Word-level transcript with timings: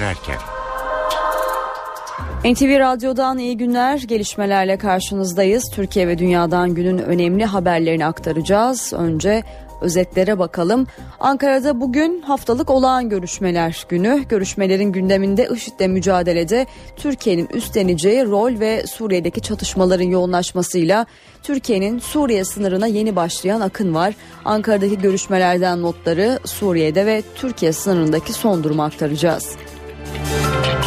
dönerken. 0.00 0.36
NTV 2.44 2.80
Radyo'dan 2.80 3.38
iyi 3.38 3.56
günler. 3.56 3.98
Gelişmelerle 3.98 4.78
karşınızdayız. 4.78 5.70
Türkiye 5.74 6.08
ve 6.08 6.18
dünyadan 6.18 6.74
günün 6.74 6.98
önemli 6.98 7.44
haberlerini 7.44 8.06
aktaracağız. 8.06 8.92
Önce 8.92 9.42
özetlere 9.80 10.38
bakalım. 10.38 10.86
Ankara'da 11.20 11.80
bugün 11.80 12.22
haftalık 12.22 12.70
olağan 12.70 13.08
görüşmeler 13.08 13.86
günü. 13.88 14.24
Görüşmelerin 14.28 14.92
gündeminde 14.92 15.48
IŞİD'le 15.54 15.88
mücadelede 15.88 16.66
Türkiye'nin 16.96 17.48
üstleneceği 17.54 18.24
rol 18.24 18.60
ve 18.60 18.86
Suriye'deki 18.86 19.40
çatışmaların 19.40 20.04
yoğunlaşmasıyla 20.04 21.06
Türkiye'nin 21.42 21.98
Suriye 21.98 22.44
sınırına 22.44 22.86
yeni 22.86 23.16
başlayan 23.16 23.60
akın 23.60 23.94
var. 23.94 24.14
Ankara'daki 24.44 24.98
görüşmelerden 24.98 25.82
notları 25.82 26.38
Suriye'de 26.44 27.06
ve 27.06 27.22
Türkiye 27.34 27.72
sınırındaki 27.72 28.32
son 28.32 28.64
durumu 28.64 28.82
aktaracağız. 28.82 29.56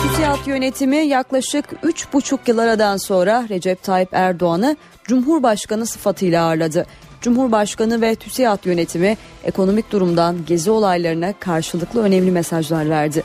TÜSİAD 0.03 0.47
yönetimi 0.47 0.97
yaklaşık 0.97 1.65
3,5 1.65 2.39
yıl 2.47 2.57
aradan 2.57 2.97
sonra 2.97 3.45
Recep 3.49 3.83
Tayyip 3.83 4.09
Erdoğan'ı 4.11 4.77
Cumhurbaşkanı 5.03 5.85
sıfatıyla 5.85 6.45
ağırladı. 6.45 6.85
Cumhurbaşkanı 7.21 8.01
ve 8.01 8.15
TÜSİAD 8.15 8.65
yönetimi 8.65 9.17
ekonomik 9.43 9.91
durumdan 9.91 10.45
gezi 10.45 10.71
olaylarına 10.71 11.33
karşılıklı 11.39 12.03
önemli 12.03 12.31
mesajlar 12.31 12.89
verdi. 12.89 13.23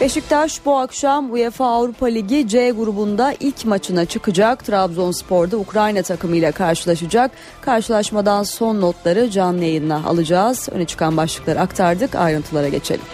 Beşiktaş 0.00 0.64
bu 0.64 0.76
akşam 0.78 1.32
UEFA 1.32 1.66
Avrupa 1.66 2.06
Ligi 2.06 2.48
C 2.48 2.70
grubunda 2.70 3.34
ilk 3.40 3.64
maçına 3.64 4.04
çıkacak. 4.04 4.64
Trabzonspor'da 4.64 5.56
Ukrayna 5.56 6.02
takımıyla 6.02 6.52
karşılaşacak. 6.52 7.30
Karşılaşmadan 7.60 8.42
son 8.42 8.80
notları 8.80 9.30
canlı 9.30 9.64
yayınla 9.64 10.02
alacağız. 10.06 10.68
Öne 10.72 10.84
çıkan 10.84 11.16
başlıkları 11.16 11.60
aktardık. 11.60 12.14
Ayrıntılara 12.14 12.68
geçelim. 12.68 13.04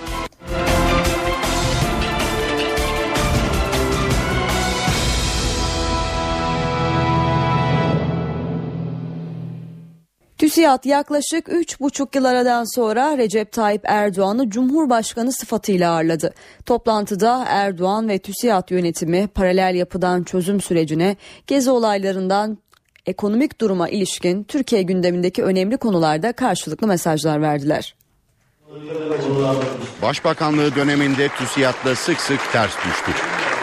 TÜSİAD 10.42 10.84
yaklaşık 10.84 11.48
3,5 11.48 12.16
yıl 12.16 12.24
aradan 12.24 12.64
sonra 12.74 13.18
Recep 13.18 13.52
Tayyip 13.52 13.82
Erdoğan'ı 13.84 14.50
Cumhurbaşkanı 14.50 15.32
sıfatıyla 15.32 15.92
ağırladı. 15.92 16.34
Toplantıda 16.66 17.44
Erdoğan 17.48 18.08
ve 18.08 18.18
TÜSİAD 18.18 18.70
yönetimi 18.70 19.26
paralel 19.26 19.74
yapıdan 19.74 20.22
çözüm 20.22 20.60
sürecine, 20.60 21.16
gezi 21.46 21.70
olaylarından 21.70 22.58
ekonomik 23.06 23.60
duruma 23.60 23.88
ilişkin 23.88 24.44
Türkiye 24.44 24.82
gündemindeki 24.82 25.42
önemli 25.42 25.76
konularda 25.76 26.32
karşılıklı 26.32 26.86
mesajlar 26.86 27.42
verdiler. 27.42 27.94
Başbakanlığı 30.02 30.74
döneminde 30.74 31.28
TÜSİAD'la 31.28 31.94
sık 31.94 32.20
sık 32.20 32.52
ters 32.52 32.76
düştü. 32.76 33.12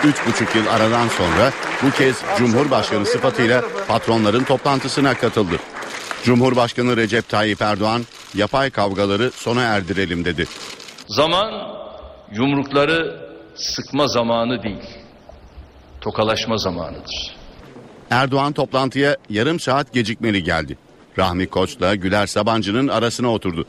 Üç 0.04 0.28
buçuk 0.28 0.56
yıl 0.56 0.68
aradan 0.68 1.08
sonra 1.08 1.52
bu 1.84 1.92
kez 1.92 2.16
Cumhurbaşkanı 2.38 3.06
sıfatıyla 3.06 3.64
patronların 3.88 4.44
toplantısına 4.44 5.14
katıldı. 5.14 5.56
Cumhurbaşkanı 6.24 6.98
Recep 6.98 7.30
Tayyip 7.30 7.62
Erdoğan 7.62 8.02
yapay 8.34 8.70
kavgaları 8.70 9.32
sona 9.32 9.62
erdirelim 9.62 10.26
dedi. 10.26 10.48
Zaman 11.08 11.52
yumrukları 12.32 13.30
sıkma 13.56 14.08
zamanı 14.08 14.64
değil, 14.64 14.84
tokalaşma 16.02 16.58
zamanıdır. 16.58 17.36
Erdoğan 18.10 18.54
toplantıya 18.54 19.18
yarım 19.30 19.60
saat 19.60 19.94
gecikmeli 19.94 20.44
geldi. 20.44 20.78
Rahmi 21.18 21.48
Koç'la 21.48 21.96
Güler 21.96 22.28
Sabancı'nın 22.28 22.88
arasına 22.88 23.34
oturdu. 23.34 23.66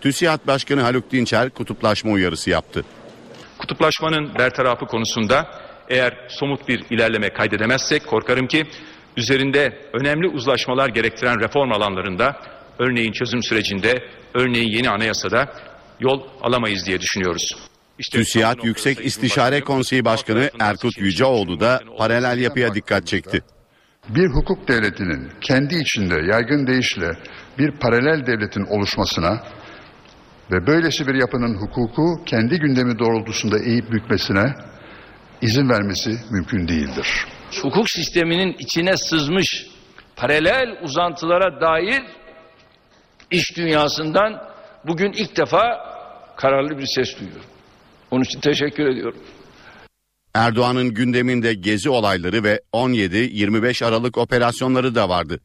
TÜSİAD 0.00 0.46
Başkanı 0.46 0.82
Haluk 0.82 1.12
Dinçer 1.12 1.50
kutuplaşma 1.50 2.12
uyarısı 2.12 2.50
yaptı. 2.50 2.84
Kutuplaşmanın 3.58 4.34
bertarafı 4.38 4.86
konusunda 4.86 5.46
eğer 5.88 6.28
somut 6.28 6.68
bir 6.68 6.84
ilerleme 6.90 7.32
kaydedemezsek 7.32 8.06
korkarım 8.06 8.46
ki 8.46 8.66
üzerinde 9.16 9.78
önemli 9.92 10.28
uzlaşmalar 10.28 10.88
gerektiren 10.88 11.40
reform 11.40 11.72
alanlarında 11.72 12.36
örneğin 12.78 13.12
çözüm 13.12 13.42
sürecinde, 13.42 14.04
örneğin 14.34 14.68
yeni 14.68 14.90
anayasada 14.90 15.52
yol 16.00 16.20
alamayız 16.42 16.86
diye 16.86 17.00
düşünüyoruz. 17.00 17.56
İşte 17.98 18.18
TÜSİAD 18.18 18.58
Yüksek 18.62 19.06
İstişare 19.06 19.60
Konseyi 19.60 20.04
Başkanı 20.04 20.50
Erkut 20.60 20.98
Yüceoğlu 20.98 21.60
da 21.60 21.80
paralel 21.98 22.38
yapıya 22.38 22.74
dikkat 22.74 23.06
çekti. 23.06 23.42
Bir 24.08 24.28
hukuk 24.28 24.68
devletinin 24.68 25.30
kendi 25.40 25.76
içinde 25.76 26.14
yaygın 26.32 26.66
deyişle 26.66 27.10
bir 27.58 27.70
paralel 27.70 28.26
devletin 28.26 28.64
oluşmasına 28.64 29.44
ve 30.52 30.66
böylesi 30.66 31.06
bir 31.06 31.14
yapının 31.14 31.54
hukuku 31.54 32.24
kendi 32.26 32.58
gündemi 32.58 32.98
doğrultusunda 32.98 33.58
eğip 33.58 33.92
bükmesine 33.92 34.54
izin 35.42 35.68
vermesi 35.68 36.10
mümkün 36.30 36.68
değildir 36.68 37.26
hukuk 37.62 37.90
sisteminin 37.90 38.56
içine 38.58 38.96
sızmış 38.96 39.66
paralel 40.16 40.78
uzantılara 40.82 41.60
dair 41.60 42.02
iş 43.30 43.56
dünyasından 43.56 44.42
bugün 44.86 45.12
ilk 45.12 45.36
defa 45.36 45.90
kararlı 46.36 46.78
bir 46.78 46.86
ses 46.86 47.20
duyuyorum. 47.20 47.50
Onun 48.10 48.22
için 48.22 48.40
teşekkür 48.40 48.86
ediyorum. 48.86 49.20
Erdoğan'ın 50.34 50.94
gündeminde 50.94 51.54
gezi 51.54 51.90
olayları 51.90 52.44
ve 52.44 52.60
17-25 52.72 53.84
Aralık 53.84 54.18
operasyonları 54.18 54.94
da 54.94 55.08
vardı. 55.08 55.40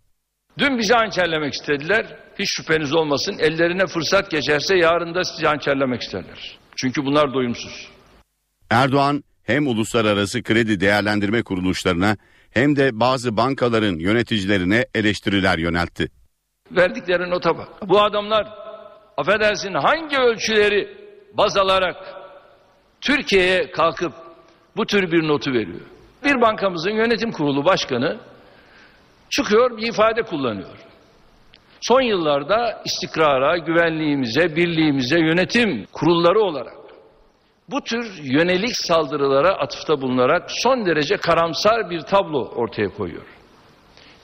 Dün 0.58 0.78
bizi 0.78 0.94
hançerlemek 0.94 1.54
istediler. 1.54 2.20
Hiç 2.40 2.50
şüpheniz 2.50 2.94
olmasın. 2.94 3.36
Ellerine 3.40 3.88
fırsat 3.88 4.32
geçerse 4.32 4.78
yarın 4.78 5.16
da 5.16 5.24
sizi 5.24 5.48
hançerlemek 5.48 6.02
isterler. 6.02 6.58
Çünkü 6.76 7.06
bunlar 7.06 7.34
doyumsuz. 7.34 7.88
Erdoğan 8.72 9.24
hem 9.46 9.68
uluslararası 9.68 10.44
kredi 10.44 10.80
değerlendirme 10.80 11.44
kuruluşlarına 11.44 12.18
hem 12.52 12.76
de 12.76 13.00
bazı 13.00 13.38
bankaların 13.38 14.00
yöneticilerine 14.00 14.86
eleştiriler 14.96 15.58
yöneltti. 15.58 16.08
Verdikleri 16.72 17.30
nota 17.30 17.58
bak. 17.58 17.68
Bu 17.90 18.02
adamlar 18.02 18.48
affedersin 19.18 19.74
hangi 19.74 20.18
ölçüleri 20.18 20.98
baz 21.34 21.58
alarak 21.58 21.96
Türkiye'ye 23.02 23.72
kalkıp 23.72 24.14
bu 24.78 24.86
tür 24.86 25.12
bir 25.12 25.28
notu 25.28 25.52
veriyor. 25.52 25.82
Bir 26.24 26.42
bankamızın 26.42 26.92
yönetim 26.92 27.32
kurulu 27.32 27.66
başkanı 27.66 28.20
çıkıyor 29.30 29.78
bir 29.78 29.88
ifade 29.88 30.22
kullanıyor. 30.22 30.78
Son 31.82 32.02
yıllarda 32.02 32.82
istikrara, 32.86 33.58
güvenliğimize, 33.58 34.56
birliğimize 34.56 35.20
yönetim 35.20 35.86
kurulları 35.94 36.40
olarak 36.40 36.85
bu 37.72 37.82
tür 37.82 38.24
yönelik 38.24 38.78
saldırılara 38.78 39.50
atıfta 39.50 40.02
bulunarak 40.02 40.52
son 40.52 40.86
derece 40.86 41.18
karamsar 41.18 41.90
bir 41.90 42.02
tablo 42.02 42.52
ortaya 42.56 42.90
koyuyor. 42.90 43.26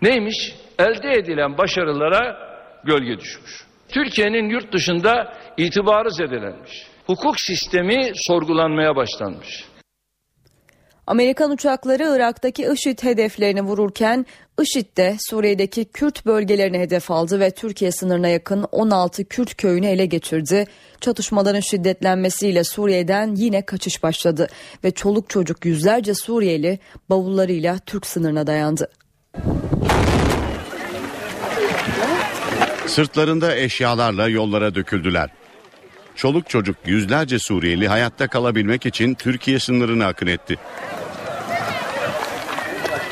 Neymiş? 0.02 0.56
Elde 0.79 1.13
edilen 1.13 1.57
başarılara 1.57 2.38
gölge 2.84 3.19
düşmüş. 3.19 3.66
Türkiye'nin 3.90 4.50
yurt 4.50 4.74
dışında 4.74 5.34
itibarı 5.57 6.12
zedelenmiş. 6.12 6.88
Hukuk 7.07 7.40
sistemi 7.40 8.12
sorgulanmaya 8.16 8.96
başlanmış. 8.96 9.66
Amerikan 11.11 11.51
uçakları 11.51 12.16
Irak'taki 12.16 12.67
IŞİD 12.73 13.03
hedeflerini 13.03 13.61
vururken 13.61 14.25
IŞİD 14.61 14.97
de 14.97 15.17
Suriye'deki 15.29 15.85
Kürt 15.85 16.25
bölgelerini 16.25 16.79
hedef 16.79 17.11
aldı 17.11 17.39
ve 17.39 17.51
Türkiye 17.51 17.91
sınırına 17.91 18.27
yakın 18.27 18.66
16 18.72 19.25
Kürt 19.25 19.57
köyünü 19.57 19.88
ele 19.88 20.05
geçirdi. 20.05 20.66
Çatışmaların 21.01 21.59
şiddetlenmesiyle 21.59 22.63
Suriye'den 22.63 23.35
yine 23.35 23.66
kaçış 23.66 24.03
başladı 24.03 24.47
ve 24.83 24.91
çoluk 24.91 25.29
çocuk 25.29 25.66
yüzlerce 25.66 26.13
Suriyeli 26.13 26.79
bavullarıyla 27.09 27.77
Türk 27.85 28.05
sınırına 28.05 28.47
dayandı. 28.47 28.89
Sırtlarında 32.88 33.56
eşyalarla 33.56 34.27
yollara 34.27 34.75
döküldüler. 34.75 35.30
Çoluk 36.15 36.50
çocuk 36.50 36.75
yüzlerce 36.86 37.39
Suriyeli 37.39 37.88
hayatta 37.88 38.27
kalabilmek 38.27 38.86
için 38.86 39.13
Türkiye 39.13 39.59
sınırına 39.59 40.07
akın 40.07 40.27
etti. 40.27 40.57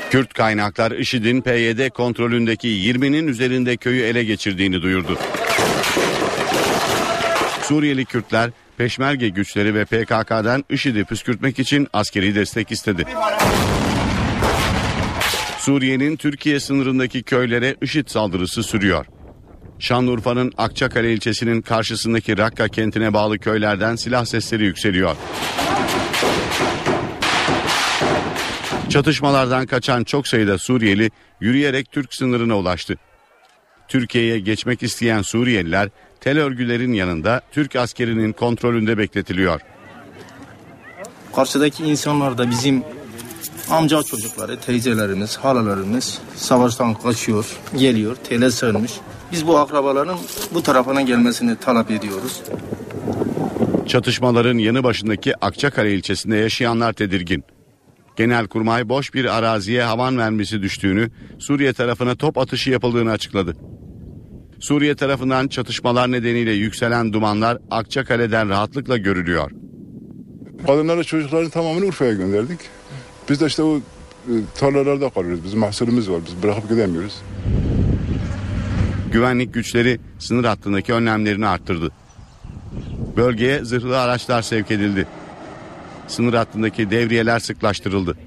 Kürt 0.09 0.33
kaynaklar 0.33 0.91
IŞİD'in 0.91 1.41
PYD 1.41 1.89
kontrolündeki 1.89 2.67
20'nin 2.67 3.27
üzerinde 3.27 3.77
köyü 3.77 4.01
ele 4.01 4.23
geçirdiğini 4.23 4.81
duyurdu. 4.81 5.17
Suriyeli 7.61 8.05
Kürtler 8.05 8.51
Peşmerge 8.77 9.29
güçleri 9.29 9.75
ve 9.75 9.85
PKK'dan 9.85 10.65
IŞİD'i 10.69 11.03
püskürtmek 11.03 11.59
için 11.59 11.87
askeri 11.93 12.35
destek 12.35 12.71
istedi. 12.71 13.05
Suriye'nin 15.59 16.15
Türkiye 16.15 16.59
sınırındaki 16.59 17.23
köylere 17.23 17.75
IŞİD 17.81 18.07
saldırısı 18.07 18.63
sürüyor. 18.63 19.05
Şanlıurfa'nın 19.79 20.51
Akçakale 20.57 21.13
ilçesinin 21.13 21.61
karşısındaki 21.61 22.37
Rakka 22.37 22.67
kentine 22.67 23.13
bağlı 23.13 23.39
köylerden 23.39 23.95
silah 23.95 24.25
sesleri 24.25 24.63
yükseliyor. 24.63 25.15
Çatışmalardan 28.89 29.65
kaçan 29.65 30.03
çok 30.03 30.27
sayıda 30.27 30.57
Suriyeli 30.57 31.11
yürüyerek 31.39 31.91
Türk 31.91 32.13
sınırına 32.13 32.57
ulaştı. 32.57 32.95
Türkiye'ye 33.87 34.39
geçmek 34.39 34.83
isteyen 34.83 35.21
Suriyeliler 35.21 35.89
tel 36.21 36.39
örgülerin 36.39 36.93
yanında 36.93 37.41
Türk 37.51 37.75
askerinin 37.75 38.31
kontrolünde 38.33 38.97
bekletiliyor. 38.97 39.61
Karşıdaki 41.35 41.83
insanlar 41.83 42.37
da 42.37 42.49
bizim 42.49 42.83
amca 43.69 44.03
çocukları, 44.03 44.59
teyzelerimiz, 44.59 45.37
halalarımız 45.37 46.21
savaştan 46.35 46.93
kaçıyor, 46.93 47.45
geliyor, 47.77 48.15
tele 48.15 48.51
sığınmış. 48.51 48.91
Biz 49.31 49.47
bu 49.47 49.57
akrabaların 49.57 50.17
bu 50.53 50.63
tarafına 50.63 51.01
gelmesini 51.01 51.55
talep 51.55 51.91
ediyoruz. 51.91 52.41
Çatışmaların 53.87 54.57
yanı 54.57 54.83
başındaki 54.83 55.45
Akçakale 55.45 55.95
ilçesinde 55.95 56.35
yaşayanlar 56.35 56.93
tedirgin. 56.93 57.43
Genelkurmay 58.19 58.89
boş 58.89 59.13
bir 59.13 59.37
araziye 59.37 59.83
havan 59.83 60.13
mermisi 60.13 60.61
düştüğünü, 60.61 61.09
Suriye 61.37 61.73
tarafına 61.73 62.15
top 62.15 62.37
atışı 62.37 62.69
yapıldığını 62.69 63.11
açıkladı. 63.11 63.55
Suriye 64.59 64.95
tarafından 64.95 65.47
çatışmalar 65.47 66.11
nedeniyle 66.11 66.51
yükselen 66.51 67.13
dumanlar 67.13 67.57
Akçakale'den 67.71 68.49
rahatlıkla 68.49 68.97
görülüyor. 68.97 69.51
Kadınları 70.67 71.03
çocukların 71.03 71.49
tamamını 71.49 71.85
Urfa'ya 71.85 72.13
gönderdik. 72.13 72.59
Biz 73.29 73.41
de 73.41 73.45
işte 73.45 73.63
o 73.63 73.77
e, 73.77 73.81
tarlalarda 74.57 75.09
kalıyoruz. 75.09 75.43
Bizim 75.43 75.59
mahsulümüz 75.59 76.09
var. 76.09 76.21
Biz 76.25 76.43
bırakıp 76.43 76.69
gidemiyoruz. 76.69 77.21
Güvenlik 79.11 79.53
güçleri 79.53 79.99
sınır 80.19 80.43
hattındaki 80.43 80.93
önlemlerini 80.93 81.47
arttırdı. 81.47 81.91
Bölgeye 83.17 83.65
zırhlı 83.65 83.99
araçlar 83.99 84.41
sevk 84.41 84.71
edildi. 84.71 85.07
Sınır 86.09 86.33
hattındaki 86.33 86.91
devriyeler 86.91 87.39
sıklaştırıldı. 87.39 88.17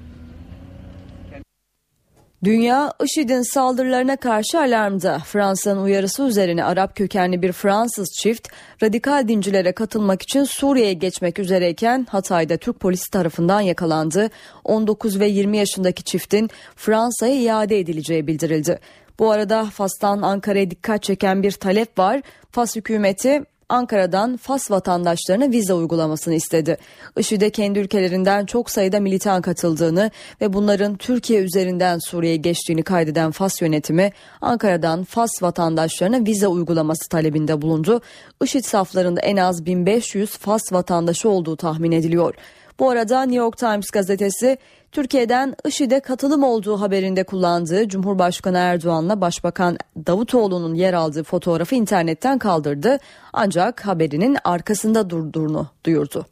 Dünya 2.43 2.93
IŞİD'in 3.03 3.53
saldırılarına 3.53 4.15
karşı 4.15 4.59
alarmda. 4.59 5.19
Fransa'nın 5.19 5.83
uyarısı 5.83 6.23
üzerine 6.23 6.63
Arap 6.63 6.95
kökenli 6.95 7.41
bir 7.41 7.51
Fransız 7.51 8.07
çift 8.21 8.47
radikal 8.83 9.27
dincilere 9.27 9.71
katılmak 9.71 10.21
için 10.21 10.43
Suriye'ye 10.43 10.93
geçmek 10.93 11.39
üzereyken 11.39 12.07
Hatay'da 12.09 12.57
Türk 12.57 12.79
polisi 12.79 13.11
tarafından 13.11 13.61
yakalandı. 13.61 14.29
19 14.63 15.19
ve 15.19 15.27
20 15.27 15.57
yaşındaki 15.57 16.03
çiftin 16.03 16.49
Fransa'ya 16.75 17.35
iade 17.35 17.79
edileceği 17.79 18.27
bildirildi. 18.27 18.79
Bu 19.19 19.31
arada 19.31 19.65
Fas'tan 19.65 20.21
Ankara'ya 20.21 20.71
dikkat 20.71 21.03
çeken 21.03 21.43
bir 21.43 21.51
talep 21.51 21.99
var. 21.99 22.21
Fas 22.51 22.75
hükümeti 22.75 23.43
Ankara'dan 23.73 24.37
Fas 24.37 24.71
vatandaşlarına 24.71 25.51
vize 25.51 25.73
uygulamasını 25.73 26.33
istedi. 26.33 26.77
IŞİD'e 27.17 27.49
kendi 27.49 27.79
ülkelerinden 27.79 28.45
çok 28.45 28.69
sayıda 28.69 28.99
militan 28.99 29.41
katıldığını 29.41 30.11
ve 30.41 30.53
bunların 30.53 30.95
Türkiye 30.95 31.41
üzerinden 31.41 31.99
Suriye'ye 31.99 32.37
geçtiğini 32.37 32.83
kaydeden 32.83 33.31
Fas 33.31 33.61
yönetimi 33.61 34.11
Ankara'dan 34.41 35.03
Fas 35.03 35.29
vatandaşlarına 35.41 36.25
vize 36.25 36.47
uygulaması 36.47 37.09
talebinde 37.09 37.61
bulundu. 37.61 38.01
IŞİD 38.43 38.63
saflarında 38.65 39.21
en 39.21 39.37
az 39.37 39.65
1500 39.65 40.37
Fas 40.37 40.73
vatandaşı 40.73 41.29
olduğu 41.29 41.55
tahmin 41.55 41.91
ediliyor. 41.91 42.35
Bu 42.79 42.89
arada 42.89 43.21
New 43.21 43.37
York 43.37 43.57
Times 43.57 43.89
gazetesi 43.89 44.57
Türkiye'den 44.93 45.55
IŞİD'e 45.65 45.99
katılım 45.99 46.43
olduğu 46.43 46.81
haberinde 46.81 47.23
kullandığı 47.23 47.87
Cumhurbaşkanı 47.87 48.57
Erdoğan'la 48.57 49.21
Başbakan 49.21 49.77
Davutoğlu'nun 50.07 50.73
yer 50.73 50.93
aldığı 50.93 51.23
fotoğrafı 51.23 51.75
internetten 51.75 52.37
kaldırdı. 52.37 52.97
Ancak 53.33 53.85
haberinin 53.85 54.37
arkasında 54.43 55.09
durduğunu 55.09 55.67
duyurdu. 55.85 56.25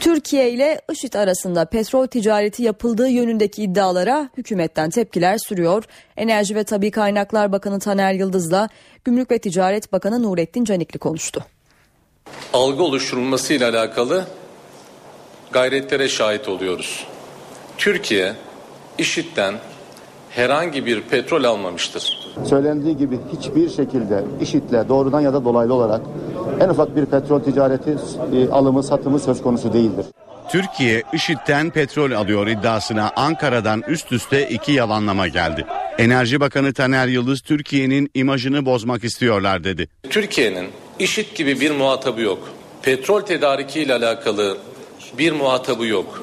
Türkiye 0.00 0.50
ile 0.50 0.80
IŞİD 0.92 1.14
arasında 1.14 1.64
petrol 1.64 2.06
ticareti 2.06 2.62
yapıldığı 2.62 3.08
yönündeki 3.08 3.62
iddialara 3.62 4.28
hükümetten 4.36 4.90
tepkiler 4.90 5.38
sürüyor. 5.38 5.84
Enerji 6.16 6.54
ve 6.54 6.64
Tabi 6.64 6.90
Kaynaklar 6.90 7.52
Bakanı 7.52 7.80
Taner 7.80 8.12
Yıldız'la 8.12 8.68
Gümrük 9.04 9.30
ve 9.30 9.38
Ticaret 9.38 9.92
Bakanı 9.92 10.22
Nurettin 10.22 10.64
Canikli 10.64 10.98
konuştu. 10.98 11.44
Algı 12.52 12.82
oluşturulmasıyla 12.82 13.70
alakalı 13.70 14.24
gayretlere 15.52 16.08
şahit 16.08 16.48
oluyoruz. 16.48 17.04
Türkiye 17.78 18.34
IŞİD'den 18.98 19.54
herhangi 20.30 20.86
bir 20.86 21.00
petrol 21.00 21.44
almamıştır. 21.44 22.32
Söylendiği 22.44 22.96
gibi 22.96 23.18
hiçbir 23.32 23.70
şekilde 23.70 24.24
IŞİD'le 24.40 24.88
doğrudan 24.88 25.20
ya 25.20 25.32
da 25.32 25.44
dolaylı 25.44 25.74
olarak 25.74 26.00
en 26.60 26.68
ufak 26.68 26.96
bir 26.96 27.06
petrol 27.06 27.40
ticareti 27.40 27.90
e, 27.90 28.48
alımı 28.48 28.82
satımı 28.82 29.18
söz 29.18 29.42
konusu 29.42 29.72
değildir. 29.72 30.06
Türkiye 30.48 31.02
IŞİD'den 31.12 31.70
petrol 31.70 32.12
alıyor 32.12 32.46
iddiasına 32.46 33.12
Ankara'dan 33.16 33.82
üst 33.88 34.12
üste 34.12 34.48
iki 34.48 34.72
yalanlama 34.72 35.28
geldi. 35.28 35.64
Enerji 35.98 36.40
Bakanı 36.40 36.72
Taner 36.72 37.06
Yıldız 37.08 37.40
Türkiye'nin 37.40 38.10
imajını 38.14 38.66
bozmak 38.66 39.04
istiyorlar 39.04 39.64
dedi. 39.64 39.88
Türkiye'nin 40.10 40.68
IŞİD 40.98 41.34
gibi 41.34 41.60
bir 41.60 41.70
muhatabı 41.70 42.20
yok. 42.20 42.48
Petrol 42.82 43.20
tedariki 43.20 43.80
ile 43.80 43.94
alakalı 43.94 44.58
bir 45.18 45.32
muhatabı 45.32 45.86
yok. 45.86 46.22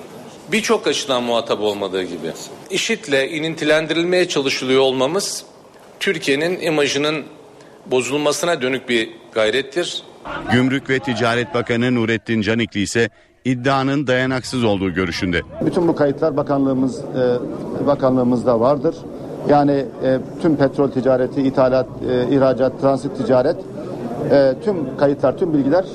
Birçok 0.52 0.88
açıdan 0.88 1.24
muhatap 1.24 1.62
olmadığı 1.62 2.04
gibi. 2.04 2.32
IŞİD'le 2.70 3.32
inintilendirilmeye 3.32 4.28
çalışılıyor 4.28 4.82
olmamız 4.82 5.44
Türkiye'nin 6.00 6.60
imajının 6.60 7.24
bozulmasına 7.86 8.62
dönük 8.62 8.90
bir 8.90 9.10
gayrettir. 9.32 10.04
Gümrük 10.52 10.90
ve 10.90 11.00
Ticaret 11.00 11.54
Bakanı 11.54 11.96
Nurettin 11.96 12.42
Canikli 12.42 12.82
ise 12.82 13.10
iddianın 13.46 14.08
dayanaksız 14.08 14.64
olduğu 14.64 14.94
görüşünde. 14.94 15.42
Bütün 15.66 15.88
bu 15.88 15.96
kayıtlar 15.96 16.38
bakanlığımız 16.38 17.00
e, 17.00 17.88
bakanlığımızda 17.88 18.60
vardır. 18.60 18.96
Yani 19.50 19.86
e, 20.04 20.20
tüm 20.42 20.56
petrol 20.56 20.92
ticareti, 20.92 21.42
ithalat, 21.42 21.88
e, 22.10 22.36
ihracat, 22.36 22.81
transit 22.81 23.18
ticaret 23.18 23.58
e, 24.32 24.54
tüm 24.64 24.98
kayıtlar, 24.98 25.38
tüm 25.38 25.54
bilgiler 25.54 25.86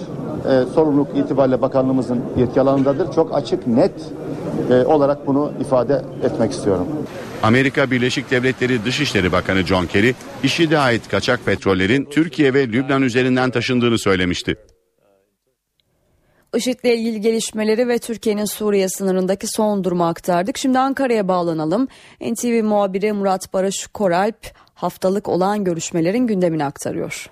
e, 0.44 0.64
sorumluluk 0.74 1.16
itibariyle 1.16 1.62
bakanlığımızın 1.62 2.20
yetki 2.36 2.60
alanındadır. 2.60 3.12
Çok 3.12 3.34
açık, 3.34 3.66
net 3.66 3.92
e, 4.70 4.74
olarak 4.84 5.26
bunu 5.26 5.52
ifade 5.60 6.04
etmek 6.22 6.52
istiyorum. 6.52 6.86
Amerika 7.42 7.90
Birleşik 7.90 8.30
Devletleri 8.30 8.84
Dışişleri 8.84 9.32
Bakanı 9.32 9.62
John 9.62 9.86
Kerry, 9.86 10.14
IŞİD'e 10.42 10.78
ait 10.78 11.08
kaçak 11.08 11.46
petrollerin 11.46 12.04
Türkiye 12.04 12.54
ve 12.54 12.68
Lübnan 12.68 13.02
üzerinden 13.02 13.50
taşındığını 13.50 13.98
söylemişti. 13.98 14.56
IŞİD'le 16.56 16.84
ilgili 16.84 17.20
gelişmeleri 17.20 17.88
ve 17.88 17.98
Türkiye'nin 17.98 18.44
Suriye 18.44 18.88
sınırındaki 18.88 19.46
son 19.46 19.84
durumu 19.84 20.06
aktardık. 20.06 20.58
Şimdi 20.58 20.78
Ankara'ya 20.78 21.28
bağlanalım. 21.28 21.88
NTV 22.20 22.64
muhabiri 22.64 23.12
Murat 23.12 23.52
Barış 23.52 23.86
Koralp 23.86 24.46
haftalık 24.74 25.28
olan 25.28 25.64
görüşmelerin 25.64 26.26
gündemini 26.26 26.64
aktarıyor. 26.64 27.30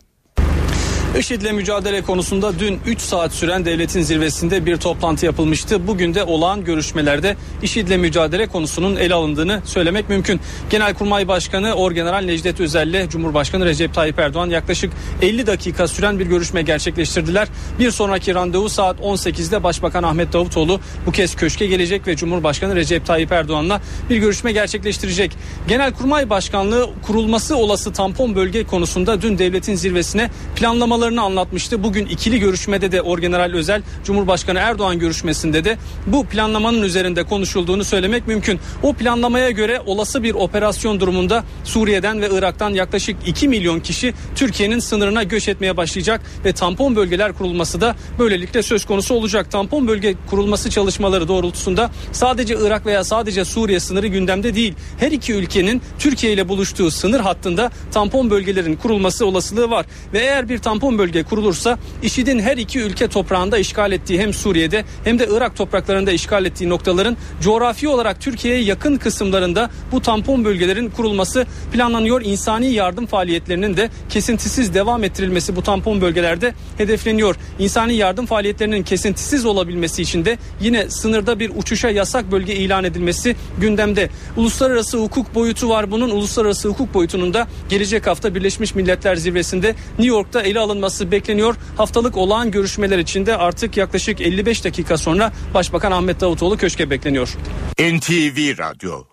IŞİD'le 1.17 1.53
mücadele 1.53 2.03
konusunda 2.03 2.59
dün 2.59 2.81
3 2.87 3.01
saat 3.01 3.33
süren 3.33 3.65
devletin 3.65 4.03
zirvesinde 4.03 4.67
bir 4.67 4.77
toplantı 4.77 5.27
yapılmıştı. 5.27 5.87
Bugün 5.87 6.15
de 6.15 6.25
olağan 6.25 6.65
görüşmelerde 6.65 7.37
IŞİD'le 7.63 7.99
mücadele 7.99 8.47
konusunun 8.47 8.97
ele 8.97 9.15
alındığını 9.15 9.63
söylemek 9.65 10.09
mümkün. 10.09 10.41
Genelkurmay 10.71 11.29
Başkanı 11.29 11.75
Orgeneral 11.75 12.25
Necdet 12.25 12.61
Özel'le 12.61 13.09
Cumhurbaşkanı 13.09 13.65
Recep 13.65 13.95
Tayyip 13.95 14.19
Erdoğan 14.19 14.51
yaklaşık 14.51 14.93
50 15.23 15.47
dakika 15.47 15.89
süren 15.89 16.19
bir 16.19 16.27
görüşme 16.27 16.63
gerçekleştirdiler. 16.63 17.49
Bir 17.79 17.91
sonraki 17.91 18.35
randevu 18.35 18.69
saat 18.69 19.01
18'de 19.01 19.63
Başbakan 19.63 20.03
Ahmet 20.03 20.33
Davutoğlu 20.33 20.81
bu 21.07 21.13
kez 21.13 21.37
köşke 21.37 21.67
gelecek 21.67 22.07
ve 22.07 22.17
Cumhurbaşkanı 22.17 22.77
Recep 22.77 23.07
Tayyip 23.07 23.33
Erdoğan'la 23.33 23.81
bir 24.11 24.17
görüşme 24.17 24.53
gerçekleştirecek. 24.53 25.33
Genelkurmay 25.69 26.31
Başkanlığı 26.31 26.91
kurulması 27.07 27.57
olası 27.57 27.93
tampon 27.93 28.35
bölge 28.35 28.67
konusunda 28.67 29.23
dün 29.23 29.39
devletin 29.39 29.75
zirvesine 29.75 30.31
planlamaları 30.57 30.98
planlamalarını 30.99 31.23
anlatmıştı. 31.23 31.83
Bugün 31.83 32.07
ikili 32.07 32.41
görüşmede 32.41 32.93
de 32.93 33.03
Orgeneral 33.03 33.53
Özel 33.53 33.83
Cumhurbaşkanı 34.05 34.59
Erdoğan 34.59 34.99
görüşmesinde 34.99 35.65
de 35.65 35.79
bu 36.07 36.27
planlamanın 36.27 36.83
üzerinde 36.83 37.25
konuşulduğunu 37.25 37.85
söylemek 37.85 38.29
mümkün. 38.29 38.61
O 38.83 38.93
planlamaya 38.93 39.51
göre 39.51 39.81
olası 39.87 40.23
bir 40.23 40.35
operasyon 40.35 41.01
durumunda 41.01 41.45
Suriye'den 41.65 42.21
ve 42.21 42.29
Irak'tan 42.33 42.71
yaklaşık 42.71 43.17
2 43.27 43.49
milyon 43.49 43.81
kişi 43.81 44.15
Türkiye'nin 44.35 44.79
sınırına 44.79 45.23
göç 45.23 45.49
etmeye 45.49 45.77
başlayacak 45.77 46.21
ve 46.45 46.53
tampon 46.53 46.97
bölgeler 46.97 47.33
kurulması 47.33 47.81
da 47.81 47.97
böylelikle 48.19 48.63
söz 48.63 48.85
konusu 48.85 49.15
olacak. 49.15 49.51
Tampon 49.51 49.89
bölge 49.89 50.15
kurulması 50.31 50.71
çalışmaları 50.71 51.29
doğrultusunda 51.29 51.91
sadece 52.13 52.57
Irak 52.61 52.87
veya 52.87 53.05
sadece 53.05 53.45
Suriye 53.45 53.81
sınırı 53.81 54.07
gündemde 54.07 54.55
değil. 54.55 54.75
Her 54.99 55.13
iki 55.13 55.33
ülkenin 55.33 55.83
Türkiye 55.99 56.33
ile 56.33 56.49
buluştuğu 56.49 56.91
sınır 56.91 57.21
hattında 57.21 57.71
tampon 57.93 58.31
bölgelerin 58.31 58.77
kurulması 58.77 59.27
olasılığı 59.27 59.71
var 59.71 59.87
ve 60.13 60.19
eğer 60.19 60.49
bir 60.49 60.59
tampon 60.59 60.88
tampon 60.89 60.99
bölge 60.99 61.23
kurulursa 61.23 61.79
IŞİD'in 62.03 62.41
her 62.41 62.57
iki 62.57 62.81
ülke 62.81 63.09
toprağında 63.09 63.59
işgal 63.59 63.93
ettiği 63.93 64.21
hem 64.21 64.35
Suriye'de 64.35 64.85
hem 65.05 65.19
de 65.19 65.29
Irak 65.31 65.57
topraklarında 65.57 66.13
işgal 66.13 66.45
ettiği 66.45 66.69
noktaların 66.69 67.17
coğrafi 67.41 67.89
olarak 67.89 68.21
Türkiye'ye 68.21 68.63
yakın 68.63 68.97
kısımlarında 68.97 69.71
bu 69.93 70.03
tampon 70.03 70.45
bölgelerin 70.45 70.91
kurulması 70.91 71.47
planlanıyor. 71.73 72.23
İnsani 72.25 72.73
yardım 72.73 73.07
faaliyetlerinin 73.07 73.77
de 73.77 73.91
kesintisiz 74.09 74.75
devam 74.75 75.05
ettirilmesi 75.05 75.57
bu 75.57 75.63
tampon 75.63 76.01
bölgelerde 76.01 76.55
hedefleniyor. 76.79 77.37
İnsani 77.59 77.95
yardım 77.95 78.27
faaliyetlerinin 78.27 78.83
kesintisiz 78.83 79.47
olabilmesi 79.47 80.03
için 80.03 80.25
de 80.25 80.39
yine 80.61 80.91
sınırda 80.91 81.41
bir 81.41 81.51
uçuşa 81.57 81.91
yasak 81.91 82.33
bölge 82.33 82.55
ilan 82.55 82.85
edilmesi 82.85 83.37
gündemde. 83.61 84.11
Uluslararası 84.37 84.99
hukuk 84.99 85.35
boyutu 85.35 85.69
var 85.69 85.91
bunun. 85.91 86.11
Uluslararası 86.11 86.69
hukuk 86.69 86.95
boyutunun 86.95 87.35
da 87.35 87.47
gelecek 87.69 88.07
hafta 88.07 88.35
Birleşmiş 88.35 88.75
Milletler 88.75 89.17
Zirvesi'nde 89.17 89.69
New 89.69 90.07
York'ta 90.07 90.43
ele 90.43 90.61
alınması 90.61 90.78
alınması 90.79 91.11
bekleniyor. 91.11 91.57
Haftalık 91.77 92.17
olağan 92.17 92.51
görüşmeler 92.51 92.99
içinde 92.99 93.37
artık 93.37 93.77
yaklaşık 93.77 94.21
55 94.21 94.65
dakika 94.65 94.97
sonra 94.97 95.33
Başbakan 95.55 95.93
Ahmet 95.93 96.21
Davutoğlu 96.21 96.57
köşke 96.57 96.91
bekleniyor. 96.91 97.37
NTV 97.81 98.59
Radyo 98.59 99.05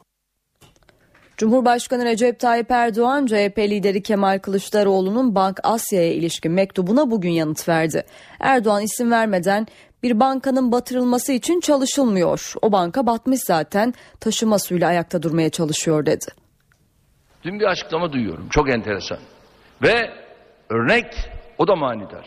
Cumhurbaşkanı 1.38 2.06
Recep 2.06 2.40
Tayyip 2.40 2.72
Erdoğan, 2.72 3.26
CHP 3.26 3.60
lideri 3.60 4.04
Kemal 4.04 4.40
Kılıçdaroğlu'nun 4.40 5.36
Bank 5.36 5.60
Asya'ya 5.64 6.14
ilişkin 6.14 6.52
mektubuna 6.52 7.12
bugün 7.12 7.30
yanıt 7.30 7.70
verdi. 7.70 8.06
Erdoğan 8.40 8.84
isim 8.84 9.12
vermeden 9.12 9.68
bir 10.04 10.20
bankanın 10.20 10.72
batırılması 10.72 11.32
için 11.32 11.60
çalışılmıyor. 11.60 12.54
O 12.62 12.72
banka 12.72 13.06
batmış 13.06 13.40
zaten 13.48 13.94
taşıma 14.20 14.60
suyla 14.60 14.88
ayakta 14.88 15.24
durmaya 15.24 15.50
çalışıyor 15.50 16.06
dedi. 16.06 16.26
Dün 17.44 17.60
bir 17.60 17.66
açıklama 17.66 18.14
duyuyorum. 18.14 18.50
Çok 18.50 18.70
enteresan. 18.70 19.18
Ve 19.82 20.10
örnek 20.70 21.06
o 21.58 21.68
da 21.68 21.76
manidar. 21.76 22.26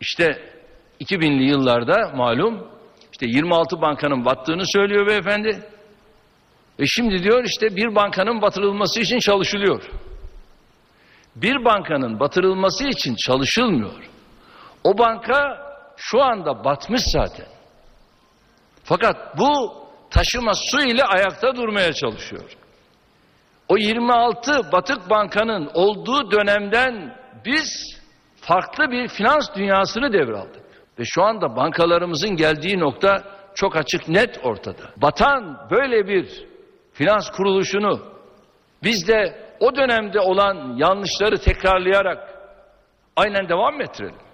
İşte 0.00 0.54
2000'li 1.00 1.44
yıllarda 1.44 2.12
malum 2.16 2.68
işte 3.12 3.26
26 3.26 3.80
bankanın 3.80 4.24
battığını 4.24 4.62
söylüyor 4.66 5.06
beyefendi. 5.06 5.62
Ve 6.80 6.86
şimdi 6.86 7.22
diyor 7.22 7.44
işte 7.44 7.76
bir 7.76 7.94
bankanın 7.94 8.42
batırılması 8.42 9.00
için 9.00 9.18
çalışılıyor. 9.18 9.90
Bir 11.36 11.64
bankanın 11.64 12.20
batırılması 12.20 12.88
için 12.88 13.14
çalışılmıyor. 13.14 14.10
O 14.84 14.98
banka 14.98 15.64
şu 15.96 16.22
anda 16.22 16.64
batmış 16.64 17.02
zaten. 17.04 17.46
Fakat 18.84 19.38
bu 19.38 19.74
taşıma 20.10 20.52
su 20.54 20.80
ile 20.80 21.04
ayakta 21.04 21.56
durmaya 21.56 21.92
çalışıyor. 21.92 22.56
O 23.68 23.76
26 23.76 24.72
batık 24.72 25.10
bankanın 25.10 25.70
olduğu 25.74 26.30
dönemden 26.30 27.16
biz 27.44 27.96
farklı 28.46 28.90
bir 28.90 29.08
finans 29.08 29.54
dünyasını 29.56 30.12
devraldık. 30.12 30.64
Ve 30.98 31.02
şu 31.04 31.22
anda 31.22 31.56
bankalarımızın 31.56 32.36
geldiği 32.36 32.78
nokta 32.78 33.22
çok 33.54 33.76
açık 33.76 34.08
net 34.08 34.40
ortada. 34.42 34.82
Batan 34.96 35.68
böyle 35.70 36.06
bir 36.06 36.46
finans 36.92 37.30
kuruluşunu 37.30 38.00
biz 38.82 39.08
de 39.08 39.44
o 39.60 39.76
dönemde 39.76 40.20
olan 40.20 40.76
yanlışları 40.76 41.38
tekrarlayarak 41.38 42.34
aynen 43.16 43.48
devam 43.48 43.80
ettirelim. 43.80 44.24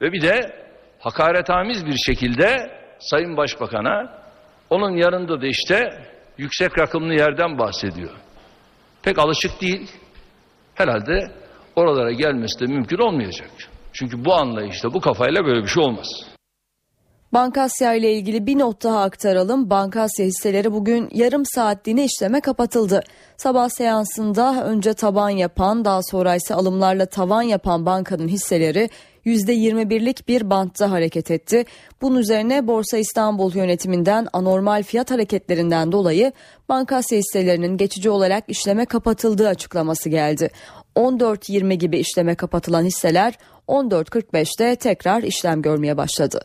Ve 0.00 0.12
bir 0.12 0.20
de 0.20 0.64
hakaretamiz 0.98 1.86
bir 1.86 1.96
şekilde 1.96 2.70
Sayın 2.98 3.36
Başbakan'a 3.36 4.24
onun 4.70 4.96
yanında 4.96 5.40
da 5.40 5.46
işte 5.46 5.90
yüksek 6.38 6.78
rakımlı 6.78 7.14
yerden 7.14 7.58
bahsediyor. 7.58 8.12
Pek 9.02 9.18
alışık 9.18 9.60
değil. 9.60 9.90
Herhalde 10.74 11.43
oralara 11.76 12.12
gelmesi 12.12 12.60
de 12.60 12.66
mümkün 12.66 12.98
olmayacak. 12.98 13.50
Çünkü 13.92 14.24
bu 14.24 14.34
anlayışla, 14.34 14.94
bu 14.94 15.00
kafayla 15.00 15.44
böyle 15.44 15.62
bir 15.62 15.68
şey 15.68 15.82
olmaz. 15.82 16.34
Bankasya 17.34 17.94
ile 17.94 18.12
ilgili 18.12 18.46
bir 18.46 18.58
not 18.58 18.84
daha 18.84 19.02
aktaralım. 19.02 19.70
Bankasya 19.70 20.26
hisseleri 20.26 20.72
bugün 20.72 21.08
yarım 21.12 21.42
saatliğine 21.46 22.04
işleme 22.04 22.40
kapatıldı. 22.40 23.02
Sabah 23.36 23.68
seansında 23.68 24.64
önce 24.64 24.94
taban 24.94 25.28
yapan 25.28 25.84
daha 25.84 26.00
sonra 26.02 26.34
ise 26.34 26.54
alımlarla 26.54 27.06
tavan 27.06 27.42
yapan 27.42 27.86
bankanın 27.86 28.28
hisseleri 28.28 28.90
%21'lik 29.26 30.28
bir 30.28 30.50
bantta 30.50 30.90
hareket 30.90 31.30
etti. 31.30 31.64
Bunun 32.02 32.18
üzerine 32.18 32.66
Borsa 32.66 32.98
İstanbul 32.98 33.54
yönetiminden 33.54 34.26
anormal 34.32 34.82
fiyat 34.82 35.10
hareketlerinden 35.10 35.92
dolayı 35.92 36.32
Bankasya 36.68 37.18
hisselerinin 37.18 37.76
geçici 37.76 38.10
olarak 38.10 38.44
işleme 38.48 38.84
kapatıldığı 38.84 39.48
açıklaması 39.48 40.08
geldi. 40.08 40.50
14.20 40.96 41.74
gibi 41.74 41.98
işleme 41.98 42.34
kapatılan 42.34 42.84
hisseler 42.84 43.34
14.45'te 43.68 44.76
tekrar 44.76 45.22
işlem 45.22 45.62
görmeye 45.62 45.96
başladı. 45.96 46.40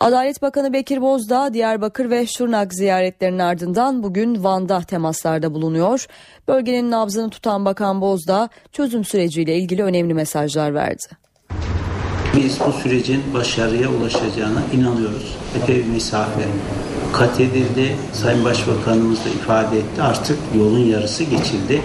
Adalet 0.00 0.42
Bakanı 0.42 0.72
Bekir 0.72 1.00
Bozdağ 1.00 1.54
Diyarbakır 1.54 2.10
ve 2.10 2.26
Şırnak 2.26 2.74
ziyaretlerinin 2.74 3.38
ardından 3.38 4.02
bugün 4.02 4.44
Van'da 4.44 4.80
temaslarda 4.80 5.54
bulunuyor. 5.54 6.06
Bölgenin 6.48 6.90
nabzını 6.90 7.30
tutan 7.30 7.64
Bakan 7.64 8.00
Bozdağ 8.00 8.48
çözüm 8.72 9.04
süreciyle 9.04 9.56
ilgili 9.56 9.82
önemli 9.82 10.14
mesajlar 10.14 10.74
verdi. 10.74 11.06
Biz 12.36 12.60
bu 12.66 12.72
sürecin 12.72 13.22
başarıya 13.34 13.88
ulaşacağına 13.88 14.62
inanıyoruz. 14.72 15.36
Epey 15.62 15.76
bir 15.76 15.86
mesafe 15.86 16.42
kat. 17.12 17.40
Sayın 18.12 18.44
Başbakanımız 18.44 19.24
da 19.24 19.28
ifade 19.28 19.78
etti. 19.78 20.02
Artık 20.02 20.38
yolun 20.56 20.84
yarısı 20.84 21.24
geçildi. 21.24 21.82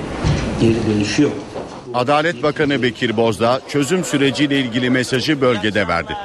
Geri 0.62 0.76
dönüşü 0.88 1.24
yok. 1.24 1.34
Adalet 1.94 2.44
Bakanı 2.44 2.82
Bekir 2.82 3.18
Bozdağ 3.18 3.62
çözüm 3.70 4.04
süreciyle 4.04 4.60
ilgili 4.60 4.90
mesajı 4.90 5.42
bölgede 5.42 5.88
verdi. 5.88 6.18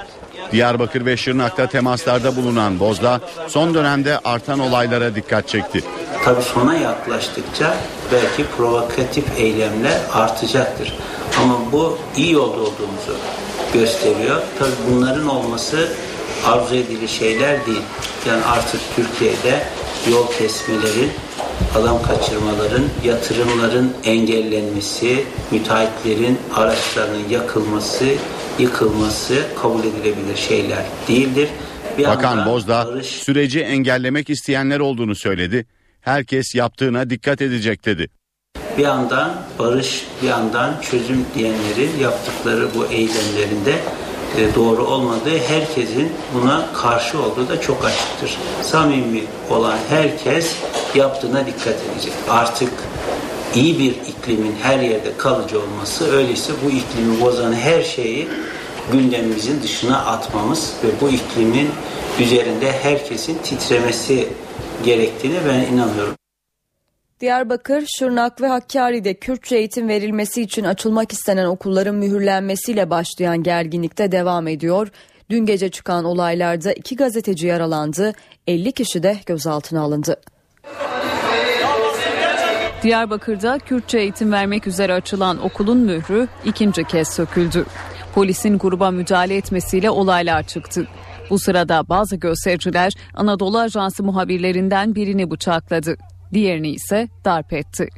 Diyarbakır 0.53 1.07
ve 1.07 1.17
Şırnak'ta 1.17 1.67
temaslarda 1.67 2.37
bulunan 2.37 2.81
Bozdağ 2.81 3.21
son 3.49 3.75
dönemde 3.75 4.19
artan 4.25 4.59
olaylara 4.59 5.15
dikkat 5.15 5.49
çekti. 5.49 5.83
Tabii 6.25 6.43
sona 6.43 6.75
yaklaştıkça 6.75 7.77
belki 8.13 8.51
provokatif 8.57 9.25
eylemler 9.39 9.99
artacaktır. 10.13 10.95
Ama 11.43 11.73
bu 11.73 11.99
iyi 12.17 12.33
yolda 12.33 12.61
olduğumuzu 12.61 13.17
gösteriyor. 13.75 14.43
Tabii 14.59 14.71
bunların 14.91 15.29
olması 15.29 15.89
arzu 16.47 16.75
edili 16.75 17.09
şeyler 17.09 17.67
değil. 17.67 17.83
Yani 18.29 18.45
artık 18.45 18.81
Türkiye'de 18.97 19.63
yol 20.11 20.27
kesmelerin, 20.39 21.13
adam 21.75 22.03
kaçırmaların, 22.03 22.85
yatırımların 23.05 23.93
engellenmesi, 24.05 25.25
müteahhitlerin 25.51 26.39
araçlarının 26.55 27.29
yakılması, 27.31 28.05
yıkılması 28.59 29.43
kabul 29.63 29.81
edilebilir 29.81 30.37
şeyler 30.37 30.85
değildir. 31.09 31.49
Bir 31.99 32.05
Bakan 32.05 32.47
Bozdağ 32.47 32.87
barış... 32.87 33.07
süreci 33.07 33.61
engellemek 33.61 34.31
isteyenler 34.31 34.81
olduğunu 34.81 35.15
söyledi. 35.15 35.67
Herkes 36.01 36.55
yaptığına 36.55 37.11
dikkat 37.11 37.43
edecek 37.43 37.85
dedi. 37.85 38.09
Bir 38.79 38.83
yandan 38.83 39.33
barış, 39.59 40.07
bir 40.23 40.29
yandan 40.29 40.75
çözüm 40.91 41.25
diyenlerin 41.35 41.99
yaptıkları 42.01 42.69
bu 42.75 42.87
eylemlerinde 42.87 43.75
doğru 44.55 44.87
olmadığı 44.87 45.39
herkesin 45.49 46.13
buna 46.35 46.73
karşı 46.73 47.23
olduğu 47.23 47.49
da 47.49 47.61
çok 47.61 47.85
açıktır. 47.85 48.39
Samimi 48.63 49.25
olan 49.51 49.79
herkes 49.89 50.57
yaptığına 50.95 51.47
dikkat 51.47 51.75
edecek. 51.93 52.13
Artık 52.29 52.73
iyi 53.55 53.79
bir 53.79 53.91
iklimin 53.91 54.55
her 54.63 54.79
yerde 54.79 55.17
kalıcı 55.19 55.61
olması 55.61 56.13
öyleyse 56.13 56.53
bu 56.65 56.71
iklimi 56.71 57.21
bozan 57.21 57.53
her 57.53 57.83
şeyi 57.83 58.29
gündemimizin 58.93 59.63
dışına 59.63 59.99
atmamız 59.99 60.73
ve 60.85 60.89
bu 61.01 61.09
iklimin 61.09 61.69
üzerinde 62.21 62.73
herkesin 62.73 63.39
titremesi 63.39 64.29
gerektiğini 64.85 65.37
ben 65.49 65.75
inanıyorum. 65.75 66.15
Diyarbakır, 67.21 67.87
Şırnak 67.99 68.41
ve 68.41 68.47
Hakkari'de 68.47 69.15
Kürtçe 69.15 69.57
eğitim 69.57 69.89
verilmesi 69.89 70.43
için 70.43 70.65
açılmak 70.65 71.13
istenen 71.13 71.45
okulların 71.47 71.95
mühürlenmesiyle 71.95 72.91
başlayan 72.91 73.43
gerginlikte 73.43 74.13
devam 74.13 74.49
ediyor. 74.49 74.89
Dün 75.31 75.47
gece 75.47 75.69
çıkan 75.69 76.05
olaylarda 76.05 76.73
iki 76.73 76.97
gazeteci 76.97 77.47
yaralandı, 77.47 78.13
50 78.47 78.73
kişi 78.73 79.03
de 79.03 79.17
gözaltına 79.27 79.81
alındı. 79.81 80.17
Diyarbakır'da 82.83 83.59
Kürtçe 83.59 83.99
eğitim 83.99 84.33
vermek 84.33 84.67
üzere 84.67 84.93
açılan 84.93 85.45
okulun 85.45 85.79
mührü 85.79 86.29
ikinci 86.45 86.85
kez 86.85 87.09
söküldü. 87.09 87.67
Polisin 88.15 88.59
gruba 88.59 88.91
müdahale 88.91 89.37
etmesiyle 89.37 89.91
olaylar 89.91 90.43
çıktı. 90.43 90.87
Bu 91.31 91.39
sırada 91.39 91.89
bazı 91.89 92.17
göstericiler 92.17 92.93
Anadolu 93.15 93.59
Ajansı 93.59 94.03
muhabirlerinden 94.03 94.95
birini 94.95 95.31
bıçakladı. 95.31 95.97
Diğerini 96.33 96.69
ise 96.71 97.09
darp 97.25 97.53
etti. 97.53 97.89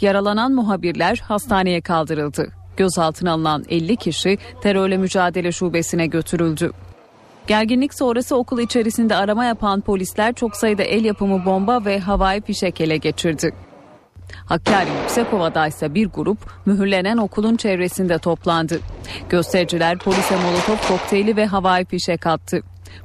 Yaralanan 0.00 0.52
muhabirler 0.52 1.22
hastaneye 1.24 1.80
kaldırıldı. 1.80 2.52
Gözaltına 2.76 3.32
alınan 3.32 3.64
50 3.68 3.96
kişi 3.96 4.38
terörle 4.62 4.96
mücadele 4.96 5.52
şubesine 5.52 6.06
götürüldü. 6.06 6.72
Gerginlik 7.46 7.94
sonrası 7.94 8.36
okul 8.36 8.60
içerisinde 8.60 9.16
arama 9.16 9.44
yapan 9.44 9.80
polisler 9.80 10.34
çok 10.34 10.56
sayıda 10.56 10.82
el 10.82 11.04
yapımı 11.04 11.44
bomba 11.44 11.84
ve 11.84 11.98
havai 11.98 12.40
fişek 12.40 12.80
ele 12.80 12.96
geçirdi. 12.96 13.52
Hakkari 14.46 14.90
Yüksekova'da 15.02 15.66
ise 15.66 15.94
bir 15.94 16.06
grup 16.06 16.38
mühürlenen 16.66 17.16
okulun 17.16 17.56
çevresinde 17.56 18.18
toplandı. 18.18 18.80
Göstericiler 19.28 19.98
polise 19.98 20.36
molotof 20.36 20.88
kokteyli 20.88 21.36
ve 21.36 21.46
havai 21.46 21.84
fişek 21.84 22.26
attı. 22.26 22.60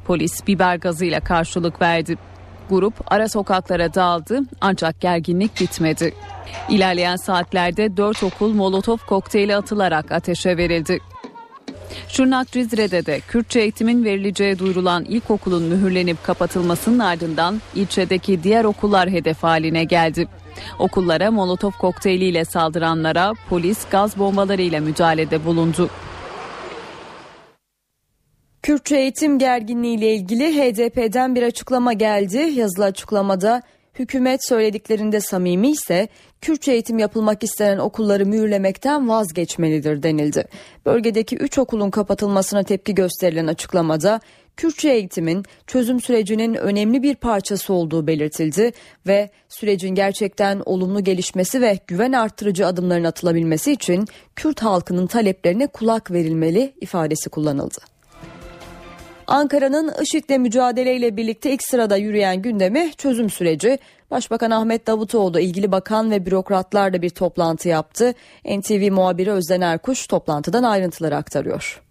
Polis 0.06 0.48
biber 0.48 0.76
gazıyla 0.76 1.20
karşılık 1.20 1.82
verdi. 1.82 2.18
Grup 2.72 2.94
ara 3.08 3.30
sokaklara 3.30 3.94
dağıldı 3.94 4.40
ancak 4.62 5.02
gerginlik 5.02 5.60
bitmedi. 5.62 6.14
İlerleyen 6.70 7.16
saatlerde 7.16 7.98
dört 7.98 8.24
okul 8.24 8.54
molotof 8.54 9.06
kokteyli 9.06 9.56
atılarak 9.56 10.12
ateşe 10.12 10.58
verildi. 10.58 11.00
Şırnak 12.08 12.52
Cizre'de 12.52 13.06
de 13.06 13.20
Kürtçe 13.20 13.60
eğitimin 13.60 14.04
verileceği 14.04 14.60
duyurulan 14.60 15.06
ilkokulun 15.06 15.64
mühürlenip 15.64 16.24
kapatılmasının 16.24 17.00
ardından 17.00 17.62
ilçedeki 17.76 18.44
diğer 18.44 18.64
okullar 18.64 19.10
hedef 19.10 19.44
haline 19.44 19.84
geldi. 19.84 20.28
Okullara 20.80 21.32
molotof 21.32 21.78
kokteyliyle 21.78 22.46
saldıranlara 22.46 23.34
polis 23.50 23.90
gaz 23.90 24.20
bombalarıyla 24.20 24.82
müdahalede 24.82 25.46
bulundu. 25.46 25.90
Kürtçe 28.64 28.98
eğitim 28.98 29.40
gerginliği 29.40 29.98
ile 29.98 30.16
ilgili 30.16 30.44
HDP'den 30.44 31.36
bir 31.36 31.44
açıklama 31.44 31.94
geldi. 31.94 32.38
Yazılı 32.38 32.86
açıklamada 32.86 33.62
hükümet 34.00 34.48
söylediklerinde 34.48 35.22
samimi 35.22 35.72
ise 35.72 36.08
Kürtçe 36.42 36.72
eğitim 36.72 37.00
yapılmak 37.00 37.44
istenen 37.44 37.78
okulları 37.78 38.26
mühürlemekten 38.26 39.10
vazgeçmelidir 39.10 40.04
denildi. 40.04 40.48
Bölgedeki 40.86 41.36
3 41.36 41.58
okulun 41.58 41.90
kapatılmasına 41.90 42.64
tepki 42.64 42.96
gösterilen 42.96 43.48
açıklamada 43.48 44.20
Kürtçe 44.58 44.90
eğitimin 44.90 45.46
çözüm 45.68 46.02
sürecinin 46.02 46.54
önemli 46.54 47.04
bir 47.04 47.16
parçası 47.16 47.74
olduğu 47.74 48.08
belirtildi 48.08 48.72
ve 49.08 49.30
sürecin 49.50 49.96
gerçekten 49.96 50.62
olumlu 50.66 51.04
gelişmesi 51.04 51.62
ve 51.62 51.80
güven 51.88 52.12
arttırıcı 52.12 52.68
adımların 52.68 53.04
atılabilmesi 53.04 53.72
için 53.72 54.06
Kürt 54.36 54.62
halkının 54.62 55.08
taleplerine 55.08 55.68
kulak 55.68 56.12
verilmeli 56.12 56.74
ifadesi 56.82 57.30
kullanıldı. 57.30 57.91
Ankara'nın 59.28 59.94
IŞİD'le 60.02 60.38
mücadeleyle 60.38 61.18
birlikte 61.18 61.52
ilk 61.52 61.64
sırada 61.64 61.98
yürüyen 61.98 62.42
gündemi 62.42 62.92
çözüm 62.98 63.30
süreci. 63.30 63.80
Başbakan 64.12 64.52
Ahmet 64.52 64.88
Davutoğlu 64.88 65.40
ilgili 65.40 65.72
bakan 65.72 66.12
ve 66.12 66.26
bürokratlarla 66.26 67.02
bir 67.02 67.10
toplantı 67.10 67.70
yaptı. 67.70 68.14
NTV 68.46 68.92
muhabiri 68.92 69.32
Özden 69.32 69.62
Erkuş 69.62 70.08
toplantıdan 70.08 70.64
ayrıntıları 70.64 71.16
aktarıyor. 71.16 71.82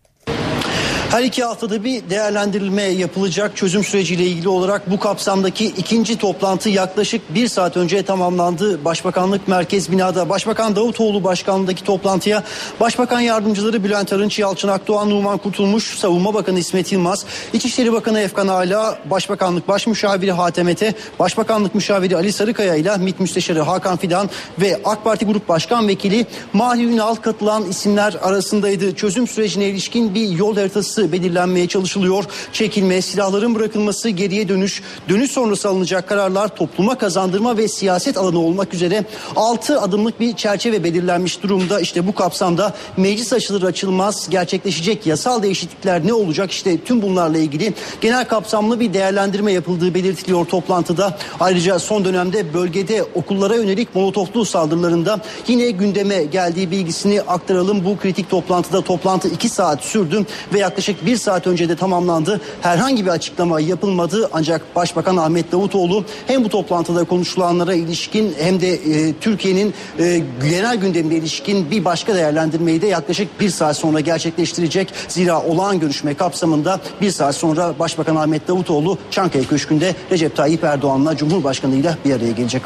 Her 1.11 1.23
iki 1.23 1.45
haftada 1.45 1.85
bir 1.85 2.11
değerlendirilme 2.11 2.83
yapılacak 2.83 3.57
çözüm 3.57 3.85
süreciyle 3.85 4.25
ilgili 4.25 4.49
olarak 4.49 4.91
bu 4.91 4.99
kapsamdaki 4.99 5.67
ikinci 5.67 6.19
toplantı 6.19 6.69
yaklaşık 6.69 7.35
bir 7.35 7.49
saat 7.49 7.77
önce 7.77 8.03
tamamlandı. 8.03 8.85
Başbakanlık 8.85 9.49
Merkez 9.49 9.93
Binada 9.93 10.29
Başbakan 10.29 10.77
Davutoğlu 10.77 11.25
başkanlığındaki 11.25 11.85
toplantıya 11.85 12.43
Başbakan 12.81 13.21
Yardımcıları 13.21 13.85
Bülent 13.85 14.13
Arınç, 14.13 14.39
Yalçın 14.39 14.69
Akdoğan, 14.69 15.11
Numan 15.11 15.39
Kurtulmuş, 15.39 15.99
Savunma 15.99 16.35
Bakanı 16.35 16.59
İsmet 16.59 16.93
Yılmaz, 16.93 17.25
İçişleri 17.53 17.93
Bakanı 17.93 18.21
Efkan 18.21 18.49
Ala, 18.49 18.99
Başbakanlık 19.05 19.69
Baş 19.69 19.87
Müşaviri 19.87 20.33
Hatem 20.33 20.69
Ete, 20.69 20.95
Başbakanlık 21.19 21.75
Müşaviri 21.75 22.17
Ali 22.17 22.33
Sarıkaya 22.33 22.75
ile 22.75 22.97
MİT 22.97 23.21
Müsteşarı 23.21 23.61
Hakan 23.61 23.97
Fidan 23.97 24.31
ve 24.61 24.81
AK 24.85 25.05
Parti 25.05 25.27
Grup 25.27 25.49
Başkan 25.49 25.89
Vekili 25.89 26.27
Mahir 26.53 26.85
Ünal 26.85 27.15
katılan 27.15 27.65
isimler 27.65 28.17
arasındaydı. 28.23 28.95
Çözüm 28.95 29.29
sürecine 29.29 29.65
ilişkin 29.65 30.15
bir 30.15 30.29
yol 30.29 30.57
haritası 30.57 31.00
belirlenmeye 31.13 31.69
çalışılıyor. 31.69 32.25
Çekilme, 32.53 33.03
silahların 33.03 33.55
bırakılması, 33.55 34.09
geriye 34.09 34.49
dönüş, 34.49 34.83
dönüş 35.09 35.31
sonrası 35.31 35.69
alınacak 35.69 36.09
kararlar 36.09 36.57
topluma 36.57 36.99
kazandırma 36.99 37.57
ve 37.57 37.69
siyaset 37.69 38.17
alanı 38.17 38.39
olmak 38.39 38.75
üzere 38.75 39.05
6 39.37 39.81
adımlık 39.81 40.21
bir 40.21 40.37
çerçeve 40.37 40.85
belirlenmiş 40.85 41.43
durumda. 41.43 41.81
İşte 41.81 42.07
bu 42.07 42.15
kapsamda 42.15 42.75
meclis 42.97 43.33
açılır 43.33 43.63
açılmaz 43.63 44.31
gerçekleşecek 44.31 45.07
yasal 45.07 45.43
değişiklikler 45.43 46.07
ne 46.07 46.13
olacak? 46.13 46.51
İşte 46.51 46.79
tüm 46.79 47.03
bunlarla 47.03 47.39
ilgili 47.39 47.75
genel 48.01 48.29
kapsamlı 48.29 48.81
bir 48.81 48.95
değerlendirme 48.95 49.53
yapıldığı 49.53 49.95
belirtiliyor 49.95 50.47
toplantıda. 50.47 51.19
Ayrıca 51.41 51.79
son 51.79 52.05
dönemde 52.05 52.55
bölgede 52.55 53.03
okullara 53.15 53.55
yönelik 53.55 53.95
molotoflu 53.95 54.45
saldırılarında 54.45 55.21
yine 55.49 55.71
gündeme 55.71 56.25
geldiği 56.25 56.71
bilgisini 56.71 57.23
aktaralım. 57.23 57.85
Bu 57.85 57.99
kritik 57.99 58.31
toplantıda 58.31 58.81
toplantı 58.81 59.29
2 59.29 59.49
saat 59.49 59.85
sürdü 59.85 60.27
ve 60.53 60.59
yaklaşık 60.59 60.90
bir 61.07 61.17
saat 61.17 61.47
önce 61.47 61.69
de 61.69 61.77
tamamlandı. 61.77 62.41
Herhangi 62.61 63.05
bir 63.05 63.11
açıklama 63.11 63.61
yapılmadı 63.61 64.31
ancak 64.33 64.77
Başbakan 64.77 65.17
Ahmet 65.17 65.53
Davutoğlu 65.53 66.05
hem 66.27 66.45
bu 66.45 66.49
toplantıda 66.49 67.05
konuşulanlara 67.05 67.75
ilişkin 67.75 68.35
hem 68.39 68.61
de 68.61 68.75
e, 68.75 69.13
Türkiye'nin 69.21 69.75
e, 69.99 70.23
genel 70.51 70.77
gündemine 70.77 71.15
ilişkin 71.15 71.71
bir 71.71 71.85
başka 71.85 72.15
değerlendirmeyi 72.15 72.83
de 72.83 72.87
yaklaşık 72.87 73.41
bir 73.41 73.51
saat 73.51 73.77
sonra 73.77 74.01
gerçekleştirecek. 74.01 74.93
Zira 75.09 75.43
olağan 75.43 75.81
görüşme 75.81 76.15
kapsamında 76.15 76.81
bir 77.01 77.11
saat 77.11 77.35
sonra 77.35 77.75
Başbakan 77.79 78.17
Ahmet 78.17 78.49
Davutoğlu 78.49 78.99
Çankaya 79.11 79.45
Köşkü'nde 79.45 79.95
Recep 80.11 80.37
Tayyip 80.37 80.65
Erdoğan'la 80.65 81.17
Cumhurbaşkanı 81.17 81.75
ile 81.75 81.95
bir 82.05 82.13
araya 82.15 82.33
gelecek. 82.33 82.63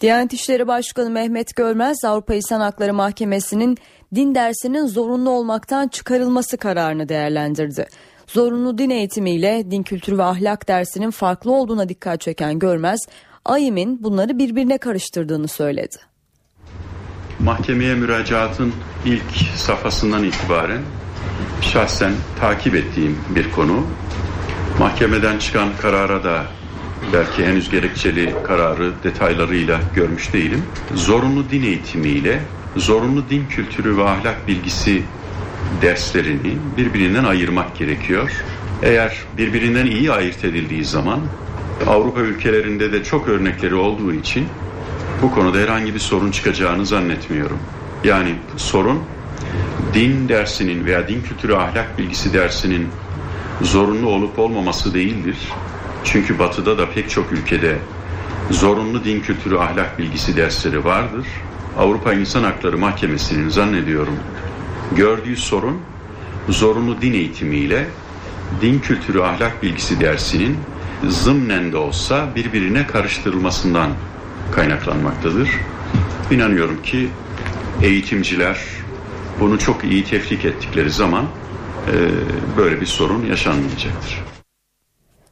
Diyanet 0.00 0.32
İşleri 0.32 0.66
Başkanı 0.66 1.10
Mehmet 1.10 1.56
Görmez 1.56 2.04
Avrupa 2.04 2.34
İnsan 2.34 2.60
Hakları 2.60 2.94
Mahkemesi'nin 2.94 3.78
din 4.14 4.34
dersinin 4.34 4.86
zorunlu 4.86 5.30
olmaktan 5.30 5.88
çıkarılması 5.88 6.56
kararını 6.56 7.08
değerlendirdi. 7.08 7.86
Zorunlu 8.26 8.78
din 8.78 8.90
eğitimiyle 8.90 9.70
din 9.70 9.82
kültürü 9.82 10.18
ve 10.18 10.22
ahlak 10.22 10.68
dersinin 10.68 11.10
farklı 11.10 11.52
olduğuna 11.52 11.88
dikkat 11.88 12.20
çeken 12.20 12.58
Görmez, 12.58 13.00
AYİM'in 13.44 14.02
bunları 14.02 14.38
birbirine 14.38 14.78
karıştırdığını 14.78 15.48
söyledi. 15.48 15.96
Mahkemeye 17.38 17.94
müracaatın 17.94 18.72
ilk 19.06 19.36
safhasından 19.56 20.24
itibaren 20.24 20.82
şahsen 21.60 22.12
takip 22.40 22.74
ettiğim 22.74 23.18
bir 23.34 23.52
konu. 23.52 23.86
Mahkemeden 24.78 25.38
çıkan 25.38 25.68
karara 25.82 26.24
da 26.24 26.57
belki 27.12 27.46
henüz 27.46 27.70
gerekçeli 27.70 28.34
kararı 28.44 28.92
detaylarıyla 29.02 29.80
görmüş 29.94 30.32
değilim. 30.32 30.62
Zorunlu 30.94 31.50
din 31.50 31.62
eğitimiyle 31.62 32.40
zorunlu 32.76 33.28
din 33.30 33.46
kültürü 33.46 33.96
ve 33.96 34.04
ahlak 34.04 34.48
bilgisi 34.48 35.02
derslerini 35.82 36.56
birbirinden 36.76 37.24
ayırmak 37.24 37.76
gerekiyor. 37.76 38.30
Eğer 38.82 39.16
birbirinden 39.38 39.86
iyi 39.86 40.12
ayırt 40.12 40.44
edildiği 40.44 40.84
zaman 40.84 41.20
Avrupa 41.86 42.20
ülkelerinde 42.20 42.92
de 42.92 43.04
çok 43.04 43.28
örnekleri 43.28 43.74
olduğu 43.74 44.12
için 44.12 44.46
bu 45.22 45.30
konuda 45.30 45.58
herhangi 45.58 45.94
bir 45.94 45.98
sorun 45.98 46.30
çıkacağını 46.30 46.86
zannetmiyorum. 46.86 47.58
Yani 48.04 48.34
sorun 48.56 49.02
din 49.94 50.28
dersinin 50.28 50.84
veya 50.84 51.08
din 51.08 51.22
kültürü 51.22 51.54
ahlak 51.54 51.98
bilgisi 51.98 52.32
dersinin 52.32 52.88
zorunlu 53.62 54.08
olup 54.08 54.38
olmaması 54.38 54.94
değildir. 54.94 55.36
Çünkü 56.04 56.38
batıda 56.38 56.78
da 56.78 56.90
pek 56.90 57.10
çok 57.10 57.32
ülkede 57.32 57.78
zorunlu 58.50 59.04
din 59.04 59.20
kültürü 59.20 59.58
ahlak 59.58 59.98
bilgisi 59.98 60.36
dersleri 60.36 60.84
vardır. 60.84 61.26
Avrupa 61.78 62.12
İnsan 62.12 62.44
Hakları 62.44 62.78
Mahkemesi'nin 62.78 63.48
zannediyorum 63.48 64.14
gördüğü 64.96 65.36
sorun 65.36 65.80
zorunlu 66.48 67.02
din 67.02 67.12
eğitimiyle 67.12 67.88
din 68.60 68.78
kültürü 68.78 69.20
ahlak 69.20 69.62
bilgisi 69.62 70.00
dersinin 70.00 70.56
zımnen 71.08 71.72
de 71.72 71.76
olsa 71.76 72.28
birbirine 72.36 72.86
karıştırılmasından 72.86 73.90
kaynaklanmaktadır. 74.54 75.50
İnanıyorum 76.30 76.82
ki 76.82 77.08
eğitimciler 77.82 78.58
bunu 79.40 79.58
çok 79.58 79.84
iyi 79.84 80.04
tefrik 80.04 80.44
ettikleri 80.44 80.90
zaman 80.90 81.24
e, 81.24 81.94
böyle 82.56 82.80
bir 82.80 82.86
sorun 82.86 83.26
yaşanmayacaktır. 83.26 84.27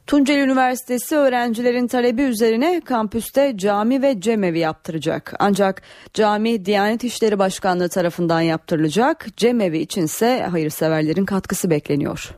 Tunceli 0.07 0.39
Üniversitesi 0.39 1.15
öğrencilerin 1.15 1.87
talebi 1.87 2.21
üzerine 2.21 2.81
kampüste 2.85 3.53
cami 3.57 4.01
ve 4.01 4.21
cemevi 4.21 4.59
yaptıracak. 4.59 5.33
Ancak 5.39 5.81
cami 6.13 6.65
Diyanet 6.65 7.03
İşleri 7.03 7.39
Başkanlığı 7.39 7.89
tarafından 7.89 8.41
yaptırılacak. 8.41 9.27
Cemevi 9.37 9.77
içinse 9.77 10.47
hayırseverlerin 10.51 11.25
katkısı 11.25 11.69
bekleniyor. 11.69 12.29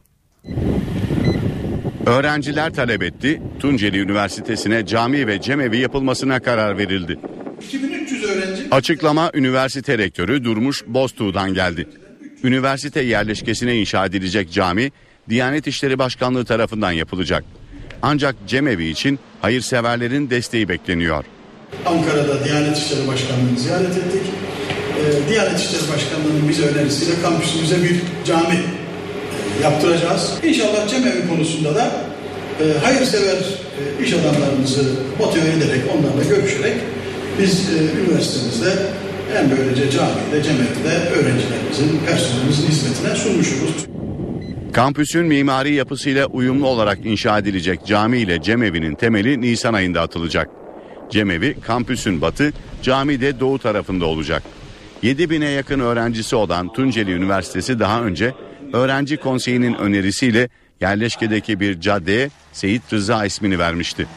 Öğrenciler 2.05 2.73
talep 2.73 3.03
etti. 3.03 3.41
Tunceli 3.59 3.99
Üniversitesi'ne 3.99 4.85
cami 4.85 5.27
ve 5.27 5.41
cemevi 5.41 5.77
yapılmasına 5.77 6.39
karar 6.39 6.77
verildi. 6.77 7.19
2300 7.61 8.23
öğrenci. 8.23 8.67
Açıklama 8.71 9.31
üniversite 9.33 9.97
rektörü 9.97 10.43
Durmuş 10.43 10.83
Boztuğ'dan 10.87 11.53
geldi. 11.53 11.87
Üniversite 12.43 13.01
yerleşkesine 13.01 13.75
inşa 13.75 14.05
edilecek 14.05 14.51
cami 14.51 14.91
Diyanet 15.29 15.67
İşleri 15.67 15.99
Başkanlığı 15.99 16.45
tarafından 16.45 16.91
yapılacak. 16.91 17.43
Ancak 18.01 18.35
cemevi 18.47 18.85
için 18.85 19.19
hayırseverlerin 19.41 20.29
desteği 20.29 20.69
bekleniyor. 20.69 21.25
Ankara'da 21.85 22.45
Diyanet 22.45 22.77
İşleri 22.77 23.07
Başkanlığı'nı 23.07 23.59
ziyaret 23.59 23.97
ettik. 23.97 24.21
Ee, 24.99 25.29
Diyanet 25.29 25.59
İşleri 25.59 25.81
Başkanlığı'nın 25.81 26.49
bize 26.49 26.63
önerisiyle 26.63 27.21
kampüsümüze 27.21 27.83
bir 27.83 28.01
cami 28.25 28.55
e, 28.55 29.63
yaptıracağız. 29.63 30.33
İnşallah 30.43 30.87
cemevi 30.87 31.27
konusunda 31.29 31.75
da 31.75 31.91
e, 32.61 32.79
hayırsever 32.83 33.37
e, 33.99 34.03
iş 34.03 34.13
adamlarımızı 34.13 34.83
motive 35.19 35.49
ederek, 35.49 35.81
onlarla 35.93 36.23
görüşerek 36.29 36.75
biz 37.39 37.69
üniversitemizde 37.99 38.69
hem 39.33 39.51
böylece 39.51 39.91
camide, 39.91 40.43
cemevde 40.43 41.09
öğrencilerimizin, 41.09 41.99
personelimizin 42.07 42.67
hizmetine 42.67 43.15
sunmuşuz. 43.15 43.85
Kampüsün 44.73 45.25
mimari 45.25 45.73
yapısıyla 45.73 46.25
uyumlu 46.25 46.67
olarak 46.67 47.05
inşa 47.05 47.37
edilecek 47.37 47.85
cami 47.85 48.17
ile 48.17 48.41
cemevinin 48.41 48.95
temeli 48.95 49.41
Nisan 49.41 49.73
ayında 49.73 50.01
atılacak. 50.01 50.49
Cemevi 51.09 51.55
kampüsün 51.61 52.21
batı, 52.21 52.53
cami 52.81 53.21
de 53.21 53.39
doğu 53.39 53.59
tarafında 53.59 54.05
olacak. 54.05 54.43
7000'e 55.03 55.49
yakın 55.49 55.79
öğrencisi 55.79 56.35
olan 56.35 56.73
Tunceli 56.73 57.11
Üniversitesi 57.11 57.79
daha 57.79 58.03
önce 58.03 58.33
öğrenci 58.73 59.17
konseyinin 59.17 59.73
önerisiyle 59.73 60.49
yerleşkedeki 60.81 61.59
bir 61.59 61.81
caddeye 61.81 62.29
Seyit 62.53 62.93
Rıza 62.93 63.25
ismini 63.25 63.59
vermişti. 63.59 64.07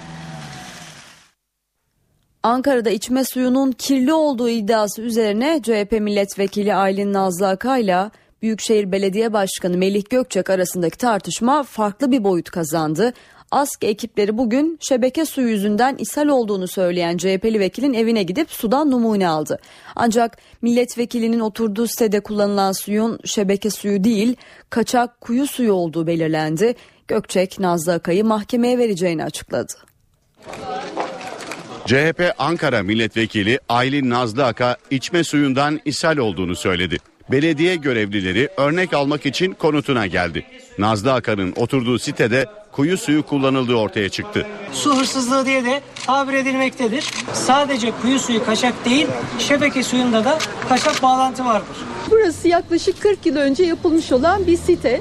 Ankara'da 2.42 2.90
içme 2.90 3.24
suyunun 3.24 3.72
kirli 3.72 4.12
olduğu 4.12 4.48
iddiası 4.48 5.02
üzerine 5.02 5.60
CHP 5.62 5.92
milletvekili 5.92 6.74
Aylin 6.74 7.12
Nazlı 7.12 7.48
Akay'la 7.48 8.10
Büyükşehir 8.42 8.92
Belediye 8.92 9.32
Başkanı 9.32 9.76
Melih 9.76 10.04
Gökçek 10.10 10.50
arasındaki 10.50 10.98
tartışma 10.98 11.62
farklı 11.62 12.10
bir 12.10 12.24
boyut 12.24 12.50
kazandı. 12.50 13.12
ASK 13.50 13.84
ekipleri 13.84 14.38
bugün 14.38 14.78
şebeke 14.80 15.24
suyu 15.26 15.48
yüzünden 15.48 15.96
ishal 15.96 16.26
olduğunu 16.26 16.68
söyleyen 16.68 17.16
CHP'li 17.16 17.60
vekilin 17.60 17.94
evine 17.94 18.22
gidip 18.22 18.50
sudan 18.50 18.90
numune 18.90 19.28
aldı. 19.28 19.58
Ancak 19.96 20.38
milletvekilinin 20.62 21.40
oturduğu 21.40 21.86
sitede 21.86 22.20
kullanılan 22.20 22.72
suyun 22.72 23.18
şebeke 23.24 23.70
suyu 23.70 24.04
değil 24.04 24.36
kaçak 24.70 25.20
kuyu 25.20 25.46
suyu 25.46 25.72
olduğu 25.72 26.06
belirlendi. 26.06 26.74
Gökçek 27.08 27.60
Nazlı 27.60 27.92
Akay'ı 27.92 28.24
mahkemeye 28.24 28.78
vereceğini 28.78 29.24
açıkladı. 29.24 29.72
CHP 31.86 32.34
Ankara 32.38 32.82
Milletvekili 32.82 33.58
Aylin 33.68 34.10
Nazlı 34.10 34.44
Aka 34.44 34.76
içme 34.90 35.24
suyundan 35.24 35.80
ishal 35.84 36.16
olduğunu 36.16 36.56
söyledi. 36.56 36.98
Belediye 37.30 37.76
görevlileri 37.76 38.48
örnek 38.56 38.94
almak 38.94 39.26
için 39.26 39.52
konutuna 39.52 40.06
geldi. 40.06 40.46
Nazlı 40.78 41.12
Aka'nın 41.12 41.52
oturduğu 41.56 41.98
sitede 41.98 42.46
kuyu 42.72 42.98
suyu 42.98 43.22
kullanıldığı 43.22 43.74
ortaya 43.74 44.08
çıktı. 44.08 44.46
Su 44.72 44.96
hırsızlığı 44.96 45.46
diye 45.46 45.64
de 45.64 45.80
tabir 46.06 46.32
edilmektedir. 46.32 47.04
Sadece 47.32 47.92
kuyu 48.02 48.18
suyu 48.18 48.44
kaçak 48.44 48.84
değil, 48.84 49.06
şebeke 49.38 49.82
suyunda 49.82 50.24
da 50.24 50.38
kaçak 50.68 51.02
bağlantı 51.02 51.44
vardır. 51.44 51.76
Burası 52.10 52.48
yaklaşık 52.48 53.00
40 53.00 53.26
yıl 53.26 53.36
önce 53.36 53.64
yapılmış 53.64 54.12
olan 54.12 54.46
bir 54.46 54.56
site. 54.56 55.00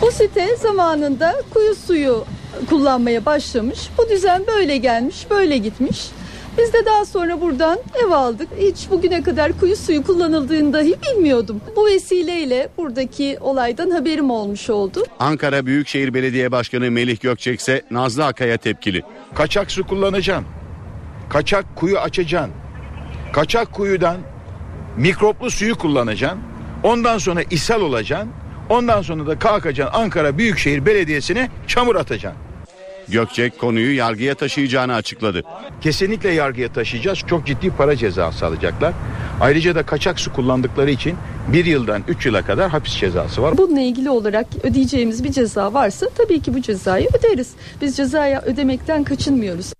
Bu 0.00 0.10
site 0.10 0.56
zamanında 0.56 1.34
kuyu 1.54 1.74
suyu 1.74 2.24
kullanmaya 2.70 3.26
başlamış. 3.26 3.78
Bu 3.98 4.08
düzen 4.08 4.46
böyle 4.46 4.76
gelmiş, 4.76 5.26
böyle 5.30 5.58
gitmiş. 5.58 6.06
Biz 6.58 6.72
de 6.72 6.86
daha 6.86 7.04
sonra 7.04 7.40
buradan 7.40 7.78
ev 8.04 8.10
aldık. 8.10 8.48
Hiç 8.58 8.90
bugüne 8.90 9.22
kadar 9.22 9.60
kuyu 9.60 9.76
suyu 9.76 10.02
kullanıldığını 10.02 10.72
dahi 10.72 10.94
bilmiyordum. 11.02 11.60
Bu 11.76 11.86
vesileyle 11.86 12.68
buradaki 12.78 13.38
olaydan 13.40 13.90
haberim 13.90 14.30
olmuş 14.30 14.70
oldu. 14.70 15.04
Ankara 15.18 15.66
Büyükşehir 15.66 16.14
Belediye 16.14 16.52
Başkanı 16.52 16.90
Melih 16.90 17.20
Gökçek 17.20 17.60
ise 17.60 17.82
Nazlı 17.90 18.26
Akay'a 18.26 18.56
tepkili. 18.56 19.02
Kaçak 19.34 19.70
su 19.70 19.86
kullanacaksın. 19.86 20.46
Kaçak 21.30 21.76
kuyu 21.76 21.98
açacaksın. 21.98 22.52
Kaçak 23.32 23.72
kuyudan 23.72 24.16
mikroplu 24.96 25.50
suyu 25.50 25.78
kullanacaksın. 25.78 26.40
Ondan 26.82 27.18
sonra 27.18 27.42
ishal 27.42 27.80
olacaksın. 27.80 28.30
Ondan 28.70 29.02
sonra 29.02 29.26
da 29.26 29.38
kalkacaksın 29.38 30.00
Ankara 30.00 30.38
Büyükşehir 30.38 30.86
Belediyesi'ne 30.86 31.50
çamur 31.66 31.96
atacaksın. 31.96 32.47
Gökçek 33.10 33.58
konuyu 33.58 33.96
yargıya 33.96 34.34
taşıyacağını 34.34 34.94
açıkladı. 34.94 35.42
Kesinlikle 35.80 36.30
yargıya 36.30 36.72
taşıyacağız. 36.72 37.18
Çok 37.18 37.46
ciddi 37.46 37.70
para 37.70 37.96
cezası 37.96 38.46
alacaklar. 38.46 38.94
Ayrıca 39.40 39.74
da 39.74 39.82
kaçak 39.82 40.20
su 40.20 40.32
kullandıkları 40.32 40.90
için 40.90 41.16
bir 41.52 41.64
yıldan 41.64 42.02
üç 42.08 42.26
yıla 42.26 42.42
kadar 42.42 42.70
hapis 42.70 42.94
cezası 42.94 43.42
var. 43.42 43.58
Bununla 43.58 43.80
ilgili 43.80 44.10
olarak 44.10 44.46
ödeyeceğimiz 44.62 45.24
bir 45.24 45.32
ceza 45.32 45.74
varsa 45.74 46.06
tabii 46.16 46.40
ki 46.40 46.54
bu 46.54 46.62
cezayı 46.62 47.08
öderiz. 47.18 47.52
Biz 47.82 47.96
cezaya 47.96 48.42
ödemekten 48.42 49.04
kaçınmıyoruz. 49.04 49.77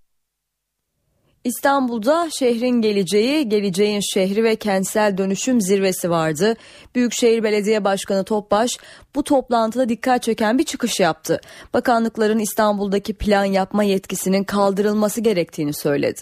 İstanbul'da 1.49 2.29
şehrin 2.39 2.83
geleceği, 2.83 3.49
geleceğin 3.49 4.01
şehri 4.01 4.45
ve 4.45 4.57
kentsel 4.57 5.19
dönüşüm 5.19 5.61
zirvesi 5.61 6.11
vardı. 6.11 6.57
Büyükşehir 6.95 7.43
Belediye 7.43 7.85
Başkanı 7.85 8.25
Topbaş 8.25 8.71
bu 9.15 9.25
toplantıda 9.25 9.89
dikkat 9.89 10.23
çeken 10.23 10.59
bir 10.59 10.65
çıkış 10.65 11.01
yaptı. 11.01 11.41
Bakanlıkların 11.75 12.39
İstanbul'daki 12.39 13.15
plan 13.15 13.45
yapma 13.45 13.85
yetkisinin 13.85 14.45
kaldırılması 14.45 15.21
gerektiğini 15.21 15.75
söyledi. 15.75 16.21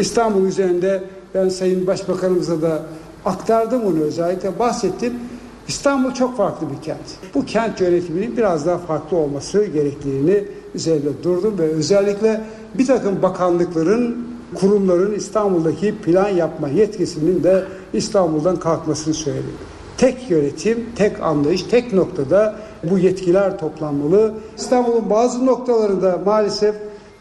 İstanbul 0.00 0.46
üzerinde 0.46 1.02
ben 1.34 1.48
Sayın 1.48 1.86
Başbakanımıza 1.86 2.62
da 2.62 2.82
aktardım 3.24 3.86
onu 3.86 4.00
özellikle 4.00 4.58
bahsettim. 4.58 5.20
İstanbul 5.68 6.14
çok 6.14 6.36
farklı 6.36 6.70
bir 6.70 6.82
kent. 6.82 7.34
Bu 7.34 7.44
kent 7.44 7.80
yönetiminin 7.80 8.36
biraz 8.36 8.66
daha 8.66 8.78
farklı 8.78 9.16
olması 9.16 9.64
gerektiğini 9.64 10.44
üzerinde 10.78 11.22
durdum 11.22 11.58
ve 11.58 11.62
özellikle 11.62 12.40
bir 12.74 12.86
takım 12.86 13.22
bakanlıkların, 13.22 14.28
kurumların 14.54 15.14
İstanbul'daki 15.14 15.94
plan 15.98 16.28
yapma 16.28 16.68
yetkisinin 16.68 17.44
de 17.44 17.64
İstanbul'dan 17.92 18.56
kalkmasını 18.56 19.14
söyledim. 19.14 19.54
Tek 19.98 20.30
yönetim, 20.30 20.86
tek 20.96 21.22
anlayış, 21.22 21.62
tek 21.62 21.92
noktada 21.92 22.54
bu 22.90 22.98
yetkiler 22.98 23.58
toplanmalı. 23.58 24.34
İstanbul'un 24.56 25.10
bazı 25.10 25.46
noktalarında 25.46 26.20
maalesef 26.26 26.74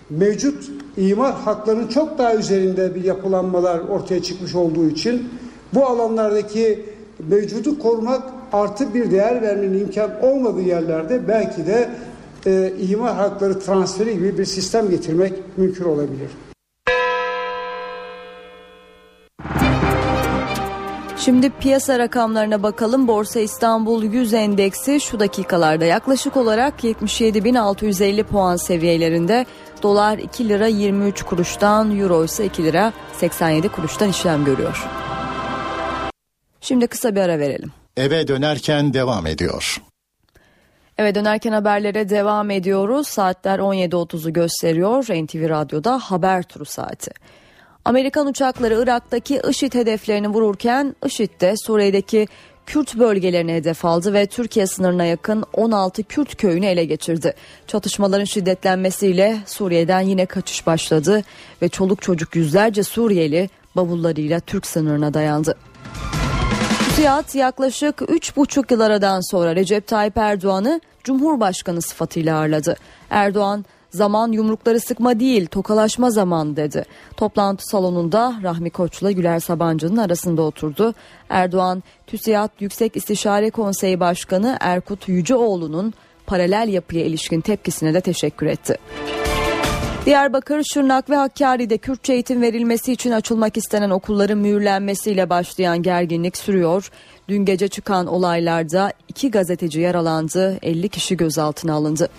mevcut 0.09 0.69
imar 0.97 1.33
haklarının 1.33 1.87
çok 1.87 2.17
daha 2.17 2.35
üzerinde 2.35 2.95
bir 2.95 3.03
yapılanmalar 3.03 3.79
ortaya 3.79 4.23
çıkmış 4.23 4.55
olduğu 4.55 4.89
için 4.89 5.29
bu 5.73 5.85
alanlardaki 5.85 6.85
mevcudu 7.29 7.79
korumak 7.79 8.23
artı 8.53 8.93
bir 8.93 9.11
değer 9.11 9.41
vermenin 9.41 9.79
imkan 9.79 10.11
olmadığı 10.21 10.61
yerlerde 10.61 11.27
belki 11.27 11.67
de 11.67 11.89
e, 12.45 12.73
imar 12.89 13.15
hakları 13.15 13.59
transferi 13.59 14.13
gibi 14.13 14.37
bir 14.37 14.45
sistem 14.45 14.89
getirmek 14.89 15.33
mümkün 15.57 15.83
olabilir. 15.83 16.29
Şimdi 21.27 21.49
piyasa 21.49 21.99
rakamlarına 21.99 22.63
bakalım. 22.63 23.07
Borsa 23.07 23.39
İstanbul 23.39 24.03
100 24.03 24.33
endeksi 24.33 24.99
şu 24.99 25.19
dakikalarda 25.19 25.85
yaklaşık 25.85 26.37
olarak 26.37 26.83
77.650 26.83 28.23
puan 28.23 28.55
seviyelerinde. 28.55 29.45
Dolar 29.83 30.17
2 30.17 30.49
lira 30.49 30.67
23 30.67 31.23
kuruştan, 31.23 31.99
euro 31.99 32.23
ise 32.23 32.45
2 32.45 32.63
lira 32.63 32.93
87 33.17 33.69
kuruştan 33.69 34.09
işlem 34.09 34.45
görüyor. 34.45 34.87
Şimdi 36.61 36.87
kısa 36.87 37.15
bir 37.15 37.21
ara 37.21 37.39
verelim. 37.39 37.71
Eve 37.97 38.27
dönerken 38.27 38.93
devam 38.93 39.27
ediyor. 39.27 39.81
Eve 40.97 41.15
dönerken 41.15 41.51
haberlere 41.51 42.09
devam 42.09 42.49
ediyoruz. 42.49 43.07
Saatler 43.07 43.59
17.30'u 43.59 44.33
gösteriyor. 44.33 45.03
NTV 45.03 45.49
Radyo'da 45.49 45.99
haber 45.99 46.43
turu 46.43 46.65
saati. 46.65 47.11
Amerikan 47.85 48.27
uçakları 48.27 48.83
Irak'taki 48.83 49.41
IŞİD 49.49 49.73
hedeflerini 49.73 50.27
vururken 50.27 50.95
IŞİD 51.05 51.41
de 51.41 51.55
Suriye'deki 51.57 52.27
Kürt 52.65 52.95
bölgelerini 52.95 53.53
hedef 53.53 53.85
aldı 53.85 54.13
ve 54.13 54.25
Türkiye 54.25 54.67
sınırına 54.67 55.05
yakın 55.05 55.43
16 55.53 56.03
Kürt 56.03 56.35
köyünü 56.35 56.65
ele 56.65 56.85
geçirdi. 56.85 57.33
Çatışmaların 57.67 58.25
şiddetlenmesiyle 58.25 59.37
Suriye'den 59.45 60.01
yine 60.01 60.25
kaçış 60.25 60.67
başladı 60.67 61.23
ve 61.61 61.69
çoluk 61.69 62.01
çocuk 62.01 62.35
yüzlerce 62.35 62.83
Suriyeli 62.83 63.49
bavullarıyla 63.75 64.39
Türk 64.39 64.67
sınırına 64.67 65.13
dayandı. 65.13 65.55
TÜSİAD 66.97 67.35
yaklaşık 67.35 67.95
3,5 67.95 68.73
yıl 68.73 68.79
aradan 68.79 69.31
sonra 69.31 69.55
Recep 69.55 69.87
Tayyip 69.87 70.17
Erdoğan'ı 70.17 70.81
Cumhurbaşkanı 71.03 71.81
sıfatıyla 71.81 72.37
ağırladı. 72.37 72.75
Erdoğan 73.09 73.65
zaman 73.89 74.31
yumrukları 74.31 74.79
sıkma 74.79 75.19
değil 75.19 75.47
tokalaşma 75.47 76.11
zaman 76.11 76.55
dedi. 76.55 76.85
Toplantı 77.17 77.65
salonunda 77.65 78.39
Rahmi 78.43 78.69
Koç'la 78.69 79.11
Güler 79.11 79.39
Sabancı'nın 79.39 79.97
arasında 79.97 80.41
oturdu. 80.41 80.93
Erdoğan 81.29 81.83
TÜSİAD 82.07 82.49
Yüksek 82.59 82.95
İstişare 82.95 83.49
Konseyi 83.49 83.99
Başkanı 83.99 84.57
Erkut 84.59 85.07
Yüceoğlu'nun 85.07 85.93
paralel 86.25 86.67
yapıya 86.73 87.05
ilişkin 87.05 87.41
tepkisine 87.41 87.93
de 87.93 88.01
teşekkür 88.01 88.45
etti. 88.45 88.77
Diyarbakır, 90.07 90.63
Şırnak 90.73 91.09
ve 91.09 91.15
Hakkari'de 91.15 91.77
Kürtçe 91.77 92.13
eğitim 92.13 92.41
verilmesi 92.41 92.91
için 92.91 93.11
açılmak 93.11 93.57
istenen 93.57 93.89
okulların 93.89 94.37
mühürlenmesiyle 94.37 95.29
başlayan 95.29 95.81
gerginlik 95.81 96.37
sürüyor. 96.37 96.91
Dün 97.29 97.45
gece 97.45 97.67
çıkan 97.67 98.07
olaylarda 98.07 98.93
iki 99.07 99.31
gazeteci 99.31 99.79
yaralandı, 99.79 100.57
50 100.61 100.89
kişi 100.89 101.17
gözaltına 101.17 101.73
alındı. 101.73 102.09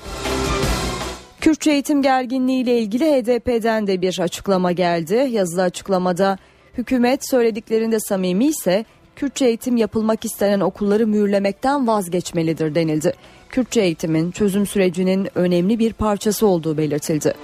Kürtçe 1.41 1.71
eğitim 1.71 2.03
gerginliği 2.03 2.63
ile 2.63 2.79
ilgili 2.79 3.05
HDP'den 3.05 3.87
de 3.87 4.03
bir 4.03 4.21
açıklama 4.21 4.73
geldi. 4.73 5.29
Yazılı 5.31 5.63
açıklamada 5.63 6.39
hükümet 6.79 7.31
söylediklerinde 7.31 8.01
samimi 8.01 8.47
ise 8.47 8.85
Kürtçe 9.17 9.47
eğitim 9.47 9.77
yapılmak 9.77 10.25
istenen 10.25 10.61
okulları 10.61 11.07
mühürlemekten 11.07 11.87
vazgeçmelidir 11.87 12.75
denildi. 12.75 13.13
Kürtçe 13.49 13.81
eğitimin 13.81 14.31
çözüm 14.31 14.67
sürecinin 14.67 15.29
önemli 15.35 15.79
bir 15.79 15.93
parçası 15.93 16.47
olduğu 16.47 16.79
belirtildi. 16.79 17.35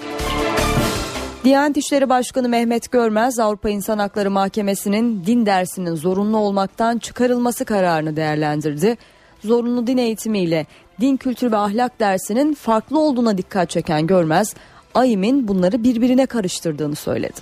Diyanet 1.45 1.77
İşleri 1.77 2.09
Başkanı 2.09 2.49
Mehmet 2.49 2.91
Görmez 2.93 3.39
Avrupa 3.39 3.71
İnsan 3.71 3.99
Hakları 3.99 4.31
Mahkemesi'nin 4.31 5.25
din 5.27 5.47
dersinin 5.47 5.95
zorunlu 5.95 6.37
olmaktan 6.37 6.99
çıkarılması 6.99 7.65
kararını 7.65 8.17
değerlendirdi. 8.17 8.97
Zorunlu 9.41 9.87
din 9.87 9.99
eğitimiyle 9.99 10.67
din 11.01 11.17
kültürü 11.17 11.53
ve 11.53 11.57
ahlak 11.57 12.01
dersinin 12.01 12.55
farklı 12.55 13.01
olduğuna 13.01 13.39
dikkat 13.39 13.71
çeken 13.71 14.07
Görmez, 14.07 14.55
AYİM'in 14.95 15.49
bunları 15.49 15.85
birbirine 15.85 16.27
karıştırdığını 16.27 16.97
söyledi. 16.97 17.41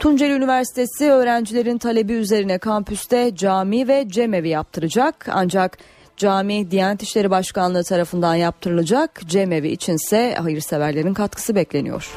Tunceli 0.00 0.32
Üniversitesi 0.32 1.10
öğrencilerin 1.10 1.78
talebi 1.78 2.12
üzerine 2.12 2.58
kampüste 2.58 3.36
cami 3.36 3.88
ve 3.88 4.04
cemevi 4.08 4.48
yaptıracak. 4.48 5.28
Ancak 5.32 5.78
cami 6.16 6.70
Diyanet 6.70 7.02
İşleri 7.02 7.30
Başkanlığı 7.30 7.84
tarafından 7.84 8.34
yaptırılacak. 8.34 9.20
Cemevi 9.26 9.68
içinse 9.68 10.34
hayırseverlerin 10.34 11.14
katkısı 11.14 11.54
bekleniyor. 11.54 12.10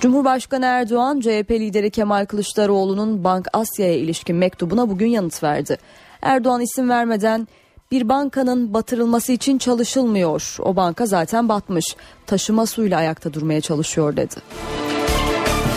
Cumhurbaşkanı 0.00 0.64
Erdoğan, 0.64 1.20
CHP 1.20 1.50
lideri 1.50 1.90
Kemal 1.90 2.26
Kılıçdaroğlu'nun 2.26 3.24
Bank 3.24 3.46
Asya'ya 3.52 3.94
ilişkin 3.94 4.36
mektubuna 4.36 4.88
bugün 4.88 5.06
yanıt 5.06 5.42
verdi. 5.42 5.76
Erdoğan 6.22 6.60
isim 6.60 6.88
vermeden 6.88 7.48
bir 7.90 8.08
bankanın 8.08 8.74
batırılması 8.74 9.32
için 9.32 9.58
çalışılmıyor. 9.58 10.56
O 10.58 10.76
banka 10.76 11.06
zaten 11.06 11.48
batmış. 11.48 11.96
Taşıma 12.26 12.66
suyla 12.66 12.98
ayakta 12.98 13.32
durmaya 13.34 13.60
çalışıyor 13.60 14.16
dedi. 14.16 14.34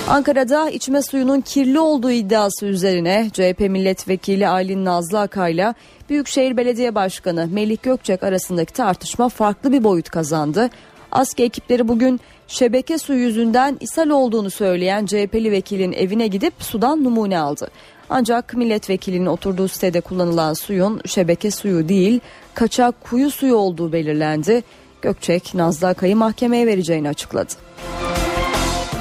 Ankara'da 0.09 0.69
içme 0.69 1.01
suyunun 1.01 1.41
kirli 1.41 1.79
olduğu 1.79 2.11
iddiası 2.11 2.65
üzerine 2.65 3.29
CHP 3.33 3.59
milletvekili 3.59 4.47
Aylin 4.47 4.85
Nazlı 4.85 5.19
Akay'la 5.19 5.75
Büyükşehir 6.09 6.57
Belediye 6.57 6.95
Başkanı 6.95 7.47
Melih 7.51 7.77
Gökçek 7.83 8.23
arasındaki 8.23 8.73
tartışma 8.73 9.29
farklı 9.29 9.71
bir 9.71 9.83
boyut 9.83 10.09
kazandı. 10.09 10.69
ASKE 11.11 11.43
ekipleri 11.43 11.87
bugün 11.87 12.19
şebeke 12.47 12.97
suyu 12.97 13.19
yüzünden 13.19 13.77
ishal 13.79 14.09
olduğunu 14.09 14.49
söyleyen 14.49 15.05
CHP'li 15.05 15.51
vekilin 15.51 15.91
evine 15.91 16.27
gidip 16.27 16.53
sudan 16.59 17.03
numune 17.03 17.39
aldı. 17.39 17.71
Ancak 18.09 18.53
milletvekilinin 18.53 19.25
oturduğu 19.25 19.67
sitede 19.67 20.01
kullanılan 20.01 20.53
suyun 20.53 21.01
şebeke 21.05 21.51
suyu 21.51 21.89
değil 21.89 22.19
kaçak 22.53 23.01
kuyu 23.01 23.31
suyu 23.31 23.55
olduğu 23.55 23.93
belirlendi. 23.93 24.63
Gökçek 25.01 25.53
Nazlı 25.53 25.87
Akay'ı 25.87 26.15
mahkemeye 26.15 26.67
vereceğini 26.67 27.09
açıkladı. 27.09 27.53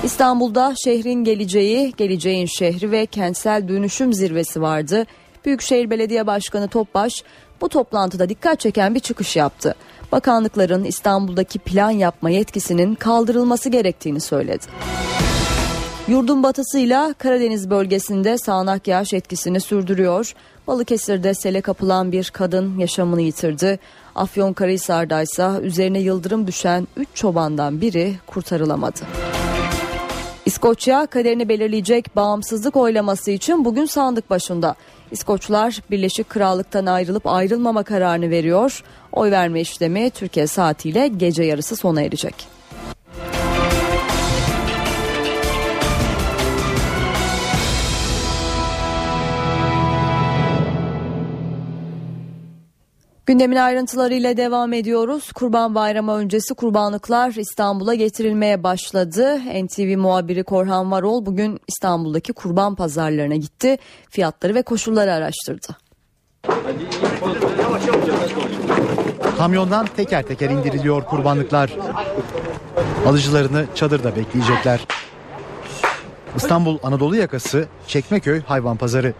İstanbul'da 0.04 0.74
şehrin 0.84 1.24
geleceği, 1.24 1.92
geleceğin 1.96 2.46
şehri 2.46 2.90
ve 2.90 3.06
kentsel 3.06 3.68
dönüşüm 3.68 4.12
zirvesi 4.12 4.62
vardı. 4.62 5.06
Büyükşehir 5.44 5.90
Belediye 5.90 6.26
Başkanı 6.26 6.68
Topbaş 6.68 7.12
bu 7.60 7.68
toplantıda 7.68 8.28
dikkat 8.28 8.60
çeken 8.60 8.94
bir 8.94 9.00
çıkış 9.00 9.36
yaptı. 9.36 9.74
Bakanlıkların 10.12 10.84
İstanbul'daki 10.84 11.58
plan 11.58 11.90
yapma 11.90 12.30
yetkisinin 12.30 12.94
kaldırılması 12.94 13.68
gerektiğini 13.68 14.20
söyledi. 14.20 14.66
Yurdun 16.08 16.42
batısıyla 16.42 17.14
Karadeniz 17.18 17.70
bölgesinde 17.70 18.38
sağanak 18.38 18.88
yağış 18.88 19.14
etkisini 19.14 19.60
sürdürüyor. 19.60 20.34
Balıkesir'de 20.66 21.34
sele 21.34 21.60
kapılan 21.60 22.12
bir 22.12 22.30
kadın 22.30 22.78
yaşamını 22.78 23.20
yitirdi. 23.20 23.78
Afyonkarahisar'da 24.14 25.22
ise 25.22 25.50
üzerine 25.62 26.00
yıldırım 26.00 26.46
düşen 26.46 26.88
3 26.96 27.08
çobandan 27.14 27.80
biri 27.80 28.14
kurtarılamadı. 28.26 29.00
İskoçya 30.48 31.06
kaderini 31.06 31.48
belirleyecek 31.48 32.16
bağımsızlık 32.16 32.76
oylaması 32.76 33.30
için 33.30 33.64
bugün 33.64 33.84
sandık 33.84 34.30
başında. 34.30 34.74
İskoçlar 35.10 35.80
Birleşik 35.90 36.28
Krallık'tan 36.28 36.86
ayrılıp 36.86 37.26
ayrılmama 37.26 37.82
kararını 37.82 38.30
veriyor. 38.30 38.84
Oy 39.12 39.30
verme 39.30 39.60
işlemi 39.60 40.10
Türkiye 40.10 40.46
saatiyle 40.46 41.08
gece 41.08 41.42
yarısı 41.42 41.76
sona 41.76 42.02
erecek. 42.02 42.57
Gündemin 53.28 53.56
ayrıntılarıyla 53.56 54.36
devam 54.36 54.72
ediyoruz. 54.72 55.32
Kurban 55.32 55.74
Bayramı 55.74 56.12
öncesi 56.12 56.54
kurbanlıklar 56.54 57.30
İstanbul'a 57.30 57.94
getirilmeye 57.94 58.62
başladı. 58.62 59.38
NTV 59.64 59.98
muhabiri 59.98 60.44
Korhan 60.44 60.90
Varol 60.90 61.26
bugün 61.26 61.60
İstanbul'daki 61.68 62.32
kurban 62.32 62.74
pazarlarına 62.74 63.36
gitti. 63.36 63.76
Fiyatları 64.10 64.54
ve 64.54 64.62
koşulları 64.62 65.12
araştırdı. 65.12 65.66
Kamyondan 69.38 69.86
teker 69.96 70.22
teker 70.22 70.50
indiriliyor 70.50 71.04
kurbanlıklar. 71.04 71.76
Alıcılarını 73.06 73.66
çadırda 73.74 74.16
bekleyecekler. 74.16 74.86
İstanbul 76.36 76.78
Anadolu 76.82 77.16
yakası 77.16 77.66
Çekmeköy 77.86 78.42
Hayvan 78.42 78.76
Pazarı. 78.76 79.14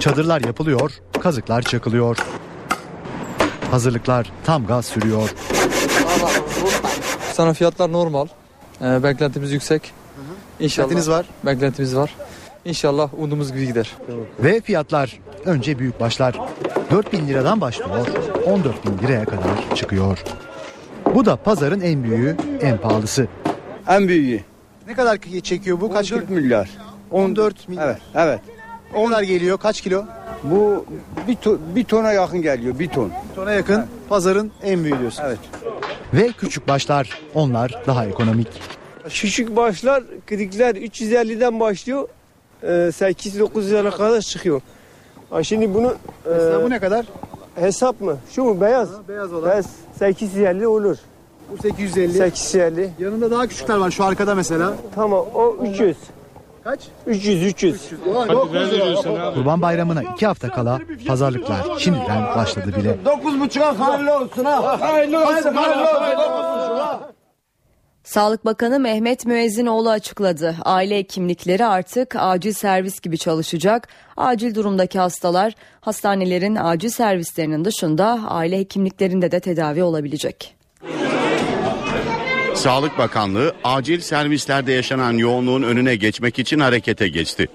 Çadırlar 0.00 0.40
yapılıyor, 0.40 0.92
kazıklar 1.20 1.62
çakılıyor. 1.62 2.18
Hazırlıklar 3.70 4.32
tam 4.44 4.66
gaz 4.66 4.86
sürüyor. 4.86 5.34
Sana 7.32 7.52
fiyatlar 7.52 7.92
normal. 7.92 8.26
Ee, 8.82 9.02
beklentimiz 9.02 9.52
yüksek. 9.52 9.92
İnşallah. 10.60 10.86
Beklentiniz 10.88 11.10
var. 11.10 11.26
Beklentimiz 11.46 11.96
var. 11.96 12.14
İnşallah 12.64 13.10
umduğumuz 13.18 13.52
gibi 13.52 13.66
gider. 13.66 13.92
Ve 14.40 14.60
fiyatlar 14.60 15.18
önce 15.44 15.78
büyük 15.78 16.00
başlar. 16.00 16.40
4 16.90 17.12
bin 17.12 17.28
liradan 17.28 17.60
başlıyor, 17.60 18.06
14 18.46 18.86
bin 18.86 18.98
liraya 18.98 19.24
kadar 19.24 19.74
çıkıyor. 19.74 20.18
Bu 21.14 21.24
da 21.24 21.36
pazarın 21.36 21.80
en 21.80 22.04
büyüğü, 22.04 22.36
en 22.60 22.78
pahalısı. 22.78 23.28
En 23.88 24.08
büyüğü. 24.08 24.40
Ne 24.86 24.94
kadar 24.94 25.18
çekiyor 25.42 25.80
bu? 25.80 25.92
Kaç 25.92 26.12
14 26.12 26.30
milyar. 26.30 26.70
14 27.10 27.68
milyar. 27.68 27.86
Evet, 27.86 27.98
evet. 28.14 28.40
Kadar 29.08 29.22
geliyor? 29.22 29.58
Kaç 29.58 29.80
kilo? 29.80 30.04
Bu 30.42 30.84
bir, 31.28 31.36
to- 31.36 31.58
bir 31.76 31.84
tona 31.84 32.12
yakın 32.12 32.42
geliyor, 32.42 32.78
bir 32.78 32.88
ton. 32.88 33.10
Bir 33.30 33.34
tona 33.34 33.52
yakın 33.52 33.84
pazarın 34.08 34.52
en 34.62 34.84
büyüğü 34.84 34.98
diyorsun. 34.98 35.22
Evet. 35.26 35.38
Ve 36.14 36.28
küçük 36.28 36.68
başlar, 36.68 37.20
onlar 37.34 37.82
daha 37.86 38.06
ekonomik. 38.06 38.48
Küçük 39.08 39.56
başlar, 39.56 40.02
kırıklar 40.26 40.74
350'den 40.74 41.60
başlıyor. 41.60 42.08
E, 42.62 42.66
8-9 42.66 43.70
lira 43.70 43.90
kadar 43.90 44.20
çıkıyor. 44.20 44.60
Ha 45.30 45.42
şimdi 45.42 45.74
bunu... 45.74 45.94
Mesela 46.30 46.62
bu 46.62 46.70
ne 46.70 46.78
kadar? 46.78 47.06
Hesap 47.54 48.00
mı? 48.00 48.16
Şu 48.30 48.44
mu 48.44 48.60
beyaz? 48.60 48.88
beyaz 49.08 49.32
olan. 49.32 49.50
Beyaz 49.50 49.66
850 49.98 50.66
olur. 50.66 50.96
Bu 51.52 51.62
850. 51.62 52.12
850. 52.12 52.90
Yanında 52.98 53.30
daha 53.30 53.46
küçükler 53.46 53.76
var 53.76 53.90
şu 53.90 54.04
arkada 54.04 54.34
mesela. 54.34 54.74
Tamam 54.94 55.26
o 55.34 55.56
300. 55.72 55.96
Kaç? 56.66 56.80
300 57.06 57.42
300. 57.42 57.88
Kurban 59.34 59.62
Bayramı'na 59.62 60.02
iki 60.02 60.26
hafta 60.26 60.48
kala 60.48 60.80
pazarlıklar 61.06 61.62
şimdiden 61.78 62.36
başladı 62.36 62.74
bile. 62.76 62.96
9.5'a 63.04 63.78
hayırlı 63.78 64.18
olsun 64.18 64.44
ha. 64.44 64.80
Hayırlı 64.80 65.22
olsun, 65.22 65.54
hayırlı 65.54 65.82
olsun. 65.82 67.06
Sağlık 68.04 68.44
Bakanı 68.44 68.80
Mehmet 68.80 69.26
Müezzinoğlu 69.26 69.90
açıkladı. 69.90 70.54
Aile 70.64 70.98
hekimlikleri 70.98 71.66
artık 71.66 72.16
acil 72.18 72.52
servis 72.52 73.00
gibi 73.00 73.18
çalışacak. 73.18 73.88
Acil 74.16 74.54
durumdaki 74.54 74.98
hastalar 74.98 75.52
hastanelerin 75.80 76.56
acil 76.56 76.88
servislerinin 76.90 77.64
dışında 77.64 78.20
aile 78.28 78.58
hekimliklerinde 78.58 79.32
de 79.32 79.40
tedavi 79.40 79.82
olabilecek. 79.82 80.56
Sağlık 82.56 82.98
Bakanlığı 82.98 83.52
acil 83.64 84.00
servislerde 84.00 84.72
yaşanan 84.72 85.12
yoğunluğun 85.12 85.62
önüne 85.62 85.96
geçmek 85.96 86.38
için 86.38 86.60
harekete 86.60 87.08
geçti. 87.08 87.46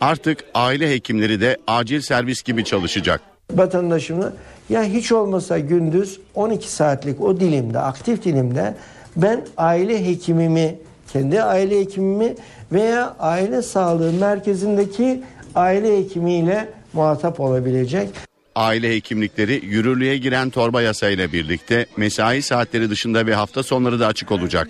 Artık 0.00 0.44
aile 0.54 0.90
hekimleri 0.90 1.40
de 1.40 1.56
acil 1.66 2.00
servis 2.00 2.42
gibi 2.42 2.64
çalışacak. 2.64 3.20
vatandaşımı 3.52 4.32
ya 4.68 4.82
hiç 4.84 5.12
olmasa 5.12 5.58
gündüz 5.58 6.20
12 6.34 6.72
saatlik 6.72 7.20
o 7.20 7.40
dilimde 7.40 7.78
aktif 7.78 8.24
dilimde 8.24 8.74
ben 9.16 9.44
aile 9.56 10.06
hekimimi 10.06 10.78
kendi 11.12 11.42
aile 11.42 11.80
hekimimi 11.80 12.34
veya 12.72 13.16
aile 13.18 13.62
sağlığı 13.62 14.12
merkezindeki 14.12 15.22
aile 15.54 15.98
hekimiyle 15.98 16.68
muhatap 16.92 17.40
olabilecek. 17.40 18.27
Aile 18.58 18.96
hekimlikleri 18.96 19.64
yürürlüğe 19.64 20.16
giren 20.16 20.50
torba 20.50 20.82
yasayla 20.82 21.32
birlikte 21.32 21.86
mesai 21.96 22.42
saatleri 22.42 22.90
dışında 22.90 23.26
ve 23.26 23.34
hafta 23.34 23.62
sonları 23.62 24.00
da 24.00 24.06
açık 24.06 24.32
olacak. 24.32 24.68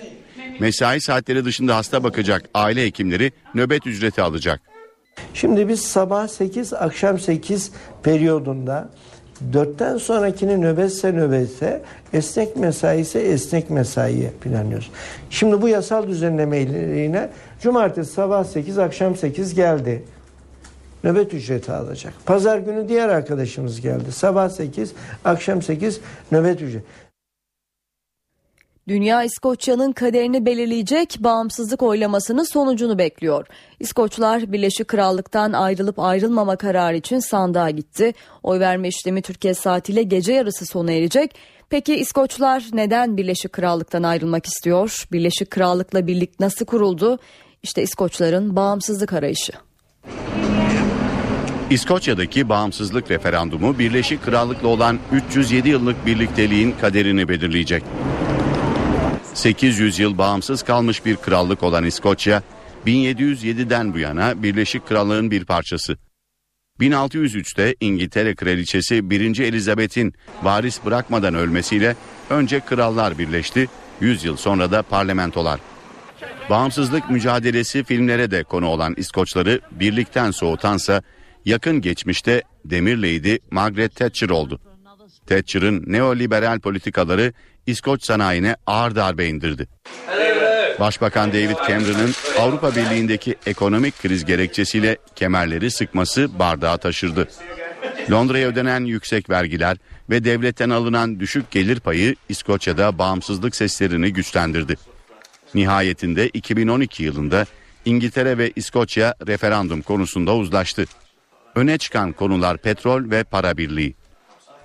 Mesai 0.61 1.01
saatleri 1.01 1.45
dışında 1.45 1.77
hasta 1.77 2.05
bakacak 2.05 2.43
aile 2.55 2.85
hekimleri 2.85 3.33
nöbet 3.55 3.87
ücreti 3.87 4.23
alacak. 4.23 4.61
Şimdi 5.35 5.69
biz 5.69 5.81
sabah 5.81 6.29
8 6.29 6.73
akşam 6.73 7.19
8 7.19 7.73
periyodunda 8.03 8.89
dörtten 9.53 9.97
sonrakini 9.97 10.61
nöbetse 10.61 11.13
nöbetse 11.13 11.83
esnek 12.13 12.57
mesai 12.57 13.01
ise 13.01 13.21
esnek 13.21 13.71
mesaiye 13.71 14.31
planlıyoruz. 14.31 14.91
Şimdi 15.31 15.63
bu 15.63 15.69
yasal 15.69 16.09
düzenlemeyle 16.09 17.31
cumartesi 17.63 18.13
sabah 18.13 18.45
8 18.45 18.79
akşam 18.79 19.17
8 19.17 19.55
geldi. 19.55 20.05
Nöbet 21.05 21.35
ücreti 21.35 21.73
alacak. 21.73 22.15
Pazar 22.27 22.59
günü 22.59 22.89
diğer 22.89 23.09
arkadaşımız 23.09 23.81
geldi. 23.81 24.13
Sabah 24.13 24.49
8 24.49 24.93
akşam 25.25 25.63
8 25.63 26.01
nöbet 26.33 26.63
ücreti. 26.63 26.85
Dünya 28.89 29.23
İskoçya'nın 29.23 29.93
kaderini 29.93 30.47
belirleyecek 30.47 31.17
bağımsızlık 31.21 31.83
oylamasının 31.83 32.43
sonucunu 32.43 32.99
bekliyor. 32.99 33.47
İskoçlar 33.81 34.53
Birleşik 34.53 34.89
Krallık'tan 34.89 35.53
ayrılıp 35.53 35.99
ayrılmama 35.99 36.57
kararı 36.57 36.97
için 36.97 37.19
sandığa 37.19 37.71
gitti. 37.71 38.13
Oy 38.43 38.61
verme 38.61 38.89
işlemi 38.89 39.23
Türkiye 39.23 39.55
saatiyle 39.55 40.03
gece 40.03 40.33
yarısı 40.33 40.67
sona 40.67 40.93
erecek. 40.93 41.35
Peki 41.71 41.97
İskoçlar 41.97 42.65
neden 42.73 43.17
Birleşik 43.17 43.53
Krallık'tan 43.53 44.03
ayrılmak 44.03 44.47
istiyor? 44.47 45.07
Birleşik 45.13 45.51
Krallık'la 45.51 46.07
birlik 46.07 46.41
nasıl 46.41 46.67
kuruldu? 46.67 47.19
İşte 47.63 47.83
İskoçların 47.83 48.57
bağımsızlık 48.57 49.13
arayışı. 49.13 49.68
İskoçya'daki 51.71 52.49
bağımsızlık 52.49 53.11
referandumu 53.11 53.79
Birleşik 53.79 54.25
Krallık'la 54.25 54.69
olan 54.69 54.99
307 55.13 55.69
yıllık 55.69 56.07
birlikteliğin 56.07 56.75
kaderini 56.81 57.29
belirleyecek. 57.29 57.83
800 59.35 59.99
yıl 59.99 60.19
bağımsız 60.19 60.63
kalmış 60.63 61.05
bir 61.05 61.17
krallık 61.17 61.63
olan 61.63 61.85
İskoçya, 61.85 62.43
1707'den 62.87 63.95
bu 63.95 63.99
yana 63.99 64.43
Birleşik 64.43 64.87
Krallık'ın 64.87 65.31
bir 65.31 65.45
parçası. 65.45 65.97
1603'te 66.81 67.75
İngiltere 67.81 68.35
Kraliçesi 68.35 69.11
1. 69.11 69.39
Elizabeth'in 69.39 70.15
varis 70.43 70.85
bırakmadan 70.85 71.35
ölmesiyle 71.35 71.97
önce 72.31 72.61
krallar 72.61 73.19
birleşti, 73.19 73.69
100 74.01 74.25
yıl 74.25 74.37
sonra 74.37 74.71
da 74.71 74.83
parlamentolar. 74.83 75.61
Bağımsızlık 76.51 77.11
mücadelesi 77.11 77.85
filmlere 77.85 78.31
de 78.31 78.45
konu 78.45 78.67
olan 78.67 78.95
İskoçları 78.97 79.61
birlikten 79.71 80.31
soğutansa 80.31 81.03
yakın 81.49 81.81
geçmişte 81.81 82.43
Demir 82.65 82.97
Lady 82.97 83.37
Margaret 83.51 83.97
Thatcher 83.97 84.29
oldu. 84.29 84.61
Thatcher'ın 85.27 85.85
neoliberal 85.87 86.61
politikaları 86.61 87.33
İskoç 87.67 88.05
sanayine 88.05 88.57
ağır 88.67 88.95
darbe 88.95 89.27
indirdi. 89.27 89.69
Başbakan 90.81 91.33
David 91.33 91.57
Cameron'ın 91.69 92.13
Avrupa 92.39 92.77
Birliği'ndeki 92.77 93.37
ekonomik 93.47 94.03
kriz 94.03 94.25
gerekçesiyle 94.25 94.97
kemerleri 95.17 95.71
sıkması 95.71 96.39
bardağı 96.39 96.79
taşırdı. 96.79 97.29
Londra'ya 98.11 98.49
ödenen 98.49 98.85
yüksek 98.85 99.31
vergiler 99.31 99.77
ve 100.11 100.25
devletten 100.25 100.71
alınan 100.71 101.21
düşük 101.21 101.51
gelir 101.51 101.81
payı 101.81 102.15
İskoçya'da 102.29 102.99
bağımsızlık 102.99 103.57
seslerini 103.57 104.13
güçlendirdi. 104.13 104.77
Nihayetinde 105.55 106.29
2012 106.29 107.03
yılında 107.03 107.47
İngiltere 107.85 108.39
ve 108.39 108.53
İskoçya 108.57 109.15
referandum 109.27 109.83
konusunda 109.83 110.35
uzlaştı. 110.35 110.85
Öne 111.59 111.79
çıkan 111.79 112.13
konular 112.13 112.59
petrol 112.59 113.11
ve 113.11 113.25
para 113.25 113.57
birliği. 113.57 113.95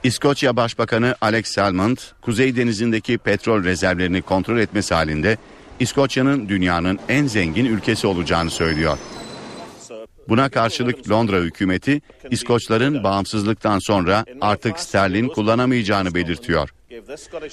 İskoçya 0.03 0.56
Başbakanı 0.56 1.15
Alex 1.21 1.47
Salmond, 1.47 1.97
Kuzey 2.21 2.56
Denizi'ndeki 2.56 3.17
petrol 3.17 3.63
rezervlerini 3.63 4.21
kontrol 4.21 4.58
etmesi 4.58 4.93
halinde 4.93 5.38
İskoçya'nın 5.79 6.49
dünyanın 6.49 6.99
en 7.10 7.27
zengin 7.27 7.65
ülkesi 7.65 8.08
olacağını 8.08 8.49
söylüyor. 8.49 8.97
Buna 10.29 10.49
karşılık 10.49 11.10
Londra 11.10 11.38
hükümeti 11.38 12.01
İskoçların 12.32 13.03
bağımsızlıktan 13.03 13.79
sonra 13.79 14.25
artık 14.41 14.79
sterlin 14.79 15.27
kullanamayacağını 15.27 16.15
belirtiyor. 16.15 16.69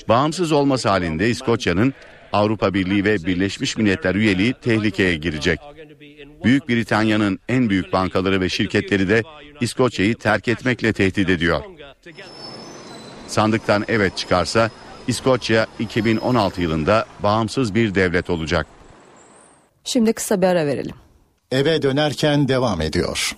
Bağımsız 0.09 0.53
olması 0.53 0.89
halinde 0.89 1.31
İskoçya'nın 1.31 1.95
Avrupa 2.33 2.75
Birliği 2.75 3.05
ve 3.05 3.27
Birleşmiş 3.27 3.77
Milletler 3.77 4.15
üyeliği 4.15 4.55
tehlikeye 4.63 5.17
girecek. 5.17 5.61
Büyük 6.45 6.69
Britanya'nın 6.69 7.39
en 7.49 7.71
büyük 7.71 7.93
bankaları 7.93 8.41
ve 8.41 8.49
şirketleri 8.49 9.09
de 9.09 9.23
İskoçya'yı 9.61 10.15
terk 10.15 10.49
etmekle 10.49 10.93
tehdit 10.93 11.29
ediyor. 11.29 11.63
Sandıktan 13.27 13.85
evet 13.89 14.17
çıkarsa 14.17 14.71
İskoçya 15.09 15.67
2016 15.79 16.63
yılında 16.63 17.07
bağımsız 17.23 17.75
bir 17.75 17.95
devlet 17.95 18.31
olacak. 18.31 18.67
Şimdi 19.85 20.13
kısa 20.13 20.43
bir 20.43 20.47
ara 20.47 20.67
verelim. 20.67 20.95
Eve 21.53 21.83
dönerken 21.83 22.49
devam 22.49 22.81
ediyor. 22.81 23.37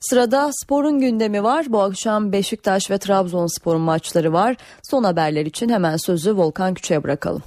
Sırada 0.00 0.50
sporun 0.52 1.00
gündemi 1.00 1.42
var. 1.42 1.66
Bu 1.68 1.80
akşam 1.82 2.32
Beşiktaş 2.32 2.90
ve 2.90 2.98
Trabzonspor'un 2.98 3.80
maçları 3.80 4.32
var. 4.32 4.56
Son 4.90 5.04
haberler 5.04 5.46
için 5.46 5.68
hemen 5.68 5.96
sözü 5.96 6.36
Volkan 6.36 6.74
Küçük'e 6.74 7.02
bırakalım. 7.02 7.42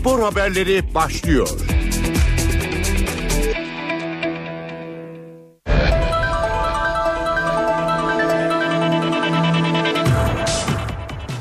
Spor 0.00 0.20
haberleri 0.20 0.94
başlıyor. 0.94 1.48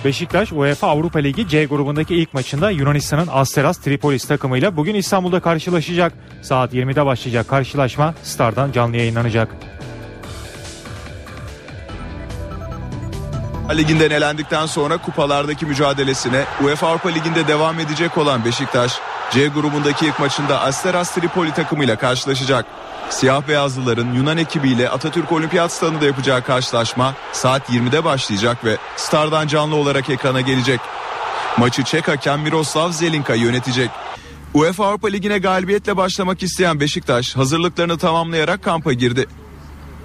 Beşiktaş 0.05 0.51
UEFA 0.51 0.87
Avrupa 0.87 1.19
Ligi 1.19 1.47
C 1.47 1.65
grubundaki 1.65 2.15
ilk 2.15 2.33
maçında 2.33 2.71
Yunanistan'ın 2.71 3.27
Asteras 3.31 3.77
Tripolis 3.77 4.27
takımıyla 4.27 4.77
bugün 4.77 4.95
İstanbul'da 4.95 5.39
karşılaşacak. 5.39 6.13
Saat 6.41 6.73
20'de 6.73 7.05
başlayacak 7.05 7.47
karşılaşma 7.47 8.13
Star'dan 8.23 8.71
canlı 8.71 8.97
yayınlanacak. 8.97 9.78
Liginden 13.73 14.09
elendikten 14.09 14.65
sonra 14.65 14.97
kupalardaki 14.97 15.65
mücadelesine 15.65 16.45
UEFA 16.63 16.87
Avrupa 16.87 17.09
Ligi'nde 17.09 17.47
devam 17.47 17.79
edecek 17.79 18.17
olan 18.17 18.45
Beşiktaş, 18.45 18.99
C 19.31 19.47
grubundaki 19.47 20.05
ilk 20.05 20.19
maçında 20.19 20.61
Asteras 20.61 21.15
Tripoli 21.15 21.53
takımıyla 21.53 21.95
karşılaşacak. 21.95 22.65
Siyah 23.09 23.47
beyazlıların 23.47 24.13
Yunan 24.13 24.37
ekibiyle 24.37 24.89
Atatürk 24.89 25.31
Olimpiyat 25.31 25.71
Stadında 25.71 26.05
yapacağı 26.05 26.43
karşılaşma 26.43 27.13
saat 27.31 27.69
20'de 27.69 28.03
başlayacak 28.03 28.65
ve 28.65 28.77
Star'dan 28.95 29.47
canlı 29.47 29.75
olarak 29.75 30.09
ekrana 30.09 30.41
gelecek. 30.41 30.79
Maçı 31.57 31.83
Çek 31.83 32.07
hakem 32.07 32.39
Miroslav 32.41 32.91
Zelinka 32.91 33.35
yönetecek. 33.35 33.89
UEFA 34.53 34.85
Avrupa 34.85 35.07
Ligi'ne 35.07 35.37
galibiyetle 35.37 35.97
başlamak 35.97 36.43
isteyen 36.43 36.79
Beşiktaş 36.79 37.35
hazırlıklarını 37.35 37.97
tamamlayarak 37.97 38.63
kampa 38.63 38.93
girdi. 38.93 39.27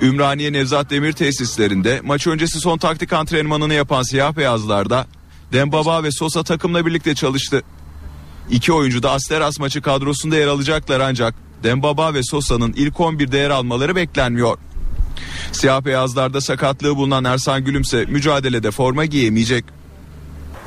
Ümraniye 0.03 0.53
Nevzat 0.53 0.91
Demir 0.91 1.13
tesislerinde 1.13 2.01
maç 2.05 2.27
öncesi 2.27 2.61
son 2.61 2.79
taktik 2.79 3.13
antrenmanını 3.13 3.75
yapan 3.75 4.03
siyah 4.03 4.37
beyazlarda 4.37 5.07
Dembaba 5.53 6.03
ve 6.03 6.11
Sosa 6.11 6.43
takımla 6.43 6.87
birlikte 6.87 7.15
çalıştı. 7.15 7.63
İki 8.51 8.73
oyuncu 8.73 9.03
da 9.03 9.11
Asteras 9.11 9.59
maçı 9.59 9.83
kadrosunda 9.83 10.37
yer 10.37 10.47
alacaklar 10.47 11.01
ancak 11.01 11.35
Dembaba 11.63 12.15
ve 12.15 12.23
Sosa'nın 12.23 12.73
ilk 12.73 12.95
11'de 12.95 13.39
yer 13.39 13.51
almaları 13.51 13.97
beklenmiyor. 13.97 14.59
Siyah 15.53 15.85
beyazlarda 15.85 16.41
sakatlığı 16.41 16.97
bulunan 16.97 17.25
Ersan 17.25 17.65
Gülümse 17.65 18.05
mücadelede 18.05 18.71
forma 18.71 19.05
giyemeyecek. 19.05 19.65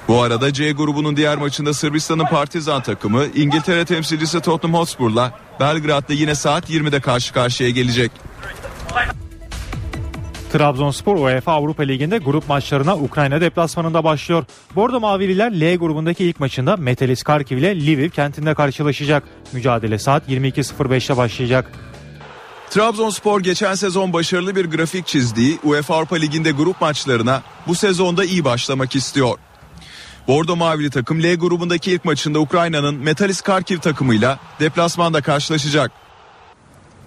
Bu 0.08 0.22
arada 0.22 0.54
C 0.54 0.72
grubunun 0.72 1.18
diğer 1.18 1.38
maçında 1.38 1.74
Sırbistan'ın 1.74 2.26
Partizan 2.26 2.84
takımı 2.84 3.26
İngiltere 3.36 3.86
temsilcisi 3.86 4.42
Tottenham 4.42 4.80
Hotspur'la 4.80 5.40
Belgrad'da 5.60 6.13
yine 6.13 6.36
saat 6.36 6.70
20'de 6.70 7.00
karşı 7.00 7.34
karşıya 7.34 7.70
gelecek. 7.70 8.12
Trabzonspor 10.52 11.15
UEFA 11.15 11.52
Avrupa 11.52 11.84
Ligi'nde 11.84 12.17
grup 12.17 12.50
maçlarına 12.50 12.95
Ukrayna 12.95 13.41
deplasmanında 13.41 14.04
başlıyor. 14.04 14.45
Bordo 14.76 15.00
Mavililer 15.00 15.52
L 15.52 15.76
grubundaki 15.76 16.26
ilk 16.26 16.39
maçında 16.39 16.78
Metalist 16.78 17.23
Karkiv 17.23 17.58
ile 17.58 17.86
Lviv 17.86 18.10
kentinde 18.10 18.54
karşılaşacak. 18.54 19.23
Mücadele 19.54 20.00
saat 20.00 20.30
22.05'te 20.30 21.17
başlayacak. 21.17 21.71
Trabzonspor 22.69 23.41
geçen 23.41 23.76
sezon 23.76 24.13
başarılı 24.13 24.56
bir 24.56 24.65
grafik 24.65 25.08
çizdiği 25.08 25.60
UEFA 25.63 25.95
Avrupa 25.95 26.15
Ligi'nde 26.15 26.52
grup 26.52 26.82
maçlarına 26.82 27.41
bu 27.67 27.76
sezonda 27.76 28.26
iyi 28.26 28.45
başlamak 28.45 28.95
istiyor. 28.95 29.38
Bordo 30.28 30.56
Mavili 30.56 30.89
takım 30.89 31.23
L 31.23 31.36
grubundaki 31.36 31.91
ilk 31.91 32.06
maçında 32.06 32.39
Ukrayna'nın 32.39 32.95
Metalist 32.95 33.43
Karkiv 33.43 33.80
takımıyla 33.80 34.39
deplasmanda 34.60 35.21
karşılaşacak. 35.21 36.07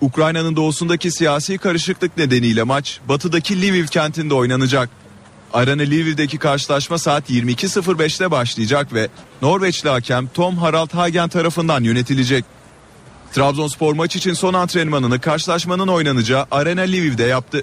Ukrayna'nın 0.00 0.56
doğusundaki 0.56 1.10
siyasi 1.10 1.58
karışıklık 1.58 2.16
nedeniyle 2.16 2.62
maç 2.62 3.00
batıdaki 3.08 3.62
Lviv 3.62 3.86
kentinde 3.86 4.34
oynanacak. 4.34 4.88
Arena 5.52 5.82
Lviv'deki 5.82 6.38
karşılaşma 6.38 6.98
saat 6.98 7.30
22.05'te 7.30 8.30
başlayacak 8.30 8.94
ve 8.94 9.08
Norveçli 9.42 9.88
hakem 9.88 10.26
Tom 10.34 10.56
Harald 10.56 10.94
Hagen 10.94 11.28
tarafından 11.28 11.84
yönetilecek. 11.84 12.44
Trabzonspor 13.32 13.94
maç 13.94 14.16
için 14.16 14.32
son 14.32 14.54
antrenmanını 14.54 15.20
karşılaşmanın 15.20 15.88
oynanacağı 15.88 16.46
Arena 16.50 16.80
Lviv'de 16.80 17.24
yaptı. 17.24 17.62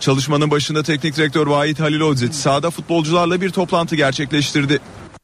Çalışmanın 0.00 0.50
başında 0.50 0.82
teknik 0.82 1.16
direktör 1.16 1.46
Vahit 1.46 1.80
Halilodzic 1.80 2.32
sahada 2.32 2.70
futbolcularla 2.70 3.40
bir 3.40 3.50
toplantı 3.50 3.96
gerçekleştirdi. 3.96 4.80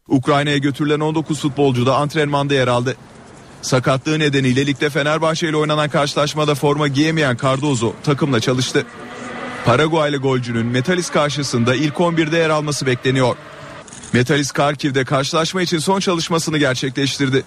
Ukrayna'ya 0.09 0.59
götürülen 0.59 1.01
19 1.01 1.41
futbolcu 1.41 1.87
da 1.87 1.97
antrenmanda 1.97 2.55
yer 2.55 2.69
aldı. 2.69 2.97
Sakatlığı 3.67 4.19
nedeniyle 4.19 4.67
ligde 4.67 4.91
Fenerbahçe 4.91 5.49
ile 5.49 5.57
oynanan 5.57 5.89
karşılaşmada 5.89 6.55
forma 6.55 6.89
giyemeyen 6.89 7.37
Cardozo 7.43 7.93
takımla 8.05 8.41
çalıştı. 8.41 8.87
Paraguaylı 9.65 10.17
golcünün 10.17 10.67
Metalist 10.67 11.13
karşısında 11.13 11.75
ilk 11.75 11.95
11'de 11.95 12.37
yer 12.37 12.51
alması 12.51 12.87
bekleniyor. 12.87 13.37
Metalist 14.13 14.53
Karkiv'de 14.53 15.05
karşılaşma 15.05 15.63
için 15.63 15.79
son 15.79 16.01
çalışmasını 16.01 16.59
gerçekleştirdi. 16.59 17.45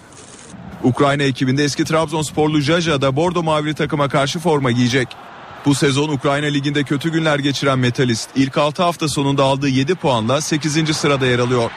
Ukrayna 0.82 1.22
ekibinde 1.22 1.64
eski 1.64 1.84
Trabzonsporlu 1.84 2.60
Jaja 2.60 3.02
da 3.02 3.16
Bordo 3.16 3.42
Mavili 3.42 3.74
takıma 3.74 4.08
karşı 4.08 4.38
forma 4.38 4.70
giyecek. 4.70 5.08
Bu 5.66 5.74
sezon 5.74 6.08
Ukrayna 6.08 6.46
Ligi'nde 6.46 6.82
kötü 6.84 7.12
günler 7.12 7.38
geçiren 7.38 7.78
Metalist 7.78 8.30
ilk 8.36 8.58
6 8.58 8.82
hafta 8.82 9.08
sonunda 9.08 9.44
aldığı 9.44 9.68
7 9.68 9.94
puanla 9.94 10.40
8. 10.40 10.96
sırada 10.96 11.26
yer 11.26 11.38
alıyor. 11.38 11.70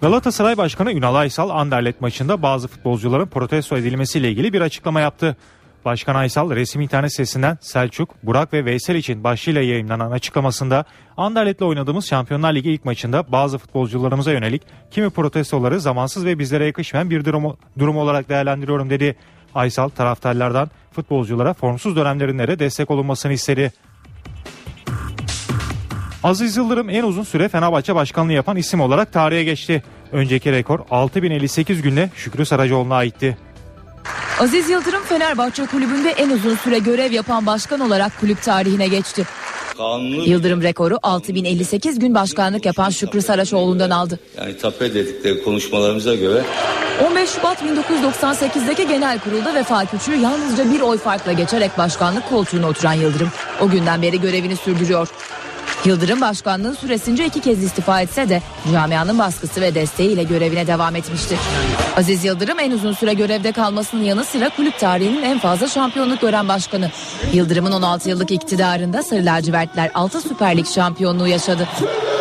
Galatasaray 0.00 0.56
Başkanı 0.56 0.92
Ünal 0.92 1.14
Aysal 1.14 1.50
Anderlet 1.50 2.00
maçında 2.00 2.42
bazı 2.42 2.68
futbolcuların 2.68 3.26
protesto 3.26 3.76
edilmesiyle 3.76 4.30
ilgili 4.30 4.52
bir 4.52 4.60
açıklama 4.60 5.00
yaptı. 5.00 5.36
Başkan 5.84 6.14
Aysal 6.14 6.50
resmi 6.50 6.84
internet 6.84 7.12
sitesinden 7.12 7.58
Selçuk, 7.60 8.22
Burak 8.22 8.52
ve 8.52 8.64
Veysel 8.64 8.94
için 8.94 9.24
başlığıyla 9.24 9.62
yayınlanan 9.62 10.10
açıklamasında 10.10 10.84
Anderlet'le 11.16 11.62
oynadığımız 11.62 12.06
Şampiyonlar 12.06 12.54
Ligi 12.54 12.70
ilk 12.70 12.84
maçında 12.84 13.32
bazı 13.32 13.58
futbolcularımıza 13.58 14.32
yönelik 14.32 14.62
kimi 14.90 15.10
protestoları 15.10 15.80
zamansız 15.80 16.24
ve 16.24 16.38
bizlere 16.38 16.66
yakışmayan 16.66 17.10
bir 17.10 17.24
durum, 17.24 17.56
durum 17.78 17.96
olarak 17.96 18.28
değerlendiriyorum 18.28 18.90
dedi. 18.90 19.16
Aysal 19.54 19.88
taraftarlardan 19.88 20.70
futbolculara 20.92 21.54
formsuz 21.54 21.96
dönemlerinde 21.96 22.48
de 22.48 22.58
destek 22.58 22.90
olunmasını 22.90 23.32
istedi. 23.32 23.72
Aziz 26.22 26.56
Yıldırım 26.56 26.90
en 26.90 27.02
uzun 27.02 27.22
süre 27.22 27.48
Fenerbahçe 27.48 27.94
başkanlığı 27.94 28.32
yapan 28.32 28.56
isim 28.56 28.80
olarak 28.80 29.12
tarihe 29.12 29.44
geçti. 29.44 29.82
Önceki 30.12 30.52
rekor 30.52 30.80
6058 30.90 31.82
günde 31.82 32.10
Şükrü 32.16 32.46
Saracoğlu'na 32.46 32.94
aitti. 32.94 33.38
Aziz 34.40 34.70
Yıldırım 34.70 35.02
Fenerbahçe 35.02 35.66
kulübünde 35.66 36.10
en 36.10 36.30
uzun 36.30 36.54
süre 36.54 36.78
görev 36.78 37.12
yapan 37.12 37.46
başkan 37.46 37.80
olarak 37.80 38.20
kulüp 38.20 38.42
tarihine 38.42 38.88
geçti. 38.88 39.26
Yıldırım 40.26 40.62
rekoru 40.62 40.98
6058 41.02 41.98
gün 41.98 42.14
başkanlık 42.14 42.66
yapan 42.66 42.90
Şükrü 42.90 43.22
Saraçoğlu'ndan 43.22 43.90
aldı. 43.90 44.18
Yani 44.38 44.58
tape 44.58 44.94
dedikleri 44.94 45.44
konuşmalarımıza 45.44 46.14
göre 46.14 46.42
15 47.06 47.30
Şubat 47.30 47.62
1998'deki 47.62 48.88
genel 48.88 49.18
kurulda 49.18 49.54
Vefa 49.54 49.84
Küçüğü 49.84 50.16
yalnızca 50.16 50.72
bir 50.72 50.80
oy 50.80 50.98
farkla 50.98 51.32
geçerek 51.32 51.78
başkanlık 51.78 52.28
koltuğuna 52.28 52.68
oturan 52.68 52.92
Yıldırım 52.92 53.28
o 53.60 53.68
günden 53.68 54.02
beri 54.02 54.20
görevini 54.20 54.56
sürdürüyor. 54.56 55.08
Yıldırım 55.84 56.20
başkanlığı 56.20 56.74
süresince 56.74 57.26
iki 57.26 57.40
kez 57.40 57.62
istifa 57.64 58.00
etse 58.00 58.28
de 58.28 58.42
camianın 58.72 59.18
baskısı 59.18 59.60
ve 59.60 59.74
desteğiyle 59.74 60.22
görevine 60.22 60.66
devam 60.66 60.96
etmiştir. 60.96 61.38
Aziz 61.96 62.24
Yıldırım 62.24 62.58
en 62.58 62.70
uzun 62.70 62.92
süre 62.92 63.14
görevde 63.14 63.52
kalmasının 63.52 64.02
yanı 64.02 64.24
sıra 64.24 64.48
kulüp 64.48 64.78
tarihinin 64.78 65.22
en 65.22 65.38
fazla 65.38 65.68
şampiyonluk 65.68 66.20
gören 66.20 66.48
başkanı. 66.48 66.90
Yıldırım'ın 67.32 67.72
16 67.72 68.08
yıllık 68.08 68.30
iktidarında 68.30 69.02
Sarı 69.02 69.26
Lacivertler 69.26 69.90
6 69.94 70.20
Süper 70.20 70.56
Lig 70.56 70.66
şampiyonluğu 70.66 71.28
yaşadı. 71.28 71.68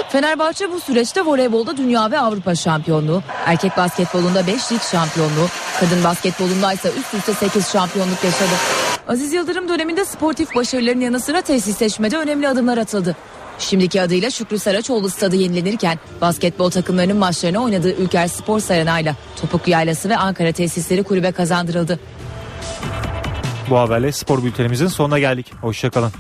Fenerbahçe 0.10 0.72
bu 0.72 0.80
süreçte 0.80 1.22
voleybolda 1.22 1.78
dünya 1.78 2.12
ve 2.12 2.20
Avrupa 2.20 2.56
şampiyonluğu, 2.56 3.24
erkek 3.46 3.78
basketbolunda 3.78 4.48
5 4.48 4.72
lig 4.72 4.82
şampiyonluğu, 4.92 5.48
kadın 5.80 6.04
basketbolunda 6.04 6.74
ise 6.74 6.92
üst 7.00 7.14
üste 7.14 7.34
8 7.34 7.70
şampiyonluk 7.70 8.24
yaşadı. 8.24 8.54
Aziz 9.08 9.34
Yıldırım 9.34 9.70
döneminde 9.70 10.06
sportif 10.06 10.56
başarıların 10.56 11.00
yanı 11.00 11.20
sıra 11.20 11.42
tesisleşmede 11.42 12.18
önemli 12.18 12.48
adımlar 12.48 12.78
atıldı. 12.78 13.16
Şimdiki 13.60 14.02
adıyla 14.02 14.30
Şükrü 14.30 14.60
Saraçoğlu 14.60 15.10
stadı 15.10 15.36
yenilenirken 15.36 16.00
basketbol 16.22 16.70
takımlarının 16.70 17.18
maçlarını 17.18 17.64
oynadığı 17.64 17.94
Ülker 17.94 18.28
Spor 18.28 18.60
Saranay'la 18.60 19.16
Topuklu 19.42 19.72
Yaylası 19.72 20.10
ve 20.10 20.18
Ankara 20.18 20.52
tesisleri 20.52 21.04
kulübe 21.04 21.32
kazandırıldı. 21.32 22.00
Bu 23.70 23.78
haberle 23.78 24.12
spor 24.12 24.44
bültenimizin 24.44 24.88
sonuna 24.88 25.20
geldik. 25.20 25.54
Hoşçakalın. 25.62 26.12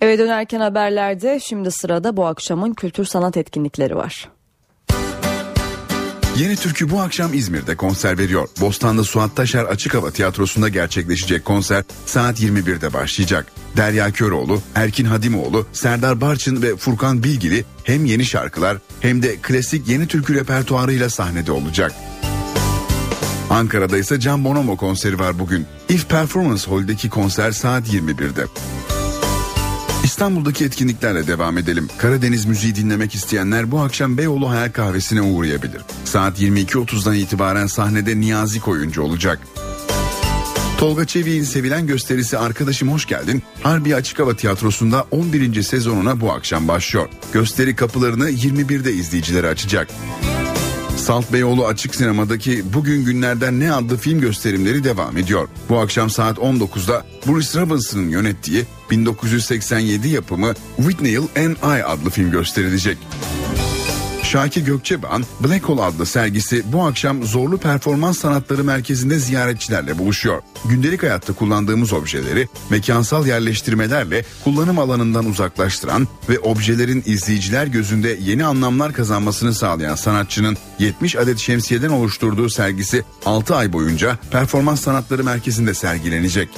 Eve 0.00 0.18
dönerken 0.18 0.60
haberlerde 0.60 1.40
şimdi 1.40 1.70
sırada 1.70 2.16
bu 2.16 2.26
akşamın 2.26 2.72
kültür 2.74 3.04
sanat 3.04 3.36
etkinlikleri 3.36 3.96
var. 3.96 4.28
Yeni 6.38 6.56
Türkü 6.56 6.90
bu 6.90 7.00
akşam 7.00 7.34
İzmir'de 7.34 7.76
konser 7.76 8.18
veriyor. 8.18 8.48
Bostanlı 8.60 9.04
Suat 9.04 9.36
Taşer 9.36 9.64
Açık 9.64 9.94
Hava 9.94 10.10
Tiyatrosu'nda 10.10 10.68
gerçekleşecek 10.68 11.44
konser 11.44 11.84
saat 12.06 12.40
21'de 12.40 12.92
başlayacak. 12.92 13.46
Derya 13.76 14.12
Köroğlu, 14.12 14.62
Erkin 14.74 15.04
Hadimoğlu, 15.04 15.66
Serdar 15.72 16.20
Barçın 16.20 16.62
ve 16.62 16.76
Furkan 16.76 17.22
Bilgili 17.22 17.64
hem 17.84 18.04
yeni 18.04 18.24
şarkılar 18.24 18.78
hem 19.00 19.22
de 19.22 19.36
klasik 19.36 19.88
yeni 19.88 20.06
türkü 20.06 20.34
repertuarıyla 20.34 21.10
sahnede 21.10 21.52
olacak. 21.52 21.92
Ankara'da 23.50 23.98
ise 23.98 24.20
Can 24.20 24.44
Bonomo 24.44 24.76
konseri 24.76 25.18
var 25.18 25.38
bugün. 25.38 25.66
If 25.88 26.08
Performance 26.08 26.70
Hall'deki 26.70 27.10
konser 27.10 27.52
saat 27.52 27.88
21'de. 27.88 28.44
İstanbul'daki 30.18 30.64
etkinliklerle 30.64 31.26
devam 31.26 31.58
edelim. 31.58 31.88
Karadeniz 31.98 32.44
müziği 32.44 32.74
dinlemek 32.74 33.14
isteyenler 33.14 33.70
bu 33.70 33.80
akşam 33.80 34.18
Beyoğlu 34.18 34.50
Hayal 34.50 34.72
Kahvesi'ne 34.72 35.22
uğrayabilir. 35.22 35.80
Saat 36.04 36.40
22.30'dan 36.40 37.14
itibaren 37.14 37.66
sahnede 37.66 38.20
Niyazi 38.20 38.60
Koyuncu 38.60 39.02
olacak. 39.02 39.38
Tolga 40.78 41.04
Çevik'in 41.04 41.42
sevilen 41.42 41.86
gösterisi 41.86 42.38
Arkadaşım 42.38 42.92
Hoş 42.92 43.06
Geldin, 43.06 43.42
Harbi 43.62 43.96
Açık 43.96 44.18
Hava 44.18 44.36
Tiyatrosu'nda 44.36 45.06
11. 45.10 45.62
sezonuna 45.62 46.20
bu 46.20 46.32
akşam 46.32 46.68
başlıyor. 46.68 47.08
Gösteri 47.32 47.76
kapılarını 47.76 48.30
21'de 48.30 48.92
izleyicilere 48.92 49.48
açacak. 49.48 49.88
Salt 50.98 51.32
Beyoğlu 51.32 51.66
Açık 51.66 51.94
Sinema'daki 51.94 52.72
Bugün 52.74 53.04
Günlerden 53.04 53.60
Ne 53.60 53.72
adlı 53.72 53.96
film 53.96 54.20
gösterimleri 54.20 54.84
devam 54.84 55.16
ediyor. 55.16 55.48
Bu 55.68 55.78
akşam 55.78 56.10
saat 56.10 56.38
19'da 56.38 57.06
Bruce 57.26 57.60
Robinson'ın 57.60 58.08
yönettiği 58.08 58.64
1987 58.90 60.08
yapımı 60.08 60.54
Whitney 60.76 61.16
and 61.16 61.78
I 61.78 61.84
adlı 61.84 62.10
film 62.10 62.30
gösterilecek. 62.30 62.98
Şakir 64.28 64.64
Gökçeban 64.64 65.24
Black 65.40 65.64
Hole 65.64 65.82
adlı 65.82 66.06
sergisi 66.06 66.72
bu 66.72 66.82
akşam 66.82 67.24
Zorlu 67.24 67.58
Performans 67.58 68.18
Sanatları 68.18 68.64
Merkezi'nde 68.64 69.18
ziyaretçilerle 69.18 69.98
buluşuyor. 69.98 70.42
Gündelik 70.64 71.02
hayatta 71.02 71.32
kullandığımız 71.32 71.92
objeleri 71.92 72.48
mekansal 72.70 73.26
yerleştirmelerle 73.26 74.24
kullanım 74.44 74.78
alanından 74.78 75.26
uzaklaştıran 75.26 76.08
ve 76.28 76.38
objelerin 76.38 77.02
izleyiciler 77.06 77.66
gözünde 77.66 78.18
yeni 78.20 78.44
anlamlar 78.44 78.92
kazanmasını 78.92 79.54
sağlayan 79.54 79.94
sanatçının 79.94 80.56
70 80.78 81.16
adet 81.16 81.38
şemsiyeden 81.38 81.90
oluşturduğu 81.90 82.50
sergisi 82.50 83.04
6 83.26 83.56
ay 83.56 83.72
boyunca 83.72 84.18
Performans 84.30 84.80
Sanatları 84.80 85.24
Merkezi'nde 85.24 85.74
sergilenecek. 85.74 86.48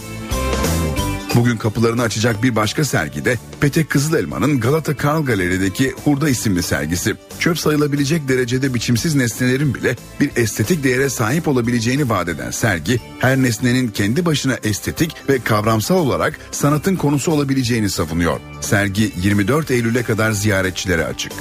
Bugün 1.40 1.56
kapılarını 1.56 2.02
açacak 2.02 2.42
bir 2.42 2.56
başka 2.56 2.84
sergi 2.84 3.24
de 3.24 3.38
Petek 3.60 3.90
Kızılelma'nın 3.90 4.60
Galata 4.60 4.96
Karl 4.96 5.24
Galeri'deki 5.24 5.94
Hurda 6.04 6.28
isimli 6.28 6.62
sergisi. 6.62 7.16
Çöp 7.38 7.58
sayılabilecek 7.58 8.28
derecede 8.28 8.74
biçimsiz 8.74 9.14
nesnelerin 9.14 9.74
bile 9.74 9.96
bir 10.20 10.30
estetik 10.36 10.84
değere 10.84 11.08
sahip 11.08 11.48
olabileceğini 11.48 12.08
vaat 12.08 12.28
eden 12.28 12.50
sergi, 12.50 13.00
her 13.18 13.36
nesnenin 13.36 13.88
kendi 13.88 14.24
başına 14.24 14.58
estetik 14.64 15.16
ve 15.28 15.38
kavramsal 15.38 15.96
olarak 15.96 16.38
sanatın 16.50 16.96
konusu 16.96 17.32
olabileceğini 17.32 17.90
savunuyor. 17.90 18.40
Sergi 18.60 19.12
24 19.22 19.70
Eylül'e 19.70 20.02
kadar 20.02 20.32
ziyaretçilere 20.32 21.04
açık. 21.04 21.32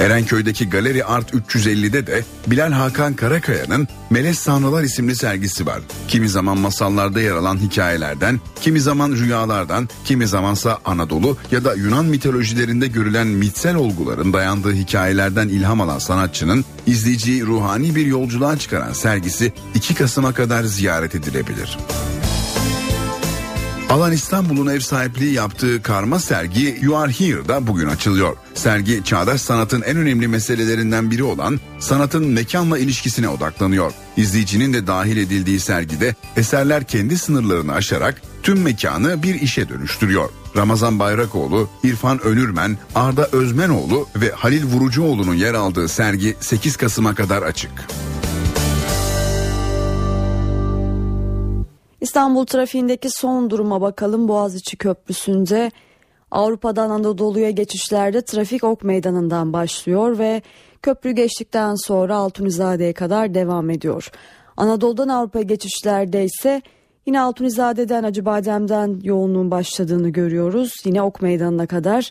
Erenköy'deki 0.00 0.70
Galeri 0.70 1.04
Art 1.04 1.34
350'de 1.34 2.06
de 2.06 2.24
Bilal 2.46 2.72
Hakan 2.72 3.14
Karakaya'nın 3.14 3.88
Melez 4.10 4.38
Sanrılar 4.38 4.82
isimli 4.82 5.16
sergisi 5.16 5.66
var. 5.66 5.80
Kimi 6.08 6.28
zaman 6.28 6.58
masallarda 6.58 7.20
yer 7.20 7.32
alan 7.32 7.58
hikayelerden, 7.58 8.40
kimi 8.60 8.80
zaman 8.80 9.12
rüyalardan, 9.12 9.88
kimi 10.04 10.26
zamansa 10.26 10.78
Anadolu 10.84 11.36
ya 11.50 11.64
da 11.64 11.74
Yunan 11.74 12.04
mitolojilerinde 12.04 12.86
görülen 12.86 13.26
mitsel 13.26 13.74
olguların 13.74 14.32
dayandığı 14.32 14.72
hikayelerden 14.72 15.48
ilham 15.48 15.80
alan 15.80 15.98
sanatçının 15.98 16.64
izleyiciyi 16.86 17.46
ruhani 17.46 17.94
bir 17.94 18.06
yolculuğa 18.06 18.58
çıkaran 18.58 18.92
sergisi 18.92 19.52
2 19.74 19.94
Kasım'a 19.94 20.34
kadar 20.34 20.64
ziyaret 20.64 21.14
edilebilir. 21.14 21.78
Alan 23.88 24.12
İstanbul'un 24.12 24.66
ev 24.66 24.80
sahipliği 24.80 25.32
yaptığı 25.32 25.82
karma 25.82 26.18
sergi 26.18 26.78
You 26.82 26.96
Are 26.96 27.12
Here'da 27.12 27.66
bugün 27.66 27.88
açılıyor. 27.88 28.36
Sergi 28.54 29.04
çağdaş 29.04 29.40
sanatın 29.40 29.82
en 29.82 29.96
önemli 29.96 30.28
meselelerinden 30.28 31.10
biri 31.10 31.22
olan 31.22 31.60
sanatın 31.78 32.26
mekanla 32.26 32.78
ilişkisine 32.78 33.28
odaklanıyor. 33.28 33.92
İzleyicinin 34.16 34.72
de 34.72 34.86
dahil 34.86 35.16
edildiği 35.16 35.60
sergide 35.60 36.14
eserler 36.36 36.84
kendi 36.84 37.18
sınırlarını 37.18 37.72
aşarak 37.72 38.22
tüm 38.42 38.62
mekanı 38.62 39.22
bir 39.22 39.34
işe 39.34 39.68
dönüştürüyor. 39.68 40.28
Ramazan 40.56 40.98
Bayrakoğlu, 40.98 41.68
İrfan 41.84 42.22
Önürmen, 42.22 42.78
Arda 42.94 43.28
Özmenoğlu 43.32 44.08
ve 44.16 44.30
Halil 44.30 44.64
Vurucuoğlu'nun 44.64 45.34
yer 45.34 45.54
aldığı 45.54 45.88
sergi 45.88 46.36
8 46.40 46.76
Kasım'a 46.76 47.14
kadar 47.14 47.42
açık. 47.42 47.70
İstanbul 52.00 52.46
trafiğindeki 52.46 53.08
son 53.10 53.50
duruma 53.50 53.80
bakalım. 53.80 54.28
Boğaziçi 54.28 54.76
Köprüsü'nde 54.76 55.70
Avrupa'dan 56.30 56.90
Anadolu'ya 56.90 57.50
geçişlerde 57.50 58.22
trafik 58.22 58.64
Ok 58.64 58.84
Meydanı'ndan 58.84 59.52
başlıyor 59.52 60.18
ve 60.18 60.42
köprü 60.82 61.10
geçtikten 61.10 61.74
sonra 61.74 62.16
Altunizade'ye 62.16 62.92
kadar 62.92 63.34
devam 63.34 63.70
ediyor. 63.70 64.10
Anadolu'dan 64.56 65.08
Avrupa 65.08 65.42
geçişlerde 65.42 66.24
ise 66.24 66.62
yine 67.06 67.20
Altunizade'den 67.20 68.04
Acıbadem'den 68.04 69.00
yoğunluğun 69.02 69.50
başladığını 69.50 70.08
görüyoruz. 70.08 70.72
Yine 70.84 71.02
Ok 71.02 71.22
Meydanı'na 71.22 71.66
kadar 71.66 72.10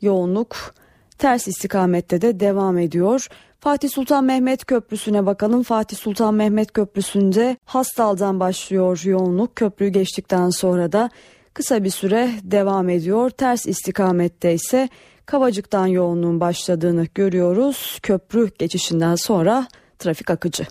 yoğunluk 0.00 0.74
ters 1.18 1.48
istikamette 1.48 2.22
de 2.22 2.40
devam 2.40 2.78
ediyor. 2.78 3.28
Fatih 3.60 3.90
Sultan 3.90 4.24
Mehmet 4.24 4.64
Köprüsü'ne 4.64 5.26
bakalım. 5.26 5.62
Fatih 5.62 5.96
Sultan 5.96 6.34
Mehmet 6.34 6.72
Köprüsü'nde 6.72 7.56
Hastal'dan 7.64 8.40
başlıyor 8.40 9.02
yoğunluk. 9.04 9.56
Köprüyü 9.56 9.90
geçtikten 9.90 10.50
sonra 10.50 10.92
da 10.92 11.10
kısa 11.54 11.84
bir 11.84 11.90
süre 11.90 12.30
devam 12.42 12.88
ediyor. 12.88 13.30
Ters 13.30 13.66
istikamette 13.66 14.54
ise 14.54 14.88
Kavacık'tan 15.26 15.86
yoğunluğun 15.86 16.40
başladığını 16.40 17.06
görüyoruz. 17.14 17.98
Köprü 18.02 18.50
geçişinden 18.58 19.14
sonra 19.14 19.66
trafik 19.98 20.30
akıcı. 20.30 20.66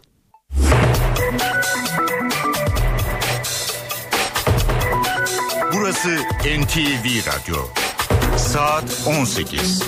Burası 5.73 6.09
NTV 6.59 7.05
Radyo. 7.27 7.57
Saat 8.37 9.07
18. 9.21 9.83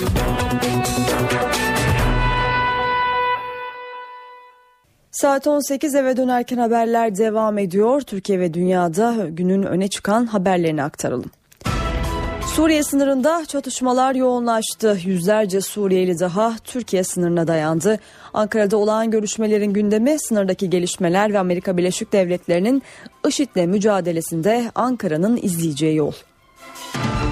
Saat 5.12 5.46
18 5.46 5.94
eve 5.94 6.16
dönerken 6.16 6.56
haberler 6.56 7.16
devam 7.16 7.58
ediyor. 7.58 8.00
Türkiye 8.00 8.40
ve 8.40 8.54
dünyada 8.54 9.16
günün 9.28 9.62
öne 9.62 9.88
çıkan 9.88 10.26
haberlerini 10.26 10.82
aktaralım. 10.82 11.30
Suriye 12.46 12.82
sınırında 12.82 13.44
çatışmalar 13.46 14.14
yoğunlaştı. 14.14 14.98
Yüzlerce 15.04 15.60
Suriyeli 15.60 16.18
daha 16.20 16.56
Türkiye 16.64 17.04
sınırına 17.04 17.46
dayandı. 17.48 17.98
Ankara'da 18.34 18.76
olağan 18.76 19.10
görüşmelerin 19.10 19.72
gündemi 19.72 20.16
sınırdaki 20.18 20.70
gelişmeler 20.70 21.32
ve 21.32 21.38
Amerika 21.38 21.76
Birleşik 21.76 22.12
Devletleri'nin 22.12 22.82
IŞİD'le 23.28 23.66
mücadelesinde 23.66 24.70
Ankara'nın 24.74 25.38
izleyeceği 25.42 25.96
yol. 25.96 26.12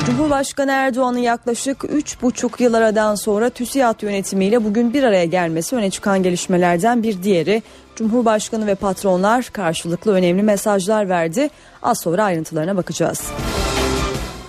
Cumhurbaşkanı 0.06 0.70
Erdoğan'ın 0.70 1.18
yaklaşık 1.18 1.78
3,5 1.78 2.62
yıl 2.62 2.74
aradan 2.74 3.14
sonra 3.14 3.50
TÜSİAD 3.50 4.02
yönetimiyle 4.02 4.64
bugün 4.64 4.94
bir 4.94 5.02
araya 5.02 5.24
gelmesi 5.24 5.76
öne 5.76 5.90
çıkan 5.90 6.22
gelişmelerden 6.22 7.02
bir 7.02 7.22
diğeri. 7.22 7.62
Cumhurbaşkanı 7.96 8.66
ve 8.66 8.74
patronlar 8.74 9.44
karşılıklı 9.44 10.12
önemli 10.12 10.42
mesajlar 10.42 11.08
verdi. 11.08 11.50
Az 11.82 12.00
sonra 12.00 12.24
ayrıntılarına 12.24 12.76
bakacağız. 12.76 13.22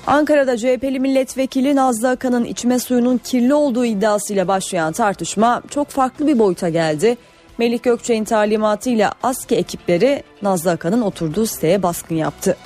Ankara'da 0.07 0.57
CHP'li 0.57 0.99
milletvekili 0.99 1.75
Nazlı 1.75 2.09
Akan'ın 2.09 2.45
içme 2.45 2.79
suyunun 2.79 3.17
kirli 3.17 3.53
olduğu 3.53 3.85
iddiasıyla 3.85 4.47
başlayan 4.47 4.93
tartışma 4.93 5.61
çok 5.69 5.89
farklı 5.89 6.27
bir 6.27 6.39
boyuta 6.39 6.69
geldi. 6.69 7.17
Melih 7.57 7.83
Gökçe'nin 7.83 8.23
talimatıyla 8.23 9.13
ASKİ 9.23 9.55
ekipleri 9.55 10.23
Nazlı 10.41 10.71
Akan'ın 10.71 11.01
oturduğu 11.01 11.45
siteye 11.45 11.83
baskın 11.83 12.15
yaptı. 12.15 12.57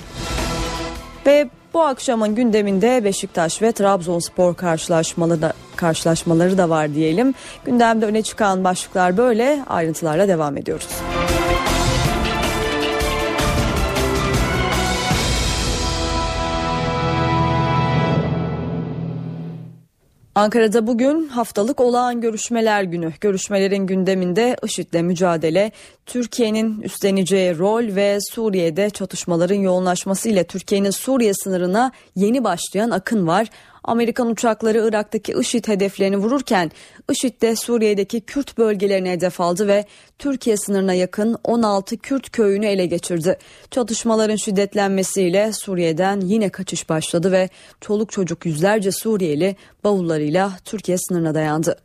Ve 1.26 1.48
bu 1.76 1.82
akşamın 1.82 2.34
gündeminde 2.34 3.04
Beşiktaş 3.04 3.62
ve 3.62 3.72
Trabzonspor 3.72 4.54
karşılaşmaları 4.54 5.42
da, 5.42 5.52
karşılaşmaları 5.76 6.58
da 6.58 6.70
var 6.70 6.94
diyelim. 6.94 7.34
Gündemde 7.64 8.06
öne 8.06 8.22
çıkan 8.22 8.64
başlıklar 8.64 9.16
böyle 9.16 9.64
ayrıntılarla 9.66 10.28
devam 10.28 10.56
ediyoruz. 10.56 10.88
Ankara'da 20.36 20.86
bugün 20.86 21.28
haftalık 21.28 21.80
olağan 21.80 22.20
görüşmeler 22.20 22.82
günü. 22.82 23.12
Görüşmelerin 23.20 23.86
gündeminde 23.86 24.56
IŞİD'le 24.64 25.02
mücadele, 25.02 25.72
Türkiye'nin 26.06 26.80
üstleneceği 26.80 27.58
rol 27.58 27.94
ve 27.96 28.18
Suriye'de 28.20 28.90
çatışmaların 28.90 29.54
yoğunlaşması 29.54 30.28
ile 30.28 30.44
Türkiye'nin 30.44 30.90
Suriye 30.90 31.34
sınırına 31.34 31.92
yeni 32.14 32.44
başlayan 32.44 32.90
akın 32.90 33.26
var. 33.26 33.50
Amerikan 33.86 34.30
uçakları 34.30 34.88
Irak'taki 34.88 35.32
IŞİD 35.32 35.68
hedeflerini 35.68 36.16
vururken 36.16 36.70
IŞİD 37.10 37.42
de 37.42 37.56
Suriye'deki 37.56 38.20
Kürt 38.20 38.58
bölgelerine 38.58 39.10
hedef 39.10 39.40
aldı 39.40 39.68
ve 39.68 39.84
Türkiye 40.18 40.56
sınırına 40.56 40.94
yakın 40.94 41.36
16 41.44 41.96
Kürt 41.96 42.30
köyünü 42.30 42.66
ele 42.66 42.86
geçirdi. 42.86 43.38
Çatışmaların 43.70 44.36
şiddetlenmesiyle 44.36 45.52
Suriye'den 45.52 46.20
yine 46.20 46.48
kaçış 46.48 46.88
başladı 46.88 47.32
ve 47.32 47.48
çoluk 47.80 48.12
çocuk 48.12 48.46
yüzlerce 48.46 48.92
Suriyeli 48.92 49.56
bavullarıyla 49.84 50.52
Türkiye 50.64 50.98
sınırına 50.98 51.34
dayandı. 51.34 51.76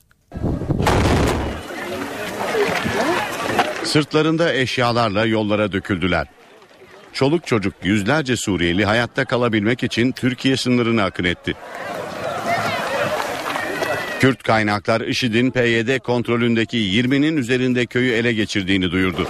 Sırtlarında 3.84 4.54
eşyalarla 4.54 5.26
yollara 5.26 5.72
döküldüler. 5.72 6.28
Çoluk 7.14 7.47
çocuk 7.47 7.74
yüzlerce 7.84 8.38
Suriyeli 8.38 8.86
hayatta 8.86 9.26
kalabilmek 9.26 9.84
için 9.84 10.12
Türkiye 10.12 10.57
sınırına 10.57 11.03
akın 11.03 11.24
etti. 11.24 11.53
Kürt 14.20 14.43
kaynaklar 14.43 15.01
IŞİD'in 15.01 15.51
PYD 15.51 15.99
kontrolündeki 15.99 16.78
20'nin 16.78 17.38
üzerinde 17.38 17.86
köyü 17.86 18.12
ele 18.12 18.34
geçirdiğini 18.34 18.91
duyurdu. 18.91 19.28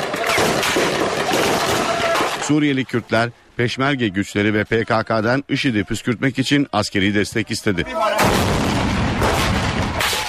Suriyeli 2.41 2.85
Kürtler 2.85 3.29
Peşmerge 3.57 4.07
güçleri 4.07 4.53
ve 4.53 4.63
PKK'dan 4.63 5.43
IŞİD'i 5.49 5.83
püskürtmek 5.83 6.39
için 6.39 6.67
askeri 6.73 7.15
destek 7.15 7.51
istedi. 7.51 7.85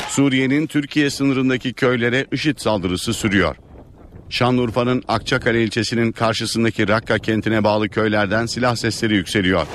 Suriye'nin 0.09 0.67
Türkiye 0.67 1.11
sınırındaki 1.11 1.73
köylere 1.73 2.27
IŞİD 2.33 2.59
saldırısı 2.59 3.15
sürüyor. 3.15 3.57
Şanlıurfa'nın 4.33 5.03
Akçakale 5.09 5.65
ilçesinin 5.65 6.13
karşısındaki 6.13 6.89
Rakka 6.89 7.19
kentine 7.19 7.65
bağlı 7.65 7.89
köylerden 7.89 8.47
silah 8.47 8.77
sesleri 8.77 9.15
yükseliyor. 9.15 9.67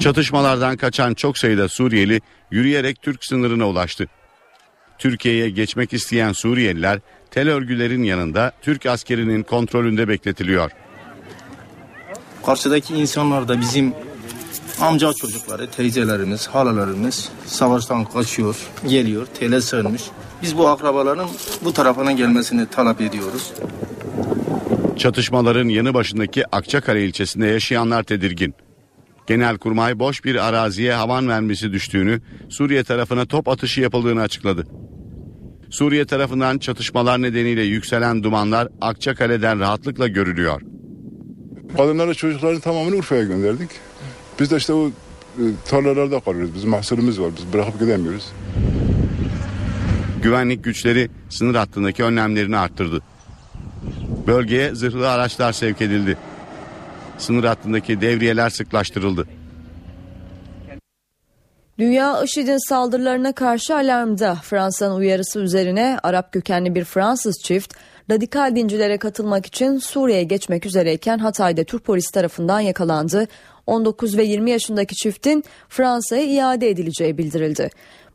Çatışmalardan 0.00 0.76
kaçan 0.76 1.14
çok 1.14 1.38
sayıda 1.38 1.68
Suriyeli 1.68 2.20
yürüyerek 2.50 3.02
Türk 3.02 3.24
sınırına 3.24 3.68
ulaştı. 3.68 4.06
Türkiye'ye 4.98 5.50
geçmek 5.50 5.92
isteyen 5.92 6.32
Suriyeliler 6.32 7.00
tel 7.30 7.48
örgülerin 7.48 8.02
yanında 8.02 8.52
Türk 8.62 8.86
askerinin 8.86 9.42
kontrolünde 9.42 10.08
bekletiliyor. 10.08 10.70
Karşıdaki 12.46 12.94
insanlar 12.94 13.48
da 13.48 13.60
bizim 13.60 13.94
amca 14.82 15.12
çocukları, 15.12 15.70
teyzelerimiz, 15.70 16.46
halalarımız 16.46 17.28
savaştan 17.46 18.04
kaçıyor, 18.04 18.56
geliyor, 18.88 19.26
tele 19.26 19.60
sığınmış. 19.60 20.02
Biz 20.42 20.58
bu 20.58 20.68
akrabaların 20.68 21.28
bu 21.64 21.72
tarafına 21.72 22.12
gelmesini 22.12 22.66
talep 22.66 23.00
ediyoruz. 23.00 23.52
Çatışmaların 24.96 25.68
yanı 25.68 25.94
başındaki 25.94 26.46
Akçakale 26.56 27.06
ilçesinde 27.06 27.46
yaşayanlar 27.46 28.02
tedirgin. 28.02 28.54
Genelkurmay 29.26 29.98
boş 29.98 30.24
bir 30.24 30.48
araziye 30.48 30.92
havan 30.92 31.24
mermisi 31.24 31.72
düştüğünü, 31.72 32.20
Suriye 32.48 32.84
tarafına 32.84 33.26
top 33.26 33.48
atışı 33.48 33.80
yapıldığını 33.80 34.20
açıkladı. 34.20 34.66
Suriye 35.70 36.04
tarafından 36.04 36.58
çatışmalar 36.58 37.22
nedeniyle 37.22 37.62
yükselen 37.62 38.22
dumanlar 38.22 38.68
Akçakale'den 38.80 39.60
rahatlıkla 39.60 40.08
görülüyor. 40.08 40.60
Kadınları 41.76 42.14
çocukları 42.14 42.60
tamamını 42.60 42.96
Urfa'ya 42.96 43.22
gönderdik. 43.22 43.70
Biz 44.40 44.50
de 44.50 44.56
işte 44.56 44.72
o 44.72 44.88
e, 44.88 45.42
tarlalarda 45.68 46.20
kalıyoruz. 46.20 46.54
Bizim 46.54 46.70
mahsulümüz 46.70 47.20
var. 47.20 47.30
Biz 47.36 47.52
bırakıp 47.52 47.80
gidemiyoruz. 47.80 48.32
Güvenlik 50.22 50.64
güçleri 50.64 51.10
sınır 51.30 51.54
hattındaki 51.54 52.04
önlemlerini 52.04 52.56
arttırdı. 52.56 53.02
Bölgeye 54.26 54.74
zırhlı 54.74 55.10
araçlar 55.10 55.52
sevk 55.52 55.82
edildi. 55.82 56.18
Sınır 57.18 57.44
hattındaki 57.44 58.00
devriyeler 58.00 58.50
sıklaştırıldı. 58.50 59.28
Dünya 61.78 62.22
IŞİD'in 62.22 62.68
saldırılarına 62.68 63.32
karşı 63.32 63.76
alarmda. 63.76 64.34
Fransa'nın 64.34 64.96
uyarısı 64.96 65.40
üzerine 65.40 65.98
Arap 66.02 66.32
kökenli 66.32 66.74
bir 66.74 66.84
Fransız 66.84 67.34
çift 67.44 67.74
radikal 68.10 68.56
dincilere 68.56 68.98
katılmak 68.98 69.46
için 69.46 69.78
Suriye'ye 69.78 70.24
geçmek 70.24 70.66
üzereyken 70.66 71.18
Hatay'da 71.18 71.64
Türk 71.64 71.84
polis 71.84 72.10
tarafından 72.10 72.60
yakalandı. 72.60 73.26
19 73.66 74.16
ve 74.16 74.22
20 74.24 74.50
yaşındaki 74.50 74.94
çiftin 74.94 75.44
Fransa'ya 75.68 76.22
iade 76.22 76.70
edileceği 76.70 77.18
bildirildi. 77.18 77.70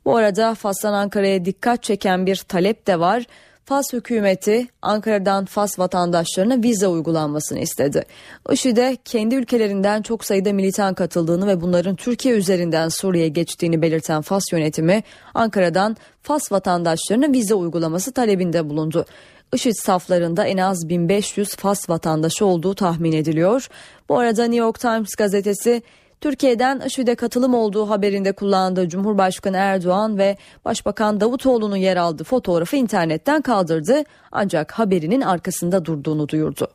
Bu 0.05 0.15
arada 0.15 0.55
Fas'tan 0.55 0.93
Ankara'ya 0.93 1.45
dikkat 1.45 1.83
çeken 1.83 2.25
bir 2.25 2.35
talep 2.35 2.87
de 2.87 2.99
var. 2.99 3.25
Fas 3.67 3.93
hükümeti 3.93 4.67
Ankara'dan 4.81 5.45
Fas 5.45 5.79
vatandaşlarına 5.79 6.63
vize 6.63 6.87
uygulanmasını 6.87 7.59
istedi. 7.59 8.05
IŞİD'e 8.51 8.97
kendi 9.05 9.35
ülkelerinden 9.35 10.01
çok 10.01 10.25
sayıda 10.25 10.53
militan 10.53 10.93
katıldığını 10.93 11.47
ve 11.47 11.61
bunların 11.61 11.95
Türkiye 11.95 12.35
üzerinden 12.35 12.89
Suriye'ye 12.89 13.29
geçtiğini 13.29 13.81
belirten 13.81 14.21
Fas 14.21 14.51
yönetimi 14.51 15.03
Ankara'dan 15.33 15.97
Fas 16.21 16.51
vatandaşlarına 16.51 17.33
vize 17.33 17.53
uygulaması 17.55 18.13
talebinde 18.13 18.69
bulundu. 18.69 19.05
IŞİD 19.53 19.75
saflarında 19.75 20.45
en 20.45 20.57
az 20.57 20.89
1500 20.89 21.55
Fas 21.55 21.89
vatandaşı 21.89 22.45
olduğu 22.45 22.75
tahmin 22.75 23.11
ediliyor. 23.11 23.67
Bu 24.09 24.19
arada 24.19 24.43
New 24.43 24.57
York 24.57 24.79
Times 24.79 25.15
gazetesi 25.17 25.81
Türkiye'den 26.21 26.79
IŞİD'e 26.79 27.15
katılım 27.15 27.53
olduğu 27.53 27.89
haberinde 27.89 28.31
kullandığı 28.31 28.89
Cumhurbaşkanı 28.89 29.57
Erdoğan 29.57 30.17
ve 30.17 30.37
Başbakan 30.65 31.21
Davutoğlu'nun 31.21 31.75
yer 31.75 31.97
aldığı 31.97 32.23
fotoğrafı 32.23 32.75
internetten 32.75 33.41
kaldırdı 33.41 34.03
ancak 34.31 34.71
haberinin 34.71 35.21
arkasında 35.21 35.85
durduğunu 35.85 36.29
duyurdu. 36.29 36.67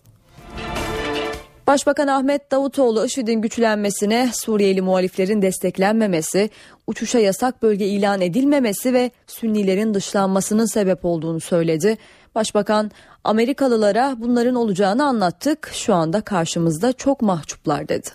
Başbakan 1.67 2.09
Ahmet 2.09 2.51
Davutoğlu 2.51 3.07
IŞİD'in 3.07 3.43
güçlenmesine 3.43 4.31
Suriyeli 4.35 4.83
muhaliflerin 4.83 5.43
desteklenmemesi, 5.43 6.51
uçuşa 6.87 7.19
yasak 7.19 7.63
bölge 7.63 7.87
ilan 7.87 8.21
edilmemesi 8.21 8.93
ve 8.93 9.11
Sünnilerin 9.27 9.95
dışlanmasının 9.95 10.67
sebep 10.67 11.05
olduğunu 11.05 11.41
söyledi. 11.41 11.99
Başbakan 12.35 12.91
Amerikalılara 13.25 14.17
bunların 14.19 14.55
olacağını 14.55 15.05
anlattık. 15.05 15.71
Şu 15.75 15.95
anda 15.95 16.21
karşımızda 16.21 16.93
çok 16.93 17.23
mahcuplar 17.23 17.89
dedi. 17.89 18.09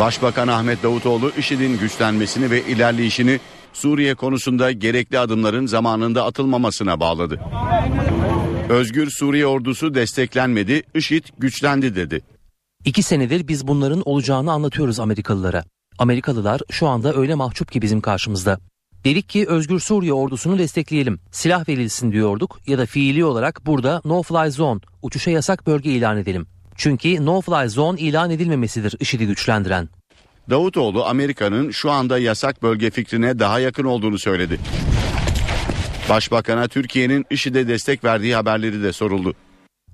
Başbakan 0.00 0.48
Ahmet 0.48 0.82
Davutoğlu 0.82 1.32
IŞİD'in 1.38 1.78
güçlenmesini 1.78 2.50
ve 2.50 2.62
ilerleyişini 2.62 3.40
Suriye 3.72 4.14
konusunda 4.14 4.72
gerekli 4.72 5.18
adımların 5.18 5.66
zamanında 5.66 6.24
atılmamasına 6.24 7.00
bağladı. 7.00 7.40
Özgür 8.68 9.10
Suriye 9.10 9.46
ordusu 9.46 9.94
desteklenmedi, 9.94 10.82
IŞİD 10.94 11.24
güçlendi 11.38 11.96
dedi. 11.96 12.22
İki 12.84 13.02
senedir 13.02 13.48
biz 13.48 13.66
bunların 13.66 14.02
olacağını 14.04 14.52
anlatıyoruz 14.52 15.00
Amerikalılara. 15.00 15.64
Amerikalılar 15.98 16.60
şu 16.70 16.86
anda 16.86 17.14
öyle 17.14 17.34
mahcup 17.34 17.72
ki 17.72 17.82
bizim 17.82 18.00
karşımızda. 18.00 18.58
Dedik 19.04 19.28
ki 19.28 19.46
Özgür 19.48 19.80
Suriye 19.80 20.12
ordusunu 20.12 20.58
destekleyelim. 20.58 21.20
Silah 21.30 21.68
verilsin 21.68 22.12
diyorduk 22.12 22.60
ya 22.66 22.78
da 22.78 22.86
fiili 22.86 23.24
olarak 23.24 23.66
burada 23.66 24.02
no 24.04 24.22
fly 24.22 24.50
zone, 24.50 24.80
uçuşa 25.02 25.30
yasak 25.30 25.66
bölge 25.66 25.90
ilan 25.90 26.18
edelim. 26.18 26.46
Çünkü 26.76 27.26
no 27.26 27.40
fly 27.40 27.68
zone 27.68 28.00
ilan 28.00 28.30
edilmemesidir 28.30 28.94
IŞİD'i 29.00 29.26
güçlendiren. 29.26 29.88
Davutoğlu 30.50 31.04
Amerika'nın 31.04 31.70
şu 31.70 31.90
anda 31.90 32.18
yasak 32.18 32.62
bölge 32.62 32.90
fikrine 32.90 33.38
daha 33.38 33.60
yakın 33.60 33.84
olduğunu 33.84 34.18
söyledi. 34.18 34.60
Başbakan'a 36.08 36.68
Türkiye'nin 36.68 37.26
IŞİD'e 37.30 37.68
destek 37.68 38.04
verdiği 38.04 38.34
haberleri 38.34 38.82
de 38.82 38.92
soruldu. 38.92 39.34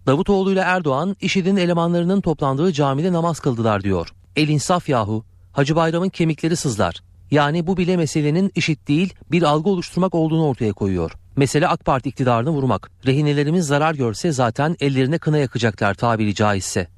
Davutoğlu 0.06 0.52
ile 0.52 0.60
Erdoğan 0.60 1.16
IŞİD'in 1.20 1.56
elemanlarının 1.56 2.20
toplandığı 2.20 2.72
camide 2.72 3.12
namaz 3.12 3.40
kıldılar 3.40 3.82
diyor. 3.82 4.08
El 4.36 4.48
insaf 4.48 4.88
yahu. 4.88 5.24
Hacı 5.52 5.76
Bayram'ın 5.76 6.08
kemikleri 6.08 6.56
sızlar. 6.56 7.02
Yani 7.34 7.66
bu 7.66 7.76
bile 7.76 7.96
meselenin 7.96 8.52
IŞİD 8.54 8.88
değil 8.88 9.14
bir 9.30 9.42
algı 9.42 9.70
oluşturmak 9.70 10.14
olduğunu 10.14 10.46
ortaya 10.46 10.72
koyuyor. 10.72 11.12
Mesele 11.36 11.68
AK 11.68 11.84
Parti 11.84 12.08
iktidarını 12.08 12.50
vurmak. 12.50 12.90
Rehinelerimiz 13.06 13.66
zarar 13.66 13.94
görse 13.94 14.32
zaten 14.32 14.76
ellerine 14.80 15.18
kına 15.18 15.38
yakacaklar 15.38 15.94
tabiri 15.94 16.34
caizse. 16.34 16.88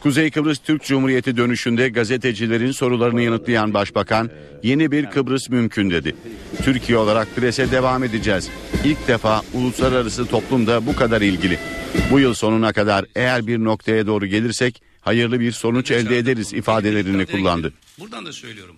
Kuzey 0.00 0.30
Kıbrıs 0.30 0.58
Türk 0.58 0.84
Cumhuriyeti 0.84 1.36
dönüşünde 1.36 1.88
gazetecilerin 1.88 2.72
sorularını 2.72 3.22
yanıtlayan 3.22 3.74
başbakan 3.74 4.30
yeni 4.62 4.90
bir 4.90 5.06
Kıbrıs 5.06 5.48
mümkün 5.48 5.90
dedi. 5.90 6.16
Türkiye 6.62 6.98
olarak 6.98 7.36
prese 7.36 7.70
devam 7.70 8.04
edeceğiz. 8.04 8.50
İlk 8.84 9.08
defa 9.08 9.42
uluslararası 9.54 10.26
toplumda 10.26 10.86
bu 10.86 10.96
kadar 10.96 11.20
ilgili. 11.20 11.58
Bu 12.10 12.20
yıl 12.20 12.34
sonuna 12.34 12.72
kadar 12.72 13.04
eğer 13.14 13.46
bir 13.46 13.58
noktaya 13.58 14.06
doğru 14.06 14.26
gelirsek 14.26 14.82
hayırlı 15.00 15.40
bir 15.40 15.52
sonuç 15.52 15.90
elde 15.90 16.18
ederiz 16.18 16.52
ifadelerini 16.52 17.26
kullandı. 17.26 17.72
Buradan 17.98 18.26
da 18.26 18.32
söylüyorum. 18.32 18.76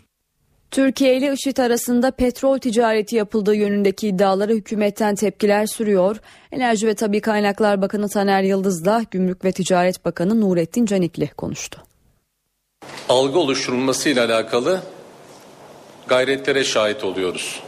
Türkiye 0.73 1.17
ile 1.17 1.33
IŞİD 1.33 1.57
arasında 1.57 2.11
petrol 2.11 2.59
ticareti 2.59 3.17
yapıldığı 3.17 3.55
yönündeki 3.55 4.09
iddialara 4.09 4.53
hükümetten 4.53 5.15
tepkiler 5.15 5.67
sürüyor. 5.67 6.17
Enerji 6.53 6.87
ve 6.87 6.95
Tabi 6.95 7.21
Kaynaklar 7.21 7.83
Bakanı 7.83 8.09
Taner 8.09 8.43
Yıldız 8.43 8.85
da 8.85 9.05
Gümrük 9.11 9.45
ve 9.45 9.53
Ticaret 9.53 10.05
Bakanı 10.05 10.41
Nurettin 10.41 10.87
Canikli 10.87 11.29
konuştu. 11.29 11.83
Algı 13.09 13.39
oluşturulmasıyla 13.39 14.25
alakalı 14.27 14.83
gayretlere 16.07 16.65
şahit 16.65 17.05
oluyoruz. 17.05 17.61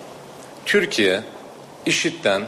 Türkiye 0.67 1.21
IŞİD'den 1.87 2.43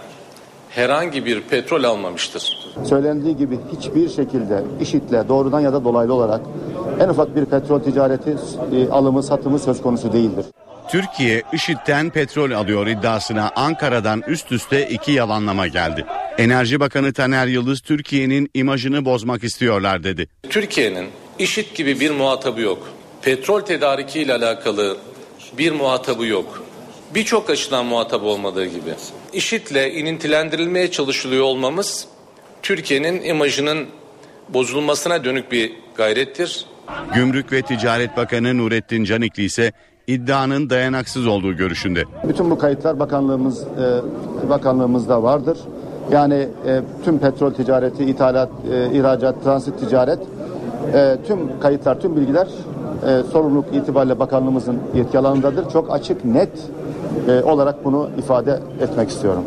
herhangi 0.71 1.25
bir 1.25 1.41
petrol 1.41 1.85
almamıştır. 1.85 2.66
Söylendiği 2.85 3.37
gibi 3.37 3.59
hiçbir 3.73 4.09
şekilde 4.09 4.65
IŞİD'le 4.81 5.29
doğrudan 5.29 5.61
ya 5.61 5.73
da 5.73 5.85
dolaylı 5.85 6.15
olarak 6.15 6.41
en 7.01 7.09
ufak 7.09 7.37
bir 7.37 7.45
petrol 7.45 7.81
ticareti 7.81 8.37
e, 8.73 8.89
alımı 8.89 9.23
satımı 9.23 9.59
söz 9.59 9.83
konusu 9.83 10.13
değildir. 10.13 10.45
Türkiye 10.89 11.43
IŞİD'den 11.53 12.11
petrol 12.11 12.51
alıyor 12.51 12.87
iddiasına 12.87 13.51
Ankara'dan 13.57 14.23
üst 14.29 14.53
üste 14.53 14.89
iki 14.89 15.13
yalanlama 15.13 15.67
geldi. 15.67 16.05
Enerji 16.39 16.81
Bakanı 16.81 17.13
Taner 17.13 17.47
Yıldız 17.47 17.81
Türkiye'nin 17.81 18.51
imajını 18.55 19.05
bozmak 19.05 19.45
istiyorlar 19.45 20.05
dedi. 20.05 20.29
Türkiye'nin 20.51 21.07
IŞİD 21.39 21.75
gibi 21.75 22.01
bir 22.01 22.11
muhatabı 22.11 22.61
yok. 22.61 22.89
Petrol 23.23 23.61
tedariki 23.61 24.21
ile 24.21 24.35
alakalı 24.35 24.97
bir 25.59 25.73
muhatabı 25.73 26.27
yok. 26.27 26.65
Birçok 27.15 27.51
açıdan 27.51 27.87
muhatap 27.87 28.23
olmadığı 28.23 28.67
gibi. 28.67 28.95
IŞİD'le 29.33 29.95
inintilendirilmeye 29.95 30.91
çalışılıyor 30.91 31.45
olmamız 31.45 32.07
Türkiye'nin 32.67 33.23
imajının 33.23 33.87
bozulmasına 34.49 35.25
dönük 35.25 35.53
bir 35.53 35.73
gayrettir. 35.95 36.67
Gümrük 37.15 37.53
ve 37.53 37.63
Ticaret 37.63 38.17
Bakanı 38.17 38.59
Nurettin 38.59 39.05
Canikli 39.05 39.43
ise 39.45 39.73
iddianın 40.07 40.71
dayanaksız 40.71 41.27
olduğu 41.27 41.57
görüşünde. 41.57 42.05
Bütün 42.29 42.51
bu 42.51 42.59
kayıtlar 42.59 42.99
bakanlığımız 42.99 43.63
e, 43.63 44.49
bakanlığımızda 44.49 45.23
vardır. 45.23 45.59
Yani 46.13 46.35
e, 46.67 46.81
tüm 47.05 47.19
petrol 47.19 47.51
ticareti, 47.51 48.05
ithalat, 48.05 48.51
e, 48.73 48.99
ihracat, 48.99 49.45
transit 49.45 49.81
ticaret 49.81 50.19
tüm 51.27 51.61
kayıtlar, 51.61 52.01
tüm 52.01 52.17
bilgiler 52.17 52.49
sorumluluk 53.33 53.75
itibariyle 53.75 54.19
bakanlığımızın 54.19 54.79
yetki 54.95 55.19
alanındadır. 55.19 55.71
Çok 55.71 55.93
açık, 55.93 56.25
net 56.25 56.51
olarak 57.45 57.85
bunu 57.85 58.11
ifade 58.19 58.61
etmek 58.81 59.09
istiyorum. 59.09 59.45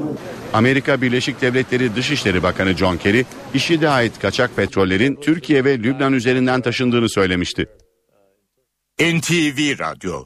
Amerika 0.53 1.01
Birleşik 1.01 1.41
Devletleri 1.41 1.95
Dışişleri 1.95 2.43
Bakanı 2.43 2.73
John 2.77 2.97
Kerry, 2.97 3.25
IŞİD'e 3.53 3.89
ait 3.89 4.19
kaçak 4.19 4.55
petrollerin 4.55 5.15
Türkiye 5.15 5.65
ve 5.65 5.79
Lübnan 5.79 6.13
üzerinden 6.13 6.61
taşındığını 6.61 7.09
söylemişti. 7.09 7.65
NTV 8.99 9.79
Radyo 9.79 10.25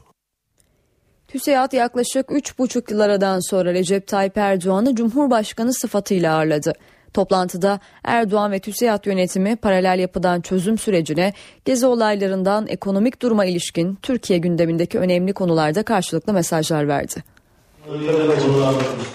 TÜSİAD 1.28 1.72
yaklaşık 1.72 2.28
3,5 2.28 2.92
yıl 2.92 3.00
aradan 3.00 3.50
sonra 3.50 3.74
Recep 3.74 4.06
Tayyip 4.06 4.36
Erdoğan'ı 4.36 4.94
Cumhurbaşkanı 4.94 5.74
sıfatıyla 5.74 6.34
ağırladı. 6.36 6.72
Toplantıda 7.14 7.80
Erdoğan 8.04 8.52
ve 8.52 8.58
TÜSİAD 8.58 9.06
yönetimi 9.06 9.56
paralel 9.56 9.98
yapıdan 9.98 10.40
çözüm 10.40 10.78
sürecine, 10.78 11.32
gezi 11.64 11.86
olaylarından 11.86 12.66
ekonomik 12.66 13.22
duruma 13.22 13.44
ilişkin 13.44 13.94
Türkiye 14.02 14.38
gündemindeki 14.38 14.98
önemli 14.98 15.32
konularda 15.32 15.82
karşılıklı 15.82 16.32
mesajlar 16.32 16.88
verdi. 16.88 17.33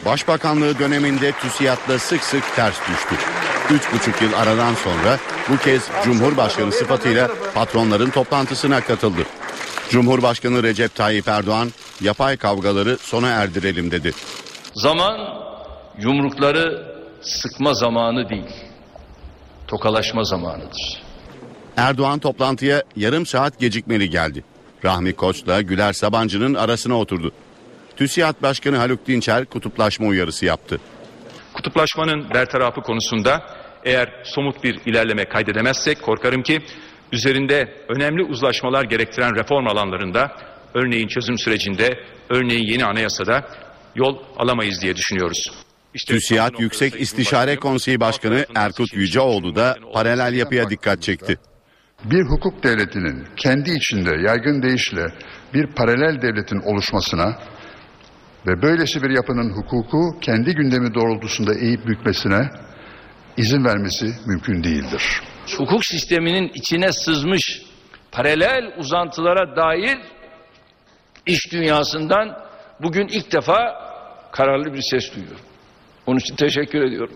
Başbakanlığı 0.06 0.80
döneminde 0.80 1.32
TÜSİAD'la 1.32 2.00
sık 2.00 2.24
sık 2.24 2.56
ters 2.56 2.76
düştü. 2.80 3.16
Üç 3.74 3.94
buçuk 3.94 4.22
yıl 4.22 4.34
aradan 4.34 4.74
sonra 4.74 5.20
bu 5.50 5.58
kez 5.58 5.90
Cumhurbaşkanı 6.04 6.72
sıfatıyla 6.72 7.30
patronların 7.54 8.10
toplantısına 8.10 8.82
katıldı. 8.82 9.22
Cumhurbaşkanı 9.90 10.64
Recep 10.64 10.96
Tayyip 10.96 11.28
Erdoğan 11.28 11.70
yapay 12.02 12.38
kavgaları 12.38 12.98
sona 12.98 13.28
erdirelim 13.28 13.92
dedi. 13.92 14.14
Zaman 14.74 15.20
yumrukları 16.00 16.96
sıkma 17.22 17.74
zamanı 17.74 18.30
değil, 18.30 18.50
tokalaşma 19.68 20.24
zamanıdır. 20.24 21.04
Erdoğan 21.78 22.20
toplantıya 22.20 22.84
yarım 22.96 23.26
saat 23.26 23.60
gecikmeli 23.60 24.10
geldi. 24.10 24.44
Rahmi 24.86 25.14
Koç'la 25.14 25.62
Güler 25.62 25.94
Sabancı'nın 25.94 26.54
arasına 26.54 27.00
oturdu. 27.00 27.32
TÜSİAD 28.00 28.42
Başkanı 28.42 28.78
Haluk 28.78 29.08
Dinçer 29.08 29.46
kutuplaşma 29.46 30.08
uyarısı 30.08 30.46
yaptı. 30.46 30.80
Kutuplaşmanın 31.54 32.30
bertarafı 32.34 32.82
konusunda 32.82 33.44
eğer 33.86 34.22
somut 34.24 34.64
bir 34.64 34.80
ilerleme 34.86 35.26
kaydedemezsek 35.26 36.02
korkarım 36.02 36.44
ki 36.44 36.60
üzerinde 37.12 37.74
önemli 37.90 38.24
uzlaşmalar 38.24 38.84
gerektiren 38.84 39.36
reform 39.36 39.68
alanlarında 39.68 40.32
örneğin 40.74 41.08
çözüm 41.08 41.38
sürecinde 41.38 42.00
örneğin 42.30 42.68
yeni 42.68 42.86
anayasada 42.86 43.48
yol 43.96 44.18
alamayız 44.38 44.82
diye 44.82 44.96
düşünüyoruz. 44.96 45.52
İşte 45.94 46.14
TÜSİAD 46.14 46.60
Yüksek 46.60 47.02
İstişare 47.02 47.56
Konseyi 47.56 48.00
Başkanı 48.00 48.46
Erkut 48.56 48.94
Yüceoğlu 48.94 49.56
da 49.56 49.78
paralel 49.94 50.34
yapıya 50.34 50.70
dikkat 50.70 51.02
çekti. 51.02 51.38
Bir 52.04 52.24
hukuk 52.24 52.64
devletinin 52.64 53.28
kendi 53.36 53.72
içinde 53.72 54.10
yaygın 54.10 54.62
deyişle 54.62 55.06
bir 55.54 55.68
paralel 55.68 56.22
devletin 56.22 56.60
oluşmasına 56.60 57.40
ve 58.48 58.62
böylesi 58.62 59.02
bir 59.04 59.10
yapının 59.10 59.54
hukuku 59.54 60.20
kendi 60.22 60.56
gündemi 60.56 60.94
doğrultusunda 60.94 61.54
eğip 61.54 61.88
bükmesine 61.88 62.50
izin 63.38 63.66
vermesi 63.66 64.06
mümkün 64.26 64.64
değildir. 64.64 65.22
Hukuk 65.58 65.86
sisteminin 65.86 66.52
içine 66.54 66.92
sızmış 66.92 67.62
paralel 68.12 68.74
uzantılara 68.78 69.56
dair 69.56 69.98
iş 71.26 71.52
dünyasından 71.52 72.38
bugün 72.82 73.08
ilk 73.08 73.32
defa 73.32 73.60
kararlı 74.32 74.74
bir 74.74 74.82
ses 74.82 75.16
duyuyorum. 75.16 75.42
Onun 76.08 76.20
için 76.20 76.36
teşekkür 76.36 76.82
ediyorum. 76.82 77.16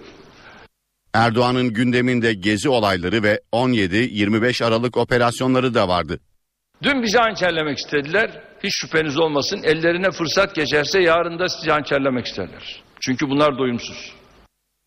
Erdoğan'ın 1.13 1.73
gündeminde 1.73 2.33
gezi 2.33 2.69
olayları 2.69 3.23
ve 3.23 3.41
17-25 3.53 4.65
Aralık 4.65 4.97
operasyonları 4.97 5.73
da 5.73 5.87
vardı. 5.87 6.19
Dün 6.83 7.03
bizi 7.03 7.17
hançerlemek 7.17 7.77
istediler. 7.77 8.43
Hiç 8.63 8.75
şüpheniz 8.75 9.19
olmasın. 9.19 9.63
Ellerine 9.63 10.11
fırsat 10.11 10.55
geçerse 10.55 11.01
yarın 11.01 11.39
da 11.39 11.49
sizi 11.49 11.71
hançerlemek 11.71 12.25
isterler. 12.25 12.83
Çünkü 12.99 13.29
bunlar 13.29 13.57
doyumsuz. 13.57 14.13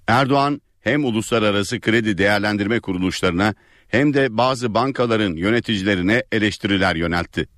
Erdoğan 0.09 0.61
hem 0.81 1.05
uluslararası 1.05 1.81
kredi 1.81 2.19
değerlendirme 2.19 2.81
kuruluşlarına 2.81 3.55
hem 3.89 4.15
de 4.15 4.37
bazı 4.37 4.75
bankaların 4.75 5.33
yöneticilerine 5.33 6.23
eleştiriler 6.33 6.97
yöneltti. 6.97 7.49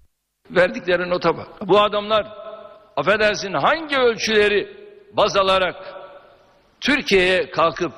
Verdikleri 0.50 1.10
nota 1.10 1.36
bak. 1.36 1.68
Bu 1.68 1.80
adamlar 1.80 2.26
affedersin 2.96 3.52
hangi 3.52 3.96
ölçüleri 3.96 4.76
baz 5.16 5.36
alarak 5.36 5.76
Türkiye'ye 6.80 7.50
kalkıp 7.50 7.92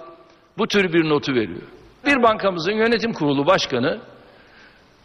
bu 0.59 0.69
tür 0.69 0.93
bir 0.93 1.09
notu 1.09 1.35
veriyor. 1.35 1.63
Bir 2.07 2.23
bankamızın 2.23 2.73
yönetim 2.73 3.13
kurulu 3.13 3.47
başkanı 3.47 4.01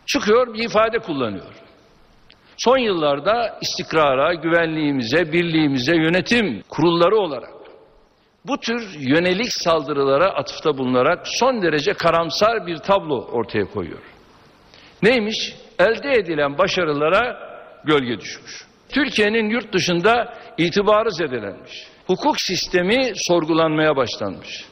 çıkıyor 0.05 0.53
bir 0.53 0.63
ifade 0.63 0.99
kullanıyor. 0.99 1.64
Son 2.57 2.77
yıllarda 2.77 3.59
istikrara, 3.61 4.33
güvenliğimize, 4.33 5.31
birliğimize 5.31 5.95
yönetim 5.95 6.63
kurulları 6.69 7.15
olarak 7.17 7.55
bu 8.47 8.57
tür 8.57 8.99
yönelik 8.99 9.53
saldırılara 9.53 10.29
atıfta 10.29 10.77
bulunarak 10.77 11.27
son 11.27 11.61
derece 11.61 11.93
karamsar 11.93 12.67
bir 12.67 12.77
tablo 12.77 13.27
ortaya 13.31 13.65
koyuyor. 13.65 14.01
Neymiş? 15.03 15.55
Elde 15.79 16.11
edilen 16.11 16.57
başarılara 16.57 17.39
gölge 17.85 18.19
düşmüş. 18.19 18.65
Türkiye'nin 18.89 19.49
yurt 19.49 19.73
dışında 19.73 20.33
itibarı 20.57 21.11
zedelenmiş. 21.11 21.87
Hukuk 22.07 22.41
sistemi 22.41 23.11
sorgulanmaya 23.15 23.95
başlanmış. 23.95 24.65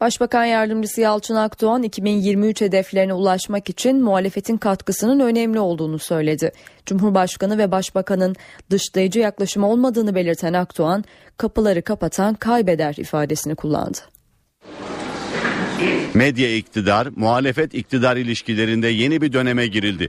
Başbakan 0.00 0.44
Yardımcısı 0.44 1.00
Yalçın 1.00 1.34
Akdoğan 1.34 1.82
2023 1.82 2.60
hedeflerine 2.60 3.14
ulaşmak 3.14 3.68
için 3.68 4.02
muhalefetin 4.02 4.56
katkısının 4.56 5.20
önemli 5.20 5.60
olduğunu 5.60 5.98
söyledi. 5.98 6.52
Cumhurbaşkanı 6.86 7.58
ve 7.58 7.72
Başbakanın 7.72 8.36
dışlayıcı 8.70 9.20
yaklaşım 9.20 9.64
olmadığını 9.64 10.14
belirten 10.14 10.52
Akdoğan, 10.52 11.04
kapıları 11.36 11.82
kapatan 11.82 12.34
kaybeder 12.34 12.94
ifadesini 12.98 13.54
kullandı. 13.54 13.98
Medya 16.14 16.56
iktidar, 16.56 17.08
muhalefet 17.16 17.74
iktidar 17.74 18.16
ilişkilerinde 18.16 18.88
yeni 18.88 19.20
bir 19.20 19.32
döneme 19.32 19.66
girildi. 19.66 20.08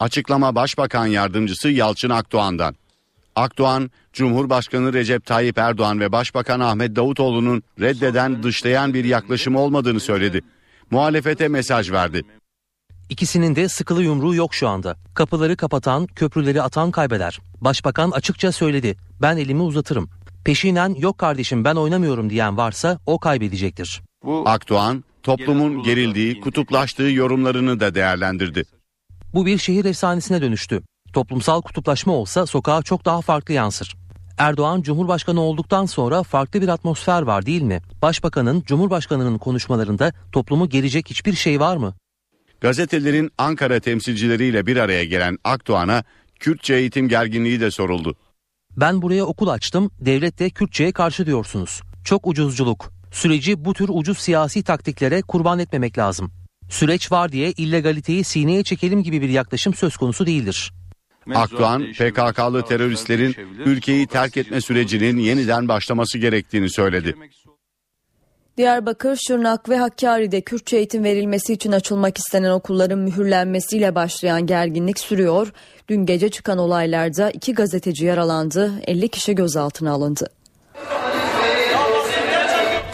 Açıklama 0.00 0.54
Başbakan 0.54 1.06
Yardımcısı 1.06 1.68
Yalçın 1.68 2.10
Akdoğan'dan. 2.10 2.74
Akdoğan, 3.36 3.90
Cumhurbaşkanı 4.12 4.92
Recep 4.92 5.26
Tayyip 5.26 5.58
Erdoğan 5.58 6.00
ve 6.00 6.12
Başbakan 6.12 6.60
Ahmet 6.60 6.96
Davutoğlu'nun 6.96 7.62
reddeden, 7.80 8.42
dışlayan 8.42 8.94
bir 8.94 9.04
yaklaşım 9.04 9.56
olmadığını 9.56 10.00
söyledi. 10.00 10.40
Muhalefete 10.90 11.48
mesaj 11.48 11.90
verdi. 11.92 12.22
İkisinin 13.08 13.56
de 13.56 13.68
sıkılı 13.68 14.02
yumruğu 14.02 14.34
yok 14.34 14.54
şu 14.54 14.68
anda. 14.68 14.96
Kapıları 15.14 15.56
kapatan, 15.56 16.06
köprüleri 16.06 16.62
atan 16.62 16.90
kaybeder. 16.90 17.40
Başbakan 17.60 18.10
açıkça 18.10 18.52
söyledi. 18.52 18.96
Ben 19.22 19.36
elimi 19.36 19.62
uzatırım. 19.62 20.10
Peşinen 20.44 20.94
yok 20.94 21.18
kardeşim 21.18 21.64
ben 21.64 21.74
oynamıyorum 21.74 22.30
diyen 22.30 22.56
varsa 22.56 22.98
o 23.06 23.18
kaybedecektir. 23.18 24.02
Akdoğan, 24.44 25.04
toplumun 25.22 25.82
gerildiği, 25.82 26.40
kutuplaştığı 26.40 27.02
yorumlarını 27.02 27.80
da 27.80 27.94
değerlendirdi. 27.94 28.64
Bu 29.34 29.46
bir 29.46 29.58
şehir 29.58 29.84
efsanesine 29.84 30.42
dönüştü. 30.42 30.82
Toplumsal 31.12 31.62
kutuplaşma 31.62 32.12
olsa 32.12 32.46
sokağa 32.46 32.82
çok 32.82 33.04
daha 33.04 33.20
farklı 33.20 33.54
yansır. 33.54 33.96
Erdoğan 34.38 34.82
Cumhurbaşkanı 34.82 35.40
olduktan 35.40 35.86
sonra 35.86 36.22
farklı 36.22 36.62
bir 36.62 36.68
atmosfer 36.68 37.22
var 37.22 37.46
değil 37.46 37.62
mi? 37.62 37.82
Başbakanın, 38.02 38.62
Cumhurbaşkanının 38.62 39.38
konuşmalarında 39.38 40.12
toplumu 40.32 40.68
gelecek 40.68 41.10
hiçbir 41.10 41.32
şey 41.32 41.60
var 41.60 41.76
mı? 41.76 41.94
Gazetelerin 42.60 43.30
Ankara 43.38 43.80
temsilcileriyle 43.80 44.66
bir 44.66 44.76
araya 44.76 45.04
gelen 45.04 45.38
Akdoğan'a 45.44 46.04
Kürtçe 46.40 46.74
eğitim 46.74 47.08
gerginliği 47.08 47.60
de 47.60 47.70
soruldu. 47.70 48.16
Ben 48.76 49.02
buraya 49.02 49.24
okul 49.24 49.48
açtım, 49.48 49.90
devlet 50.00 50.38
de 50.38 50.50
Kürtçe'ye 50.50 50.92
karşı 50.92 51.26
diyorsunuz. 51.26 51.80
Çok 52.04 52.26
ucuzculuk. 52.26 52.92
Süreci 53.12 53.64
bu 53.64 53.74
tür 53.74 53.88
ucuz 53.92 54.18
siyasi 54.18 54.62
taktiklere 54.62 55.22
kurban 55.22 55.58
etmemek 55.58 55.98
lazım. 55.98 56.32
Süreç 56.68 57.12
var 57.12 57.32
diye 57.32 57.52
illegaliteyi 57.52 58.24
sineye 58.24 58.62
çekelim 58.62 59.02
gibi 59.02 59.22
bir 59.22 59.28
yaklaşım 59.28 59.74
söz 59.74 59.96
konusu 59.96 60.26
değildir. 60.26 60.72
Akdoğan, 61.34 61.82
PKK'lı 61.92 62.64
teröristlerin 62.64 63.36
ülkeyi 63.64 64.06
terk 64.06 64.36
etme 64.36 64.60
sürecinin 64.60 65.18
yeniden 65.18 65.68
başlaması 65.68 66.18
gerektiğini 66.18 66.70
söyledi. 66.70 67.14
Diyarbakır, 68.56 69.18
Şırnak 69.26 69.68
ve 69.68 69.76
Hakkari'de 69.76 70.40
Kürtçe 70.40 70.76
eğitim 70.76 71.04
verilmesi 71.04 71.52
için 71.52 71.72
açılmak 71.72 72.18
istenen 72.18 72.50
okulların 72.50 72.98
mühürlenmesiyle 72.98 73.94
başlayan 73.94 74.46
gerginlik 74.46 74.98
sürüyor. 74.98 75.52
Dün 75.88 76.06
gece 76.06 76.28
çıkan 76.28 76.58
olaylarda 76.58 77.30
iki 77.30 77.54
gazeteci 77.54 78.04
yaralandı, 78.04 78.72
50 78.86 79.08
kişi 79.08 79.34
gözaltına 79.34 79.92
alındı. 79.92 80.26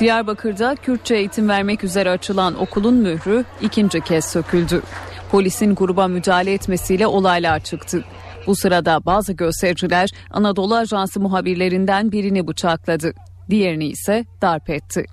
Diyarbakır'da 0.01 0.75
Kürtçe 0.75 1.15
eğitim 1.15 1.49
vermek 1.49 1.85
üzere 1.85 2.11
açılan 2.11 2.61
okulun 2.61 2.95
mührü 2.95 3.45
ikinci 3.61 4.01
kez 4.01 4.25
söküldü. 4.25 4.83
Polisin 5.31 5.75
gruba 5.75 6.09
müdahale 6.09 6.53
etmesiyle 6.53 7.07
olaylar 7.07 7.61
çıktı. 7.61 8.05
Bu 8.49 8.57
sırada 8.57 9.01
bazı 9.07 9.33
göstericiler 9.33 10.11
Anadolu 10.31 10.77
Ajansı 10.77 11.21
muhabirlerinden 11.21 12.13
birini 12.13 12.47
bıçakladı. 12.47 13.13
Diğerini 13.51 13.87
ise 13.87 14.25
darp 14.43 14.71
etti. 14.71 15.05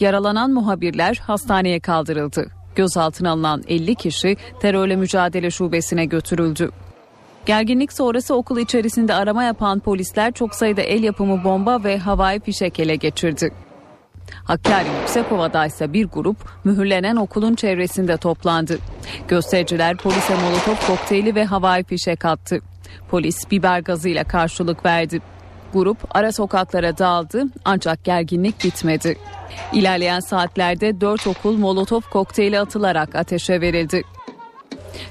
Yaralanan 0.00 0.50
muhabirler 0.50 1.20
hastaneye 1.26 1.80
kaldırıldı. 1.80 2.46
Gözaltına 2.74 3.30
alınan 3.30 3.62
50 3.68 3.94
kişi 3.94 4.36
terörle 4.60 4.96
mücadele 4.96 5.50
şubesine 5.50 6.04
götürüldü. 6.04 6.70
Gerginlik 7.46 7.92
sonrası 7.92 8.34
okul 8.34 8.58
içerisinde 8.58 9.14
arama 9.14 9.44
yapan 9.44 9.80
polisler 9.80 10.32
çok 10.32 10.54
sayıda 10.54 10.82
el 10.82 11.02
yapımı 11.02 11.44
bomba 11.44 11.84
ve 11.84 11.98
havai 11.98 12.40
fişek 12.40 12.80
ele 12.80 12.96
geçirdi. 12.96 13.50
Hakkari 14.44 14.88
Yüksekova'da 15.00 15.66
ise 15.66 15.92
bir 15.92 16.04
grup 16.04 16.36
mühürlenen 16.64 17.16
okulun 17.16 17.54
çevresinde 17.54 18.16
toplandı. 18.16 18.78
Göstericiler 19.28 19.96
polise 19.96 20.34
molotof 20.34 20.86
kokteyli 20.86 21.34
ve 21.34 21.44
havai 21.44 21.84
fişek 21.84 22.24
attı. 22.24 22.60
Polis 23.08 23.50
biber 23.50 23.80
gazıyla 23.80 24.24
karşılık 24.24 24.86
verdi. 24.86 25.20
Grup 25.72 25.98
ara 26.10 26.32
sokaklara 26.32 26.98
dağıldı 26.98 27.44
ancak 27.64 28.04
gerginlik 28.04 28.64
bitmedi. 28.64 29.18
İlerleyen 29.72 30.20
saatlerde 30.20 31.00
dört 31.00 31.26
okul 31.26 31.56
molotof 31.56 32.10
kokteyli 32.10 32.60
atılarak 32.60 33.14
ateşe 33.14 33.60
verildi. 33.60 34.02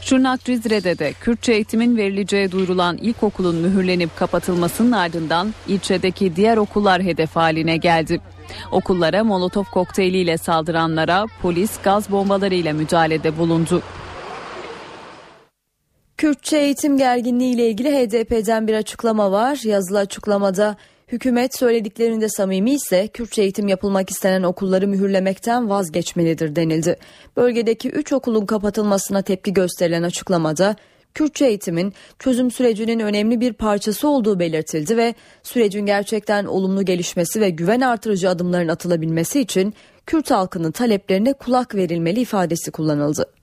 Şırnak 0.02 0.44
Cizre'de 0.46 1.00
de 1.00 1.14
Kürtçe 1.14 1.54
eğitimin 1.54 1.98
verileceği 1.98 2.52
duyurulan 2.52 2.98
ilkokulun 2.98 3.56
mühürlenip 3.56 4.18
kapatılmasının 4.18 4.92
ardından 4.92 5.54
ilçedeki 5.68 6.36
diğer 6.36 6.58
okullar 6.58 7.02
hedef 7.02 7.36
haline 7.36 7.78
geldi. 7.78 8.22
Okullara 8.72 9.24
molotof 9.24 9.72
kokteyliyle 9.72 10.38
saldıranlara 10.38 11.26
polis 11.42 11.82
gaz 11.84 12.12
bombalarıyla 12.12 12.74
müdahalede 12.74 13.38
bulundu. 13.38 13.82
Kürtçe 16.20 16.57
eğitim 16.57 16.97
gerginliği 16.97 17.55
ile 17.55 17.70
ilgili 17.70 17.89
HDP'den 17.89 18.67
bir 18.67 18.74
açıklama 18.74 19.32
var. 19.32 19.59
Yazılı 19.63 19.99
açıklamada 19.99 20.76
hükümet 21.07 21.57
söylediklerinde 21.57 22.30
samimi 22.30 22.72
ise 22.72 23.07
Kürtçe 23.07 23.41
eğitim 23.41 23.67
yapılmak 23.67 24.09
istenen 24.09 24.43
okulları 24.43 24.88
mühürlemekten 24.88 25.70
vazgeçmelidir 25.70 26.55
denildi. 26.55 26.97
Bölgedeki 27.38 27.89
3 27.89 28.13
okulun 28.13 28.45
kapatılmasına 28.45 29.22
tepki 29.22 29.53
gösterilen 29.53 30.03
açıklamada 30.03 30.76
Kürtçe 31.13 31.45
eğitimin 31.45 31.93
çözüm 32.20 32.51
sürecinin 32.51 32.99
önemli 32.99 33.41
bir 33.41 33.53
parçası 33.53 34.07
olduğu 34.07 34.39
belirtildi 34.39 34.97
ve 34.97 35.15
sürecin 35.43 35.86
gerçekten 35.86 36.45
olumlu 36.45 36.86
gelişmesi 36.86 37.41
ve 37.41 37.49
güven 37.49 37.82
artırıcı 37.82 38.30
adımların 38.30 38.67
atılabilmesi 38.67 39.41
için 39.41 39.74
Kürt 40.05 40.32
halkının 40.32 40.72
taleplerine 40.72 41.34
kulak 41.34 41.76
verilmeli 41.76 42.20
ifadesi 42.20 42.72
kullanıldı. 42.72 43.39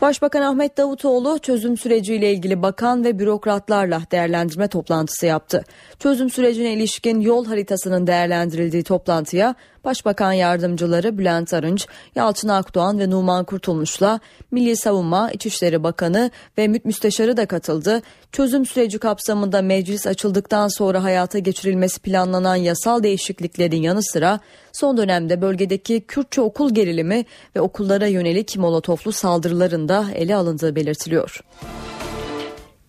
Başbakan 0.00 0.42
Ahmet 0.42 0.76
Davutoğlu 0.76 1.38
çözüm 1.38 1.76
süreciyle 1.76 2.32
ilgili 2.32 2.62
bakan 2.62 3.04
ve 3.04 3.18
bürokratlarla 3.18 4.02
değerlendirme 4.12 4.68
toplantısı 4.68 5.26
yaptı. 5.26 5.64
Çözüm 5.98 6.30
sürecine 6.30 6.72
ilişkin 6.72 7.20
yol 7.20 7.46
haritasının 7.46 8.06
değerlendirildiği 8.06 8.82
toplantıya 8.82 9.54
Başbakan 9.84 10.32
yardımcıları 10.32 11.18
Bülent 11.18 11.54
Arınç, 11.54 11.86
Yalçın 12.14 12.48
Akdoğan 12.48 12.98
ve 12.98 13.10
Numan 13.10 13.44
Kurtulmuş'la 13.44 14.20
Milli 14.50 14.76
Savunma, 14.76 15.30
İçişleri 15.30 15.82
Bakanı 15.82 16.30
ve 16.58 16.68
MİT 16.68 16.84
Müsteşarı 16.84 17.36
da 17.36 17.46
katıldı. 17.46 18.02
Çözüm 18.32 18.66
süreci 18.66 18.98
kapsamında 18.98 19.62
meclis 19.62 20.06
açıldıktan 20.06 20.68
sonra 20.68 21.02
hayata 21.02 21.38
geçirilmesi 21.38 22.00
planlanan 22.00 22.56
yasal 22.56 23.02
değişikliklerin 23.02 23.82
yanı 23.82 24.02
sıra 24.02 24.40
son 24.72 24.96
dönemde 24.96 25.42
bölgedeki 25.42 26.00
Kürtçe 26.00 26.40
okul 26.40 26.74
gerilimi 26.74 27.24
ve 27.56 27.60
okullara 27.60 28.06
yönelik 28.06 28.56
molotoflu 28.56 29.12
saldırıların 29.12 29.88
da 29.88 30.06
ele 30.14 30.36
alındığı 30.36 30.76
belirtiliyor. 30.76 31.40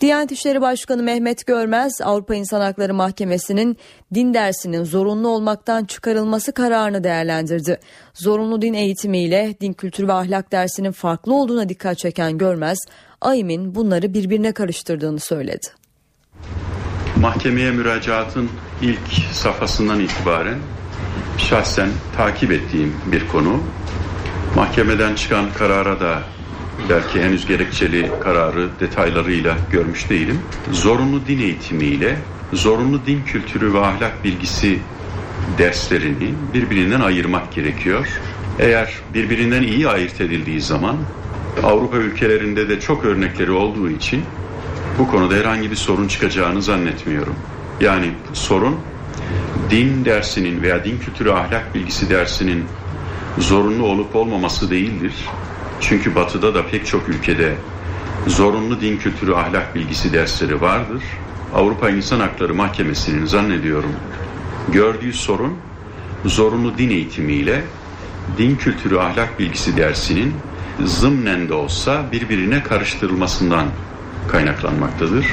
Diyanet 0.01 0.31
İşleri 0.31 0.61
Başkanı 0.61 1.03
Mehmet 1.03 1.47
Görmez 1.47 2.01
Avrupa 2.03 2.35
İnsan 2.35 2.61
Hakları 2.61 2.93
Mahkemesi'nin 2.93 3.77
din 4.13 4.33
dersinin 4.33 4.83
zorunlu 4.83 5.27
olmaktan 5.27 5.85
çıkarılması 5.85 6.51
kararını 6.51 7.03
değerlendirdi. 7.03 7.79
Zorunlu 8.13 8.61
din 8.61 8.73
eğitimiyle 8.73 9.55
din 9.61 9.73
kültürü 9.73 10.07
ve 10.07 10.13
ahlak 10.13 10.51
dersinin 10.51 10.91
farklı 10.91 11.33
olduğuna 11.33 11.69
dikkat 11.69 11.97
çeken 11.97 12.37
Görmez, 12.37 12.77
AYİM'in 13.21 13.75
bunları 13.75 14.13
birbirine 14.13 14.51
karıştırdığını 14.51 15.19
söyledi. 15.19 15.67
Mahkemeye 17.15 17.71
müracaatın 17.71 18.49
ilk 18.81 19.13
safhasından 19.31 19.99
itibaren 19.99 20.59
şahsen 21.37 21.89
takip 22.17 22.51
ettiğim 22.51 22.95
bir 23.11 23.27
konu. 23.27 23.63
Mahkemeden 24.55 25.15
çıkan 25.15 25.53
karara 25.53 25.99
da 25.99 26.19
belki 26.89 27.21
henüz 27.21 27.45
gerekçeli 27.45 28.11
kararı 28.19 28.69
detaylarıyla 28.79 29.57
görmüş 29.71 30.09
değilim. 30.09 30.41
Zorunlu 30.71 31.27
din 31.27 31.39
eğitimiyle 31.39 32.17
zorunlu 32.53 33.05
din 33.05 33.23
kültürü 33.23 33.73
ve 33.73 33.79
ahlak 33.79 34.23
bilgisi 34.23 34.79
derslerini 35.57 36.33
birbirinden 36.53 37.01
ayırmak 37.01 37.53
gerekiyor. 37.53 38.07
Eğer 38.59 38.93
birbirinden 39.13 39.63
iyi 39.63 39.87
ayırt 39.87 40.21
edildiği 40.21 40.61
zaman 40.61 40.97
Avrupa 41.63 41.97
ülkelerinde 41.97 42.69
de 42.69 42.79
çok 42.79 43.05
örnekleri 43.05 43.51
olduğu 43.51 43.89
için 43.89 44.23
bu 44.99 45.07
konuda 45.07 45.35
herhangi 45.35 45.71
bir 45.71 45.75
sorun 45.75 46.07
çıkacağını 46.07 46.61
zannetmiyorum. 46.61 47.35
Yani 47.81 48.11
sorun 48.33 48.75
din 49.69 50.05
dersinin 50.05 50.61
veya 50.61 50.83
din 50.85 50.97
kültürü 50.97 51.31
ahlak 51.31 51.75
bilgisi 51.75 52.09
dersinin 52.09 52.65
zorunlu 53.37 53.85
olup 53.85 54.15
olmaması 54.15 54.69
değildir. 54.71 55.13
Çünkü 55.81 56.15
batıda 56.15 56.55
da 56.55 56.67
pek 56.67 56.85
çok 56.85 57.09
ülkede 57.09 57.55
zorunlu 58.27 58.81
din 58.81 58.97
kültürü 58.97 59.33
ahlak 59.33 59.75
bilgisi 59.75 60.13
dersleri 60.13 60.61
vardır. 60.61 61.03
Avrupa 61.55 61.89
İnsan 61.89 62.19
Hakları 62.19 62.53
Mahkemesi'nin 62.53 63.25
zannediyorum 63.25 63.95
gördüğü 64.71 65.13
sorun 65.13 65.57
zorunlu 66.25 66.77
din 66.77 66.89
eğitimiyle 66.89 67.63
din 68.37 68.55
kültürü 68.55 68.97
ahlak 68.97 69.39
bilgisi 69.39 69.77
dersinin 69.77 70.33
zımnen 70.85 71.49
de 71.49 71.53
olsa 71.53 72.05
birbirine 72.11 72.63
karıştırılmasından 72.63 73.65
kaynaklanmaktadır. 74.27 75.25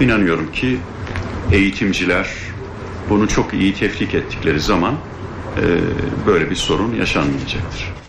İnanıyorum 0.00 0.52
ki 0.52 0.78
eğitimciler 1.52 2.28
bunu 3.10 3.28
çok 3.28 3.54
iyi 3.54 3.74
tefrik 3.74 4.14
ettikleri 4.14 4.60
zaman 4.60 4.94
e, 4.94 5.62
böyle 6.26 6.50
bir 6.50 6.56
sorun 6.56 6.94
yaşanmayacaktır. 6.94 8.03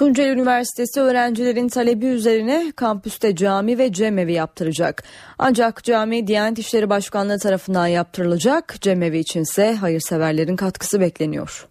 Tunceli 0.00 0.28
Üniversitesi 0.28 1.00
öğrencilerin 1.00 1.68
talebi 1.68 2.06
üzerine 2.06 2.72
kampüste 2.76 3.36
cami 3.36 3.78
ve 3.78 3.92
cemevi 3.92 4.32
yaptıracak. 4.32 5.02
Ancak 5.38 5.84
cami 5.84 6.26
Diyanet 6.26 6.58
İşleri 6.58 6.90
Başkanlığı 6.90 7.38
tarafından 7.38 7.86
yaptırılacak. 7.86 8.76
Cemevi 8.80 9.18
içinse 9.18 9.74
hayırseverlerin 9.74 10.56
katkısı 10.56 11.00
bekleniyor. 11.00 11.68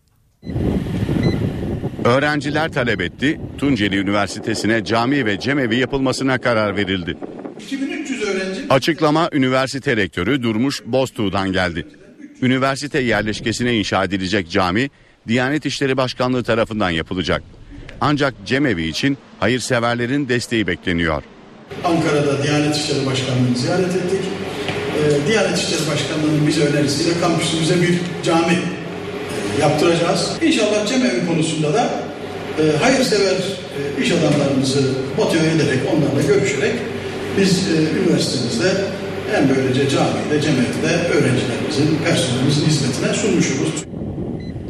Öğrenciler 2.05 2.71
talep 2.71 3.01
etti. 3.01 3.41
Tunceli 3.57 3.97
Üniversitesi'ne 3.97 4.85
cami 4.85 5.25
ve 5.25 5.39
cemevi 5.39 5.75
yapılmasına 5.75 6.37
karar 6.37 6.75
verildi. 6.75 7.17
2300 7.59 8.23
öğrenci. 8.23 8.61
Açıklama 8.69 9.29
üniversite 9.33 9.97
rektörü 9.97 10.43
Durmuş 10.43 10.83
Boztuğ'dan 10.85 11.51
geldi. 11.51 11.87
Üniversite 12.41 12.99
yerleşkesine 12.99 13.75
inşa 13.75 14.03
edilecek 14.03 14.49
cami 14.49 14.89
Diyanet 15.27 15.65
İşleri 15.65 15.97
Başkanlığı 15.97 16.43
tarafından 16.43 16.89
yapılacak. 16.89 17.43
Ancak 18.01 18.33
cemevi 18.45 18.83
için 18.83 19.17
hayırseverlerin 19.39 20.29
desteği 20.29 20.67
bekleniyor. 20.67 21.23
Ankara'da 21.83 22.43
Diyanet 22.43 22.75
İşleri 22.75 23.05
Başkanlığı'nı 23.05 23.57
ziyaret 23.57 23.95
ettik. 23.95 24.21
Ee, 24.97 25.27
Diyanet 25.27 25.57
İşleri 25.57 25.81
Başkanlığı'nın 25.91 26.47
bize 26.47 26.61
önerisiyle 26.65 27.19
kampüsümüze 27.21 27.81
bir 27.81 27.99
cami 28.23 28.53
e, 28.53 29.61
yaptıracağız. 29.61 30.31
İnşallah 30.41 30.87
cemevi 30.87 31.27
konusunda 31.27 31.73
da 31.73 31.89
e, 32.59 32.77
hayırsever 32.83 33.35
e, 33.77 34.03
iş 34.03 34.11
adamlarımızı 34.11 34.81
motive 35.17 35.47
ederek, 35.47 35.79
onlarla 35.93 36.27
görüşerek 36.27 36.73
biz 37.37 37.67
üniversitemizde 38.01 38.71
hem 39.31 39.49
böylece 39.49 39.89
camide, 39.89 40.41
cemevde 40.41 41.07
öğrencilerimizin, 41.13 41.99
personelimizin 42.05 42.65
hizmetine 42.65 43.13
sunmuşuz. 43.13 43.85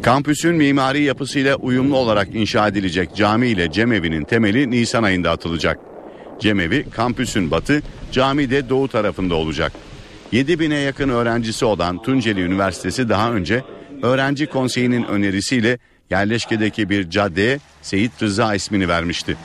Kampüsün 0.02 0.54
mimari 0.54 1.02
yapısıyla 1.02 1.56
uyumlu 1.56 1.96
olarak 1.96 2.34
inşa 2.34 2.68
edilecek 2.68 3.16
cami 3.16 3.48
ile 3.48 3.72
cemevinin 3.72 4.24
temeli 4.24 4.70
Nisan 4.70 5.02
ayında 5.02 5.30
atılacak. 5.30 5.78
Cemevi 6.40 6.90
kampüsün 6.90 7.50
batı, 7.50 7.82
cami 8.12 8.50
de 8.50 8.68
doğu 8.68 8.88
tarafında 8.88 9.34
olacak. 9.34 9.72
7 10.32 10.60
bine 10.60 10.78
yakın 10.78 11.08
öğrencisi 11.08 11.64
olan 11.64 12.02
Tunceli 12.02 12.40
Üniversitesi 12.40 13.08
daha 13.08 13.32
önce 13.32 13.64
öğrenci 14.02 14.46
konseyinin 14.46 15.04
önerisiyle 15.04 15.78
yerleşkedeki 16.10 16.90
bir 16.90 17.10
caddeye 17.10 17.58
Seyit 17.82 18.22
Rıza 18.22 18.54
ismini 18.54 18.88
vermişti. 18.88 19.36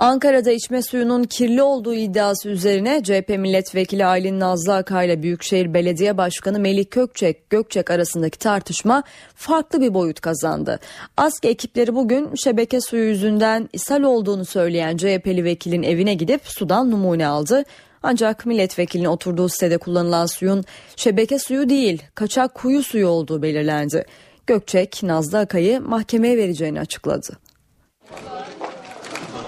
Ankara'da 0.00 0.50
içme 0.50 0.82
suyunun 0.82 1.24
kirli 1.24 1.62
olduğu 1.62 1.94
iddiası 1.94 2.48
üzerine 2.48 3.02
CHP 3.02 3.28
milletvekili 3.28 4.06
Aylin 4.06 4.40
Nazlı 4.40 4.74
Akay 4.74 5.06
ile 5.06 5.22
Büyükşehir 5.22 5.74
Belediye 5.74 6.16
Başkanı 6.16 6.60
Melih 6.60 6.90
Gökçek, 6.90 7.50
Gökçek 7.50 7.90
arasındaki 7.90 8.38
tartışma 8.38 9.02
farklı 9.34 9.80
bir 9.80 9.94
boyut 9.94 10.20
kazandı. 10.20 10.78
ASK 11.16 11.44
ekipleri 11.44 11.94
bugün 11.94 12.34
şebeke 12.34 12.80
suyu 12.80 13.04
yüzünden 13.04 13.68
ishal 13.72 14.02
olduğunu 14.02 14.44
söyleyen 14.44 14.96
CHP'li 14.96 15.44
vekilin 15.44 15.82
evine 15.82 16.14
gidip 16.14 16.40
sudan 16.44 16.90
numune 16.90 17.26
aldı. 17.26 17.64
Ancak 18.02 18.46
milletvekilinin 18.46 19.08
oturduğu 19.08 19.48
sitede 19.48 19.78
kullanılan 19.78 20.26
suyun 20.26 20.64
şebeke 20.96 21.38
suyu 21.38 21.68
değil, 21.68 22.02
kaçak 22.14 22.54
kuyu 22.54 22.82
suyu 22.82 23.06
olduğu 23.06 23.42
belirlendi. 23.42 24.04
Gökçek, 24.46 25.02
Nazlı 25.02 25.38
Akay'ı 25.38 25.80
mahkemeye 25.80 26.36
vereceğini 26.36 26.80
açıkladı. 26.80 27.38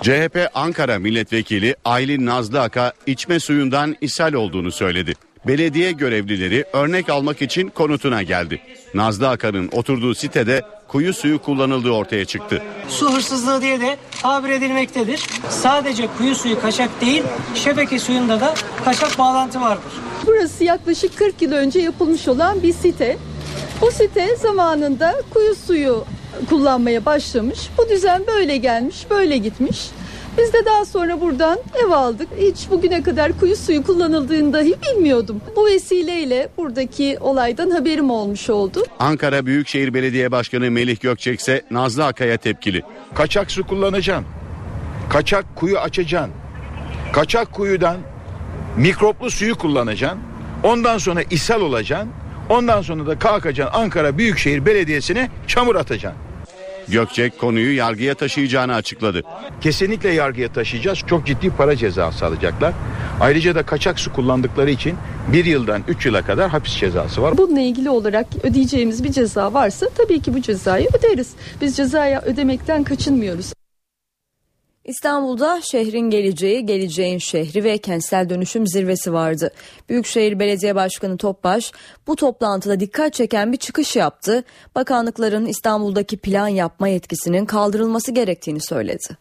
CHP 0.02 0.50
Ankara 0.54 0.98
Milletvekili 0.98 1.76
Aylin 1.84 2.26
Nazlı 2.26 2.60
Aka 2.60 2.92
içme 3.06 3.40
suyundan 3.40 3.96
ishal 4.00 4.32
olduğunu 4.32 4.72
söyledi. 4.72 5.14
Belediye 5.46 5.92
görevlileri 5.92 6.64
örnek 6.72 7.08
almak 7.08 7.42
için 7.42 7.68
konutuna 7.68 8.22
geldi. 8.22 8.60
Nazlı 8.94 9.28
Aka'nın 9.28 9.68
oturduğu 9.72 10.14
sitede 10.14 10.62
kuyu 10.88 11.14
suyu 11.14 11.38
kullanıldığı 11.38 11.90
ortaya 11.90 12.24
çıktı. 12.24 12.62
Su 12.88 13.12
hırsızlığı 13.12 13.62
diye 13.62 13.80
de 13.80 13.96
tabir 14.22 14.48
edilmektedir. 14.48 15.26
Sadece 15.48 16.08
kuyu 16.18 16.34
suyu 16.34 16.60
kaçak 16.60 17.00
değil, 17.00 17.22
şebeke 17.54 17.98
suyunda 17.98 18.40
da 18.40 18.54
kaçak 18.84 19.18
bağlantı 19.18 19.60
vardır. 19.60 19.92
Burası 20.26 20.64
yaklaşık 20.64 21.16
40 21.18 21.42
yıl 21.42 21.52
önce 21.52 21.80
yapılmış 21.80 22.28
olan 22.28 22.62
bir 22.62 22.72
site. 22.72 23.18
Bu 23.80 23.90
site 23.90 24.36
zamanında 24.36 25.14
kuyu 25.34 25.54
suyu 25.54 26.04
kullanmaya 26.48 27.04
başlamış. 27.04 27.58
Bu 27.78 27.88
düzen 27.88 28.22
böyle 28.26 28.56
gelmiş, 28.56 29.06
böyle 29.10 29.36
gitmiş. 29.36 29.90
Biz 30.38 30.52
de 30.52 30.64
daha 30.66 30.84
sonra 30.84 31.20
buradan 31.20 31.58
ev 31.86 31.90
aldık. 31.90 32.28
Hiç 32.38 32.70
bugüne 32.70 33.02
kadar 33.02 33.38
kuyu 33.40 33.56
suyu 33.56 33.82
kullanıldığını 33.82 34.52
dahi 34.52 34.74
bilmiyordum. 34.82 35.40
Bu 35.56 35.66
vesileyle 35.66 36.48
buradaki 36.56 37.18
olaydan 37.20 37.70
haberim 37.70 38.10
olmuş 38.10 38.50
oldu. 38.50 38.84
Ankara 38.98 39.46
Büyükşehir 39.46 39.94
Belediye 39.94 40.32
Başkanı 40.32 40.70
Melih 40.70 41.00
Gökçek 41.00 41.40
ise 41.40 41.62
Nazlı 41.70 42.04
Akay'a 42.04 42.36
tepkili. 42.36 42.82
Kaçak 43.14 43.50
su 43.50 43.66
kullanacaksın. 43.66 44.26
Kaçak 45.10 45.56
kuyu 45.56 45.78
açacaksın. 45.78 46.32
Kaçak 47.12 47.52
kuyudan 47.52 47.96
mikroplu 48.76 49.30
suyu 49.30 49.58
kullanacaksın. 49.58 50.20
Ondan 50.64 50.98
sonra 50.98 51.22
ishal 51.22 51.60
olacaksın. 51.60 52.10
Ondan 52.48 52.82
sonra 52.82 53.06
da 53.06 53.18
kalkacaksın 53.18 53.80
Ankara 53.80 54.18
Büyükşehir 54.18 54.66
Belediyesi'ne 54.66 55.30
çamur 55.46 55.76
atacaksın. 55.76 56.22
Gökçek 56.88 57.38
konuyu 57.38 57.76
yargıya 57.76 58.14
taşıyacağını 58.14 58.74
açıkladı. 58.74 59.22
Kesinlikle 59.60 60.08
yargıya 60.08 60.52
taşıyacağız. 60.52 60.98
Çok 60.98 61.26
ciddi 61.26 61.50
para 61.50 61.76
cezası 61.76 62.26
alacaklar. 62.26 62.72
Ayrıca 63.20 63.54
da 63.54 63.62
kaçak 63.62 64.00
su 64.00 64.12
kullandıkları 64.12 64.70
için 64.70 64.94
bir 65.28 65.44
yıldan 65.44 65.82
üç 65.88 66.06
yıla 66.06 66.22
kadar 66.22 66.50
hapis 66.50 66.72
cezası 66.72 67.22
var. 67.22 67.38
Bununla 67.38 67.60
ilgili 67.60 67.90
olarak 67.90 68.26
ödeyeceğimiz 68.42 69.04
bir 69.04 69.12
ceza 69.12 69.54
varsa 69.54 69.86
tabii 69.96 70.22
ki 70.22 70.34
bu 70.34 70.42
cezayı 70.42 70.88
öderiz. 70.98 71.30
Biz 71.60 71.76
cezaya 71.76 72.20
ödemekten 72.22 72.84
kaçınmıyoruz. 72.84 73.52
İstanbul'da 74.84 75.60
şehrin 75.60 76.10
geleceği, 76.10 76.66
geleceğin 76.66 77.18
şehri 77.18 77.64
ve 77.64 77.78
kentsel 77.78 78.28
dönüşüm 78.28 78.66
zirvesi 78.66 79.12
vardı. 79.12 79.50
Büyükşehir 79.88 80.38
Belediye 80.38 80.74
Başkanı 80.74 81.16
Topbaş 81.16 81.72
bu 82.06 82.16
toplantıda 82.16 82.80
dikkat 82.80 83.14
çeken 83.14 83.52
bir 83.52 83.56
çıkış 83.56 83.96
yaptı. 83.96 84.44
Bakanlıkların 84.74 85.46
İstanbul'daki 85.46 86.16
plan 86.16 86.48
yapma 86.48 86.88
yetkisinin 86.88 87.46
kaldırılması 87.46 88.12
gerektiğini 88.12 88.60
söyledi. 88.60 89.16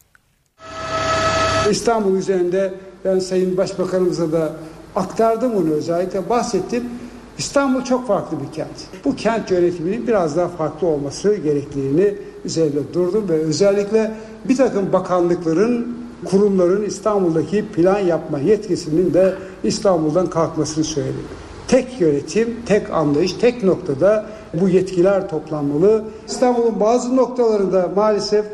İstanbul 1.71 2.17
üzerinde 2.17 2.73
ben 3.05 3.19
Sayın 3.19 3.57
Başbakanımıza 3.57 4.31
da 4.31 4.53
aktardım 4.95 5.55
onu 5.55 5.71
özellikle 5.73 6.29
bahsettim. 6.29 6.89
İstanbul 7.37 7.83
çok 7.83 8.07
farklı 8.07 8.37
bir 8.41 8.53
kent. 8.53 9.05
Bu 9.05 9.15
kent 9.15 9.51
yönetiminin 9.51 10.07
biraz 10.07 10.37
daha 10.37 10.47
farklı 10.47 10.87
olması 10.87 11.35
gerektiğini 11.35 12.30
üzerinde 12.45 12.93
durdum 12.93 13.29
ve 13.29 13.33
özellikle 13.33 14.11
bir 14.49 14.57
takım 14.57 14.93
bakanlıkların, 14.93 15.97
kurumların 16.25 16.85
İstanbul'daki 16.85 17.65
plan 17.67 17.99
yapma 17.99 18.39
yetkisinin 18.39 19.13
de 19.13 19.33
İstanbul'dan 19.63 20.29
kalkmasını 20.29 20.83
söyledim. 20.83 21.23
Tek 21.67 22.01
yönetim, 22.01 22.55
tek 22.65 22.89
anlayış, 22.89 23.33
tek 23.33 23.63
noktada 23.63 24.25
bu 24.53 24.69
yetkiler 24.69 25.29
toplanmalı. 25.29 26.03
İstanbul'un 26.27 26.79
bazı 26.79 27.15
noktalarında 27.15 27.91
maalesef 27.95 28.45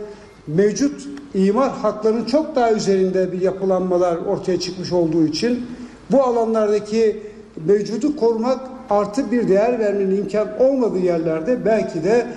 mevcut 0.47 1.07
imar 1.33 1.71
haklarının 1.71 2.25
çok 2.25 2.55
daha 2.55 2.71
üzerinde 2.71 3.31
bir 3.31 3.41
yapılanmalar 3.41 4.17
ortaya 4.17 4.59
çıkmış 4.59 4.91
olduğu 4.91 5.25
için 5.25 5.65
bu 6.11 6.23
alanlardaki 6.23 7.23
mevcudu 7.65 8.15
korumak 8.15 8.59
artı 8.89 9.31
bir 9.31 9.47
değer 9.47 9.79
vermenin 9.79 10.17
imkan 10.17 10.47
olmadığı 10.59 10.99
yerlerde 10.99 11.65
belki 11.65 12.03
de 12.03 12.27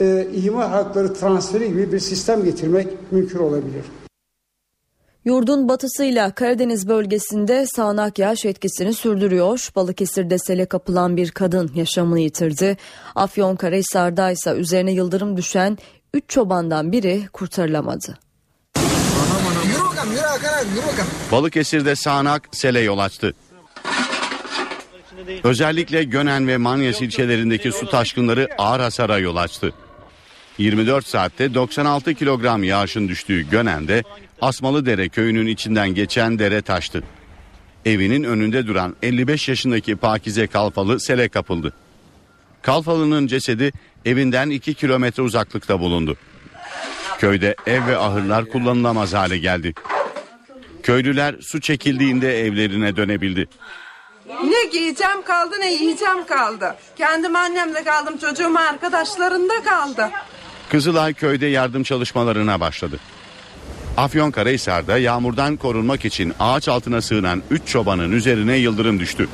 e, 0.00 0.28
imar 0.44 0.68
hakları 0.68 1.14
transferi 1.14 1.68
gibi 1.68 1.92
bir 1.92 2.00
sistem 2.00 2.44
getirmek 2.44 3.12
mümkün 3.12 3.38
olabilir. 3.38 3.84
Yurdun 5.24 5.68
batısıyla 5.68 6.34
Karadeniz 6.34 6.88
bölgesinde 6.88 7.66
sağanak 7.66 8.18
yağış 8.18 8.44
etkisini 8.44 8.94
sürdürüyor. 8.94 9.70
Balıkesir'de 9.76 10.38
sele 10.38 10.66
kapılan 10.66 11.16
bir 11.16 11.30
kadın 11.30 11.70
yaşamını 11.74 12.20
yitirdi. 12.20 12.76
Afyonkarahisar'da 13.14 14.30
ise 14.30 14.50
üzerine 14.50 14.92
yıldırım 14.92 15.36
düşen 15.36 15.78
3 16.14 16.24
çobandan 16.28 16.92
biri 16.92 17.22
kurtarılamadı. 17.32 18.18
Balıkesir'de 21.32 21.96
sağanak 21.96 22.48
sele 22.52 22.80
yol 22.80 22.98
açtı. 22.98 23.34
Özellikle 25.44 26.04
Gönen 26.04 26.48
ve 26.48 26.56
Manyas 26.56 27.02
ilçelerindeki 27.02 27.72
su 27.72 27.90
taşkınları 27.90 28.48
ağır 28.58 28.80
hasara 28.80 29.18
yol 29.18 29.36
açtı. 29.36 29.72
24 30.58 31.06
saatte 31.06 31.54
96 31.54 32.14
kilogram 32.14 32.64
yağışın 32.64 33.08
düştüğü 33.08 33.50
Gönen'de 33.50 34.02
Asmalıdere 34.40 35.08
köyünün 35.08 35.46
içinden 35.46 35.88
geçen 35.88 36.38
dere 36.38 36.62
taştı. 36.62 37.02
Evinin 37.84 38.24
önünde 38.24 38.66
duran 38.66 38.96
55 39.02 39.48
yaşındaki 39.48 39.96
Pakize 39.96 40.46
Kalfalı 40.46 41.00
sele 41.00 41.28
kapıldı. 41.28 41.72
Kalfalı'nın 42.62 43.26
cesedi 43.26 43.72
evinden 44.04 44.50
2 44.50 44.74
kilometre 44.74 45.22
uzaklıkta 45.22 45.80
bulundu. 45.80 46.16
Köyde 47.18 47.56
ev 47.66 47.86
ve 47.86 47.96
ahırlar 47.96 48.44
kullanılamaz 48.44 49.14
hale 49.14 49.38
geldi. 49.38 49.74
Köylüler 50.82 51.34
su 51.40 51.60
çekildiğinde 51.60 52.40
evlerine 52.40 52.96
dönebildi. 52.96 53.48
Ne 54.44 54.70
giyeceğim 54.72 55.22
kaldı 55.22 55.54
ne 55.60 55.72
yiyeceğim 55.72 56.26
kaldı. 56.26 56.76
Kendim 56.96 57.36
annemle 57.36 57.84
kaldım 57.84 58.18
çocuğum 58.18 58.58
arkadaşlarında 58.58 59.62
kaldı. 59.62 60.10
Kızılay 60.74 61.14
köyde 61.14 61.46
yardım 61.46 61.82
çalışmalarına 61.82 62.60
başladı. 62.60 62.98
Afyonkarahisar'da 63.96 64.98
yağmurdan 64.98 65.56
korunmak 65.56 66.04
için 66.04 66.34
ağaç 66.40 66.68
altına 66.68 67.02
sığınan 67.02 67.42
3 67.50 67.66
çobanın 67.66 68.12
üzerine 68.12 68.56
yıldırım 68.56 69.00
düştü. 69.00 69.28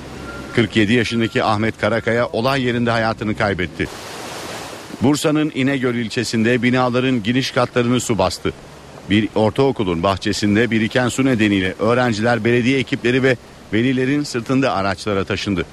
47 0.54 0.92
yaşındaki 0.92 1.44
Ahmet 1.44 1.78
Karakaya 1.78 2.26
olay 2.26 2.62
yerinde 2.62 2.90
hayatını 2.90 3.36
kaybetti. 3.36 3.88
Bursa'nın 5.02 5.52
İnegöl 5.54 5.94
ilçesinde 5.94 6.62
binaların 6.62 7.22
giriş 7.22 7.50
katlarını 7.50 8.00
su 8.00 8.18
bastı. 8.18 8.52
Bir 9.10 9.28
ortaokulun 9.34 10.02
bahçesinde 10.02 10.70
biriken 10.70 11.08
su 11.08 11.24
nedeniyle 11.24 11.74
öğrenciler, 11.78 12.44
belediye 12.44 12.78
ekipleri 12.78 13.22
ve 13.22 13.36
velilerin 13.72 14.22
sırtında 14.22 14.72
araçlara 14.72 15.24
taşındı. 15.24 15.66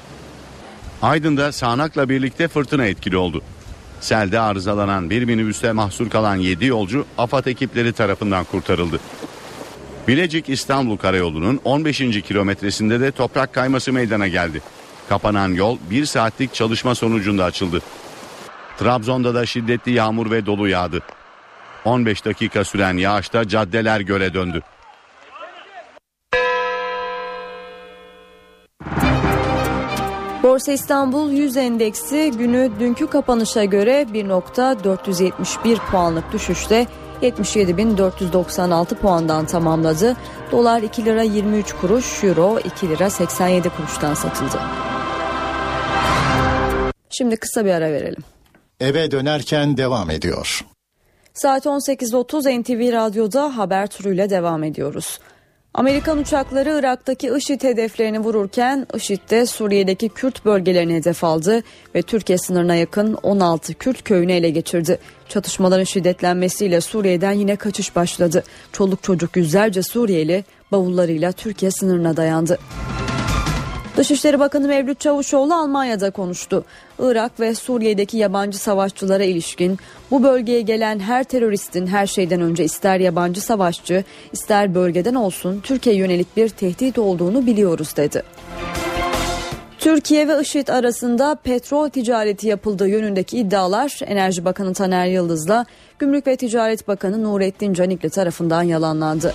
Aydın'da 1.01 1.51
sağanakla 1.51 2.09
birlikte 2.09 2.47
fırtına 2.47 2.85
etkili 2.85 3.17
oldu. 3.17 3.41
Selde 4.01 4.39
arızalanan 4.39 5.09
bir 5.09 5.23
minibüste 5.23 5.71
mahsur 5.71 6.09
kalan 6.09 6.35
7 6.35 6.65
yolcu 6.65 7.05
AFAD 7.17 7.45
ekipleri 7.45 7.93
tarafından 7.93 8.43
kurtarıldı. 8.43 8.99
Bilecik 10.07 10.49
İstanbul 10.49 10.97
Karayolu'nun 10.97 11.59
15. 11.63 11.97
kilometresinde 11.99 12.99
de 12.99 13.11
toprak 13.11 13.53
kayması 13.53 13.93
meydana 13.93 14.27
geldi. 14.27 14.61
Kapanan 15.09 15.53
yol 15.53 15.77
bir 15.89 16.05
saatlik 16.05 16.53
çalışma 16.53 16.95
sonucunda 16.95 17.43
açıldı. 17.43 17.81
Trabzon'da 18.77 19.35
da 19.35 19.45
şiddetli 19.45 19.91
yağmur 19.91 20.31
ve 20.31 20.45
dolu 20.45 20.67
yağdı. 20.67 21.01
15 21.85 22.25
dakika 22.25 22.63
süren 22.63 22.97
yağışta 22.97 23.47
caddeler 23.47 23.99
göle 23.99 24.33
döndü. 24.33 24.61
Borsa 30.57 30.71
İstanbul 30.71 31.31
100 31.31 31.57
endeksi 31.57 32.31
günü 32.31 32.71
dünkü 32.79 33.07
kapanışa 33.07 33.63
göre 33.63 34.05
1.471 34.13 35.91
puanlık 35.91 36.33
düşüşte 36.33 36.87
77.496 37.21 38.95
puandan 38.95 39.45
tamamladı. 39.45 40.15
Dolar 40.51 40.81
2 40.81 41.05
lira 41.05 41.21
23 41.21 41.73
kuruş, 41.73 42.23
Euro 42.23 42.59
2 42.59 42.89
lira 42.89 43.09
87 43.09 43.69
kuruştan 43.69 44.13
satıldı. 44.13 44.59
Şimdi 47.09 47.37
kısa 47.37 47.65
bir 47.65 47.71
ara 47.71 47.91
verelim. 47.91 48.23
Eve 48.79 49.11
dönerken 49.11 49.77
devam 49.77 50.09
ediyor. 50.09 50.65
Saat 51.33 51.65
18.30 51.65 52.61
NTV 52.61 52.93
Radyo'da 52.93 53.57
haber 53.57 53.87
turuyla 53.87 54.29
devam 54.29 54.63
ediyoruz. 54.63 55.19
Amerikan 55.77 56.17
uçakları 56.17 56.79
Irak'taki 56.79 57.31
IŞİD 57.37 57.63
hedeflerini 57.63 58.19
vururken 58.19 58.87
IŞİD 58.95 59.29
de 59.29 59.45
Suriye'deki 59.45 60.09
Kürt 60.09 60.45
bölgelerini 60.45 60.95
hedef 60.95 61.23
aldı 61.23 61.63
ve 61.95 62.01
Türkiye 62.01 62.37
sınırına 62.37 62.75
yakın 62.75 63.13
16 63.13 63.73
Kürt 63.73 64.03
köyünü 64.03 64.31
ele 64.31 64.49
geçirdi. 64.49 64.99
Çatışmaların 65.29 65.83
şiddetlenmesiyle 65.83 66.81
Suriye'den 66.81 67.31
yine 67.31 67.55
kaçış 67.55 67.95
başladı. 67.95 68.43
Çoluk 68.71 69.03
çocuk 69.03 69.35
yüzlerce 69.35 69.83
Suriyeli 69.83 70.43
bavullarıyla 70.71 71.31
Türkiye 71.31 71.71
sınırına 71.71 72.17
dayandı. 72.17 72.59
Dışişleri 73.97 74.39
Bakanı 74.39 74.67
Mevlüt 74.67 74.99
Çavuşoğlu 74.99 75.55
Almanya'da 75.55 76.11
konuştu. 76.11 76.65
Irak 76.99 77.39
ve 77.39 77.55
Suriye'deki 77.55 78.17
yabancı 78.17 78.57
savaşçılara 78.57 79.23
ilişkin 79.23 79.77
bu 80.11 80.23
bölgeye 80.23 80.61
gelen 80.61 80.99
her 80.99 81.23
teröristin 81.23 81.87
her 81.87 82.07
şeyden 82.07 82.41
önce 82.41 82.63
ister 82.63 82.99
yabancı 82.99 83.41
savaşçı 83.41 84.03
ister 84.31 84.75
bölgeden 84.75 85.15
olsun 85.15 85.59
Türkiye 85.63 85.95
yönelik 85.95 86.37
bir 86.37 86.49
tehdit 86.49 86.99
olduğunu 86.99 87.45
biliyoruz 87.45 87.97
dedi. 87.97 88.23
Türkiye 89.79 90.27
ve 90.27 90.41
IŞİD 90.41 90.67
arasında 90.67 91.35
petrol 91.35 91.89
ticareti 91.89 92.47
yapıldığı 92.47 92.87
yönündeki 92.87 93.37
iddialar 93.37 93.99
Enerji 94.05 94.45
Bakanı 94.45 94.73
Taner 94.73 95.07
Yıldız'la 95.07 95.65
Gümrük 95.99 96.27
ve 96.27 96.35
Ticaret 96.35 96.87
Bakanı 96.87 97.23
Nurettin 97.23 97.73
Canikli 97.73 98.09
tarafından 98.09 98.63
yalanlandı. 98.63 99.33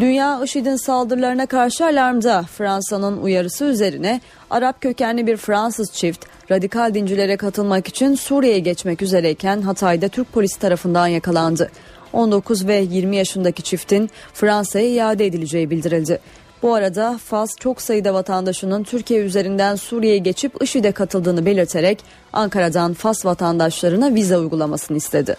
Dünya 0.00 0.44
IŞİD'in 0.44 0.76
saldırılarına 0.76 1.46
karşı 1.46 1.84
alarmda 1.84 2.42
Fransa'nın 2.42 3.22
uyarısı 3.22 3.64
üzerine 3.64 4.20
Arap 4.50 4.80
kökenli 4.80 5.26
bir 5.26 5.36
Fransız 5.36 5.92
çift 5.92 6.26
radikal 6.50 6.94
dincilere 6.94 7.36
katılmak 7.36 7.88
için 7.88 8.14
Suriye'ye 8.14 8.58
geçmek 8.58 9.02
üzereyken 9.02 9.62
Hatay'da 9.62 10.08
Türk 10.08 10.32
polisi 10.32 10.58
tarafından 10.58 11.06
yakalandı. 11.06 11.70
19 12.12 12.66
ve 12.66 12.76
20 12.76 13.16
yaşındaki 13.16 13.62
çiftin 13.62 14.10
Fransa'ya 14.34 14.86
iade 14.86 15.26
edileceği 15.26 15.70
bildirildi. 15.70 16.20
Bu 16.62 16.74
arada 16.74 17.18
Fas 17.24 17.50
çok 17.60 17.82
sayıda 17.82 18.14
vatandaşının 18.14 18.82
Türkiye 18.82 19.20
üzerinden 19.20 19.76
Suriye'ye 19.76 20.18
geçip 20.18 20.62
IŞİD'e 20.62 20.92
katıldığını 20.92 21.46
belirterek 21.46 21.98
Ankara'dan 22.32 22.94
Fas 22.94 23.24
vatandaşlarına 23.24 24.14
vize 24.14 24.38
uygulamasını 24.38 24.96
istedi. 24.96 25.36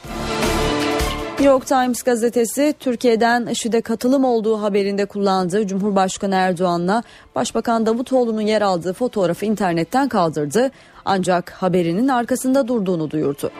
New 1.41 1.53
York 1.53 1.67
Times 1.67 2.03
gazetesi 2.03 2.73
Türkiye'den 2.79 3.45
IŞİD'e 3.45 3.81
katılım 3.81 4.23
olduğu 4.23 4.61
haberinde 4.61 5.05
kullandığı 5.05 5.67
Cumhurbaşkanı 5.67 6.35
Erdoğan'la 6.35 7.03
Başbakan 7.35 7.85
Davutoğlu'nun 7.85 8.41
yer 8.41 8.61
aldığı 8.61 8.93
fotoğrafı 8.93 9.45
internetten 9.45 10.09
kaldırdı 10.09 10.71
ancak 11.05 11.49
haberinin 11.49 12.07
arkasında 12.07 12.67
durduğunu 12.67 13.11
duyurdu. 13.11 13.51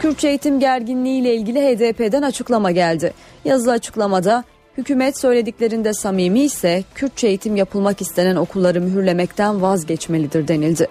Kürtçe 0.00 0.28
eğitim 0.28 0.60
gerginliği 0.60 1.20
ile 1.20 1.34
ilgili 1.34 1.60
HDP'den 1.60 2.22
açıklama 2.22 2.70
geldi. 2.70 3.12
Yazılı 3.44 3.72
açıklamada 3.72 4.44
hükümet 4.78 5.18
söylediklerinde 5.18 5.94
samimi 5.94 6.40
ise 6.40 6.84
Kürtçe 6.94 7.26
eğitim 7.26 7.56
yapılmak 7.56 8.00
istenen 8.00 8.36
okulları 8.36 8.80
mühürlemekten 8.80 9.62
vazgeçmelidir 9.62 10.48
denildi. 10.48 10.88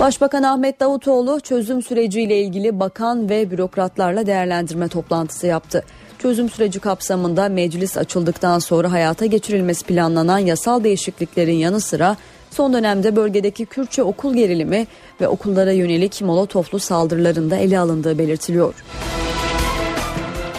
Başbakan 0.00 0.42
Ahmet 0.42 0.80
Davutoğlu 0.80 1.40
çözüm 1.40 1.82
süreciyle 1.82 2.40
ilgili 2.40 2.80
bakan 2.80 3.28
ve 3.28 3.50
bürokratlarla 3.50 4.26
değerlendirme 4.26 4.88
toplantısı 4.88 5.46
yaptı. 5.46 5.84
Çözüm 6.18 6.50
süreci 6.50 6.80
kapsamında 6.80 7.48
meclis 7.48 7.96
açıldıktan 7.96 8.58
sonra 8.58 8.92
hayata 8.92 9.26
geçirilmesi 9.26 9.84
planlanan 9.84 10.38
yasal 10.38 10.84
değişikliklerin 10.84 11.54
yanı 11.54 11.80
sıra 11.80 12.16
son 12.50 12.72
dönemde 12.72 13.16
bölgedeki 13.16 13.66
Kürtçe 13.66 14.02
okul 14.02 14.34
gerilimi 14.34 14.86
ve 15.20 15.28
okullara 15.28 15.72
yönelik 15.72 16.22
molotoflu 16.22 16.78
saldırılarında 16.78 17.56
ele 17.56 17.78
alındığı 17.78 18.18
belirtiliyor. 18.18 18.74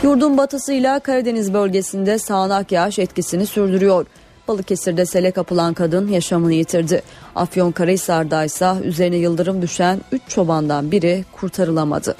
Yurdun 0.04 0.38
batısıyla 0.38 1.00
Karadeniz 1.00 1.54
bölgesinde 1.54 2.20
sağanak 2.20 2.72
yağış 2.72 3.00
etkisini 3.00 3.46
sürdürüyor. 3.46 4.06
Balıkesir'de 4.52 5.06
sele 5.06 5.32
kapılan 5.32 5.74
kadın 5.74 6.08
yaşamını 6.08 6.54
yitirdi. 6.54 7.02
Afyonkarahisar'da 7.36 8.44
ise 8.44 8.74
üzerine 8.84 9.16
yıldırım 9.16 9.62
düşen 9.62 10.02
3 10.12 10.22
çobandan 10.28 10.92
biri 10.92 11.26
kurtarılamadı. 11.32 12.16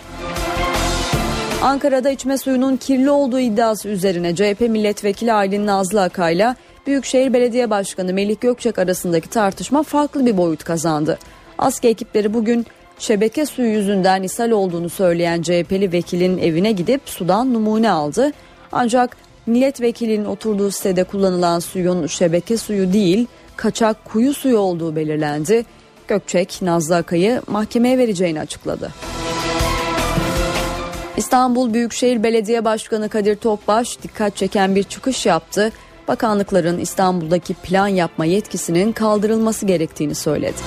Ankara'da 1.62 2.10
içme 2.10 2.38
suyunun 2.38 2.78
kirli 2.78 3.10
olduğu 3.10 3.40
iddiası 3.40 3.90
üzerine 3.90 4.36
CHP 4.36 4.62
milletvekili 4.62 5.34
Aylin 5.34 5.68
Nazlı 5.68 6.02
Akay'la 6.02 6.56
Büyükşehir 6.88 7.34
Belediye 7.34 7.70
Başkanı 7.70 8.14
Melih 8.14 8.36
Gökçek 8.42 8.80
arasındaki 8.80 9.30
tartışma 9.30 9.84
farklı 9.84 10.26
bir 10.26 10.38
boyut 10.38 10.64
kazandı. 10.64 11.18
ASKE 11.58 11.90
ekipleri 11.90 12.34
bugün 12.34 12.66
şebeke 13.00 13.46
suyu 13.46 13.70
yüzünden 13.70 14.24
ishal 14.24 14.52
olduğunu 14.52 14.90
söyleyen 14.90 15.42
CHP'li 15.42 15.92
vekilin 15.92 16.38
evine 16.38 16.72
gidip 16.72 17.02
sudan 17.06 17.54
numune 17.54 17.92
aldı. 17.92 18.32
Ancak 18.72 19.18
milletvekilinin 19.46 20.26
oturduğu 20.26 20.72
sitede 20.72 21.04
kullanılan 21.04 21.60
suyun 21.60 22.08
şebeke 22.08 22.58
suyu 22.58 22.94
değil 22.94 23.28
kaçak 23.56 24.06
kuyu 24.06 24.34
suyu 24.34 24.58
olduğu 24.58 24.96
belirlendi. 24.96 25.66
Gökçek 26.08 26.62
Nazlı 26.62 26.96
Akay'ı 26.96 27.42
mahkemeye 27.48 27.98
vereceğini 27.98 28.40
açıkladı. 28.40 28.92
İstanbul 31.18 31.74
Büyükşehir 31.74 32.24
Belediye 32.24 32.66
Başkanı 32.66 33.10
Kadir 33.10 33.36
Topbaş 33.36 34.02
dikkat 34.04 34.36
çeken 34.36 34.76
bir 34.76 34.84
çıkış 34.84 35.26
yaptı. 35.26 35.72
Bakanlıkların 36.08 36.80
İstanbul'daki 36.80 37.54
plan 37.54 37.88
yapma 37.88 38.26
yetkisinin 38.26 38.92
kaldırılması 38.92 39.66
gerektiğini 39.66 40.16
söyledi. 40.16 40.58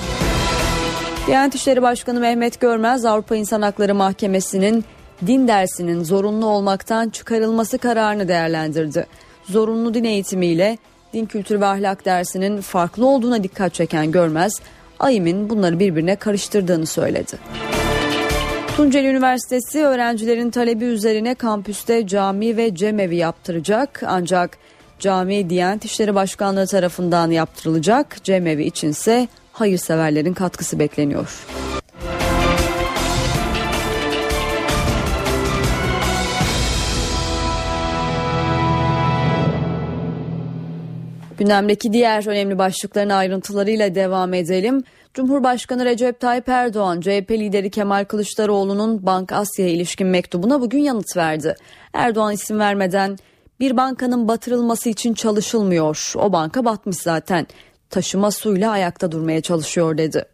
Diyanet 1.27 1.55
İşleri 1.55 1.81
Başkanı 1.81 2.19
Mehmet 2.19 2.59
Görmez 2.59 3.05
Avrupa 3.05 3.35
İnsan 3.35 3.61
Hakları 3.61 3.95
Mahkemesi'nin 3.95 4.85
din 5.27 5.47
dersinin 5.47 6.03
zorunlu 6.03 6.45
olmaktan 6.45 7.09
çıkarılması 7.09 7.77
kararını 7.77 8.27
değerlendirdi. 8.27 9.05
Zorunlu 9.43 9.93
din 9.93 10.03
eğitimiyle 10.03 10.77
din 11.13 11.25
kültürü 11.25 11.61
ve 11.61 11.65
ahlak 11.65 12.05
dersinin 12.05 12.61
farklı 12.61 13.05
olduğuna 13.05 13.43
dikkat 13.43 13.73
çeken 13.73 14.11
Görmez, 14.11 14.61
AYİM'in 14.99 15.49
bunları 15.49 15.79
birbirine 15.79 16.15
karıştırdığını 16.15 16.85
söyledi. 16.85 17.37
Tunceli 18.77 19.07
Üniversitesi 19.07 19.85
öğrencilerin 19.85 20.49
talebi 20.49 20.85
üzerine 20.85 21.35
kampüste 21.35 22.07
cami 22.07 22.57
ve 22.57 22.75
cemevi 22.75 23.15
yaptıracak 23.15 24.03
ancak 24.05 24.57
cami 24.99 25.49
Diyanet 25.49 25.85
İşleri 25.85 26.15
Başkanlığı 26.15 26.67
tarafından 26.67 27.31
yaptırılacak 27.31 28.23
cemevi 28.23 28.63
içinse 28.63 29.27
hayırseverlerin 29.51 30.33
katkısı 30.33 30.79
bekleniyor. 30.79 31.45
Gündemdeki 41.37 41.93
diğer 41.93 42.27
önemli 42.27 42.57
başlıkların 42.57 43.09
ayrıntılarıyla 43.09 43.95
devam 43.95 44.33
edelim. 44.33 44.83
Cumhurbaşkanı 45.13 45.85
Recep 45.85 46.19
Tayyip 46.19 46.49
Erdoğan, 46.49 47.01
CHP 47.01 47.31
lideri 47.31 47.69
Kemal 47.69 48.05
Kılıçdaroğlu'nun 48.05 49.05
Bank 49.05 49.31
Asya'ya 49.31 49.71
ilişkin 49.71 50.07
mektubuna 50.07 50.61
bugün 50.61 50.79
yanıt 50.79 51.17
verdi. 51.17 51.55
Erdoğan 51.93 52.33
isim 52.33 52.59
vermeden 52.59 53.17
bir 53.59 53.77
bankanın 53.77 54.27
batırılması 54.27 54.89
için 54.89 55.13
çalışılmıyor. 55.13 56.13
O 56.15 56.33
banka 56.33 56.65
batmış 56.65 56.95
zaten. 56.95 57.47
Taşıma 57.89 58.31
suyla 58.31 58.71
ayakta 58.71 59.11
durmaya 59.11 59.41
çalışıyor 59.41 59.97
dedi. 59.97 60.25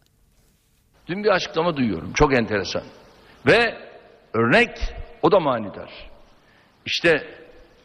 Dün 1.06 1.24
bir 1.24 1.28
açıklama 1.28 1.76
duyuyorum. 1.76 2.12
Çok 2.12 2.34
enteresan. 2.34 2.82
Ve 3.46 3.74
örnek 4.34 4.70
o 5.22 5.32
da 5.32 5.40
manidar. 5.40 6.10
İşte 6.86 7.22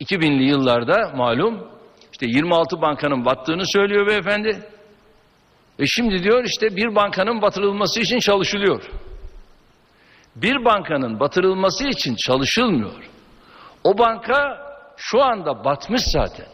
2000'li 0.02 0.44
yıllarda 0.44 1.12
malum 1.16 1.77
işte 2.18 2.26
26 2.28 2.82
bankanın 2.82 3.26
battığını 3.26 3.64
söylüyor 3.66 4.08
beyefendi. 4.08 4.64
Ve 5.80 5.86
şimdi 5.88 6.24
diyor 6.24 6.44
işte 6.44 6.76
bir 6.76 6.96
bankanın 6.96 7.42
batırılması 7.42 8.00
için 8.00 8.20
çalışılıyor. 8.20 8.84
Bir 10.36 10.66
bankanın 10.66 11.20
batırılması 11.20 11.88
için 11.88 12.16
çalışılmıyor. 12.16 13.10
O 13.84 13.98
banka 13.98 14.58
şu 14.98 15.24
anda 15.24 15.64
batmış 15.64 16.02
zaten. 16.06 16.46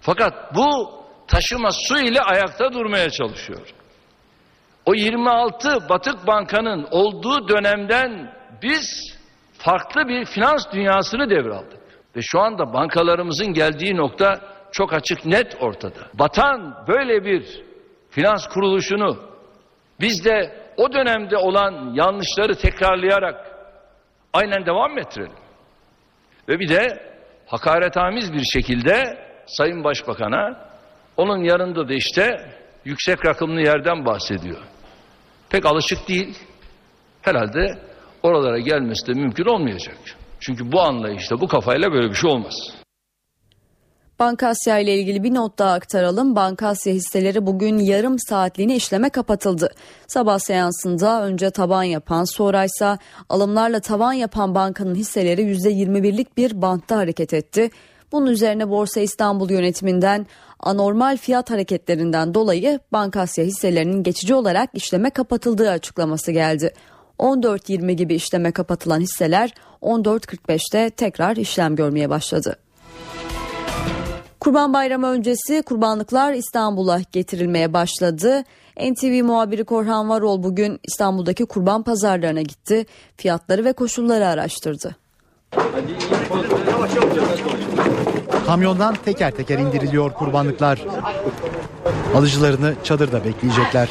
Fakat 0.00 0.54
bu 0.54 0.90
taşıma 1.28 1.70
su 1.70 1.98
ile 1.98 2.20
ayakta 2.20 2.72
durmaya 2.72 3.10
çalışıyor. 3.10 3.74
O 4.86 4.94
26 4.94 5.88
batık 5.88 6.26
bankanın 6.26 6.88
olduğu 6.90 7.48
dönemden 7.48 8.34
biz 8.62 9.16
farklı 9.58 10.08
bir 10.08 10.24
finans 10.24 10.72
dünyasını 10.72 11.30
devraldık. 11.30 11.83
Ve 12.16 12.20
şu 12.22 12.40
anda 12.40 12.72
bankalarımızın 12.72 13.52
geldiği 13.52 13.96
nokta 13.96 14.40
çok 14.72 14.92
açık 14.92 15.26
net 15.26 15.56
ortada. 15.60 16.00
Batan 16.14 16.84
böyle 16.88 17.24
bir 17.24 17.62
finans 18.10 18.46
kuruluşunu 18.46 19.18
biz 20.00 20.24
de 20.24 20.64
o 20.76 20.92
dönemde 20.92 21.36
olan 21.36 21.94
yanlışları 21.94 22.54
tekrarlayarak 22.54 23.46
aynen 24.32 24.66
devam 24.66 24.98
ettirelim? 24.98 25.32
Ve 26.48 26.60
bir 26.60 26.68
de 26.68 27.14
hakaretamiz 27.46 28.32
bir 28.32 28.44
şekilde 28.44 29.18
Sayın 29.46 29.84
Başbakan'a 29.84 30.70
onun 31.16 31.44
yanında 31.44 31.88
da 31.88 31.94
işte 31.94 32.36
yüksek 32.84 33.26
rakımlı 33.26 33.60
yerden 33.60 34.06
bahsediyor. 34.06 34.62
Pek 35.50 35.66
alışık 35.66 36.08
değil. 36.08 36.38
Herhalde 37.22 37.78
oralara 38.22 38.58
gelmesi 38.58 39.06
de 39.06 39.12
mümkün 39.12 39.44
olmayacak. 39.44 39.96
Çünkü 40.46 40.72
bu 40.72 40.80
anlayışla, 40.80 41.40
bu 41.40 41.48
kafayla 41.48 41.92
böyle 41.92 42.10
bir 42.10 42.14
şey 42.14 42.30
olmaz. 42.30 42.54
Bankasya 44.18 44.78
ile 44.78 44.94
ilgili 44.94 45.22
bir 45.22 45.34
not 45.34 45.58
daha 45.58 45.72
aktaralım. 45.72 46.36
Bankasya 46.36 46.92
hisseleri 46.92 47.46
bugün 47.46 47.78
yarım 47.78 48.18
saatliğine 48.18 48.76
işleme 48.76 49.10
kapatıldı. 49.10 49.70
Sabah 50.06 50.38
seansında 50.38 51.22
önce 51.22 51.50
taban 51.50 51.82
yapan 51.82 52.24
sonra 52.24 52.64
ise 52.64 52.98
alımlarla 53.28 53.80
tavan 53.80 54.12
yapan 54.12 54.54
bankanın 54.54 54.94
hisseleri 54.94 55.42
%21'lik 55.42 56.36
bir 56.36 56.62
bantta 56.62 56.96
hareket 56.96 57.34
etti. 57.34 57.70
Bunun 58.12 58.26
üzerine 58.26 58.70
Borsa 58.70 59.00
İstanbul 59.00 59.50
yönetiminden 59.50 60.26
anormal 60.60 61.16
fiyat 61.16 61.50
hareketlerinden 61.50 62.34
dolayı 62.34 62.80
Bankasya 62.92 63.44
hisselerinin 63.44 64.02
geçici 64.02 64.34
olarak 64.34 64.70
işleme 64.74 65.10
kapatıldığı 65.10 65.70
açıklaması 65.70 66.32
geldi. 66.32 66.74
14.20 67.18 67.92
gibi 67.92 68.14
işleme 68.14 68.52
kapatılan 68.52 69.00
hisseler 69.00 69.54
14.45'te 69.82 70.90
tekrar 70.90 71.36
işlem 71.36 71.76
görmeye 71.76 72.10
başladı. 72.10 72.56
Kurban 74.40 74.72
Bayramı 74.72 75.06
öncesi 75.06 75.62
kurbanlıklar 75.62 76.32
İstanbul'a 76.32 77.00
getirilmeye 77.12 77.72
başladı. 77.72 78.42
NTV 78.80 79.24
muhabiri 79.24 79.64
Korhan 79.64 80.08
Varol 80.08 80.42
bugün 80.42 80.80
İstanbul'daki 80.84 81.46
kurban 81.46 81.82
pazarlarına 81.82 82.42
gitti. 82.42 82.86
Fiyatları 83.16 83.64
ve 83.64 83.72
koşulları 83.72 84.26
araştırdı. 84.26 84.96
Kamyondan 88.46 88.94
teker 89.04 89.30
teker 89.30 89.58
indiriliyor 89.58 90.12
kurbanlıklar. 90.12 90.84
Alıcılarını 92.14 92.74
çadırda 92.84 93.24
bekleyecekler. 93.24 93.88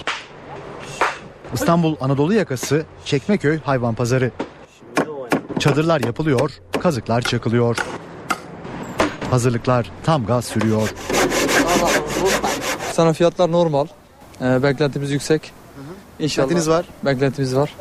İstanbul 1.54 1.96
Anadolu 2.02 2.34
yakası 2.34 2.86
Çekmeköy 3.06 3.60
Hayvan 3.60 3.96
Pazarı. 3.96 4.32
Çadırlar 5.60 6.02
yapılıyor, 6.02 6.52
kazıklar 6.80 7.22
çakılıyor. 7.22 7.78
Hazırlıklar 9.30 9.92
tam 10.04 10.26
gaz 10.26 10.46
sürüyor. 10.46 10.94
Sana 12.92 13.14
fiyatlar 13.14 13.52
normal. 13.52 13.88
Ee, 14.42 14.64
beklentimiz 14.64 15.12
yüksek. 15.12 15.52
İnşallah. 16.20 16.48
Beklentiniz 16.48 16.70
var? 16.70 16.86
Beklentimiz 17.06 17.56
var. 17.56 17.76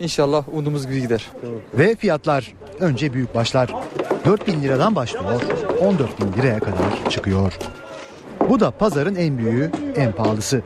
İnşallah 0.00 0.44
umduğumuz 0.52 0.86
gibi 0.86 1.00
gider. 1.00 1.26
Ve 1.74 1.96
fiyatlar 1.96 2.52
önce 2.80 3.12
büyük 3.12 3.34
başlar. 3.34 3.74
4 4.24 4.46
bin 4.46 4.62
liradan 4.62 4.96
başlıyor, 4.96 5.42
14 5.80 6.20
bin 6.20 6.32
liraya 6.32 6.58
kadar 6.58 7.10
çıkıyor. 7.10 7.52
Bu 8.48 8.60
da 8.60 8.70
pazarın 8.70 9.14
en 9.14 9.38
büyüğü, 9.38 9.70
en 9.96 10.12
pahalısı. 10.12 10.62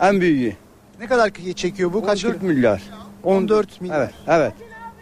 En 0.00 0.20
büyüğü. 0.20 0.56
Ne 1.00 1.06
kadar 1.06 1.30
çekiyor 1.56 1.92
bu? 1.92 2.06
Kaç 2.06 2.24
14 2.24 2.42
milyar. 2.42 2.82
14 3.24 3.80
milyar. 3.80 4.00
Evet, 4.00 4.10
evet. 4.28 4.52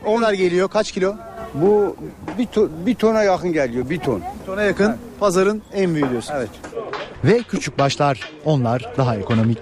Ne 0.06 0.16
kadar 0.16 0.32
geliyor? 0.32 0.68
Kaç 0.68 0.92
kilo? 0.92 1.14
Bu 1.54 1.96
bir, 2.38 2.46
to, 2.46 2.68
bir 2.86 2.94
tona 2.94 3.22
yakın 3.22 3.52
geliyor, 3.52 3.90
bir 3.90 3.98
ton. 3.98 4.22
Bir 4.40 4.46
tona 4.46 4.62
yakın 4.62 4.96
pazarın 5.20 5.62
en 5.72 5.94
büyüğü 5.94 6.10
diyorsun. 6.10 6.34
Evet. 6.36 6.50
Ve 7.24 7.38
küçük 7.42 7.78
başlar, 7.78 8.32
onlar 8.44 8.92
daha 8.96 9.16
ekonomik. 9.16 9.58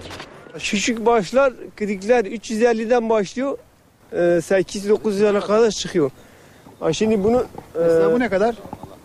Küçük 0.59 1.05
başlar, 1.05 1.53
kırıklar 1.75 2.25
350'den 2.25 3.09
başlıyor. 3.09 3.57
E, 4.11 4.15
8-9 4.17 5.19
lira 5.19 5.39
kadar 5.39 5.71
çıkıyor. 5.71 6.11
Ha 6.79 6.93
şimdi 6.93 7.23
bunu... 7.23 7.45
Mesela 7.79 8.13
bu 8.13 8.19
ne 8.19 8.29
kadar? 8.29 8.55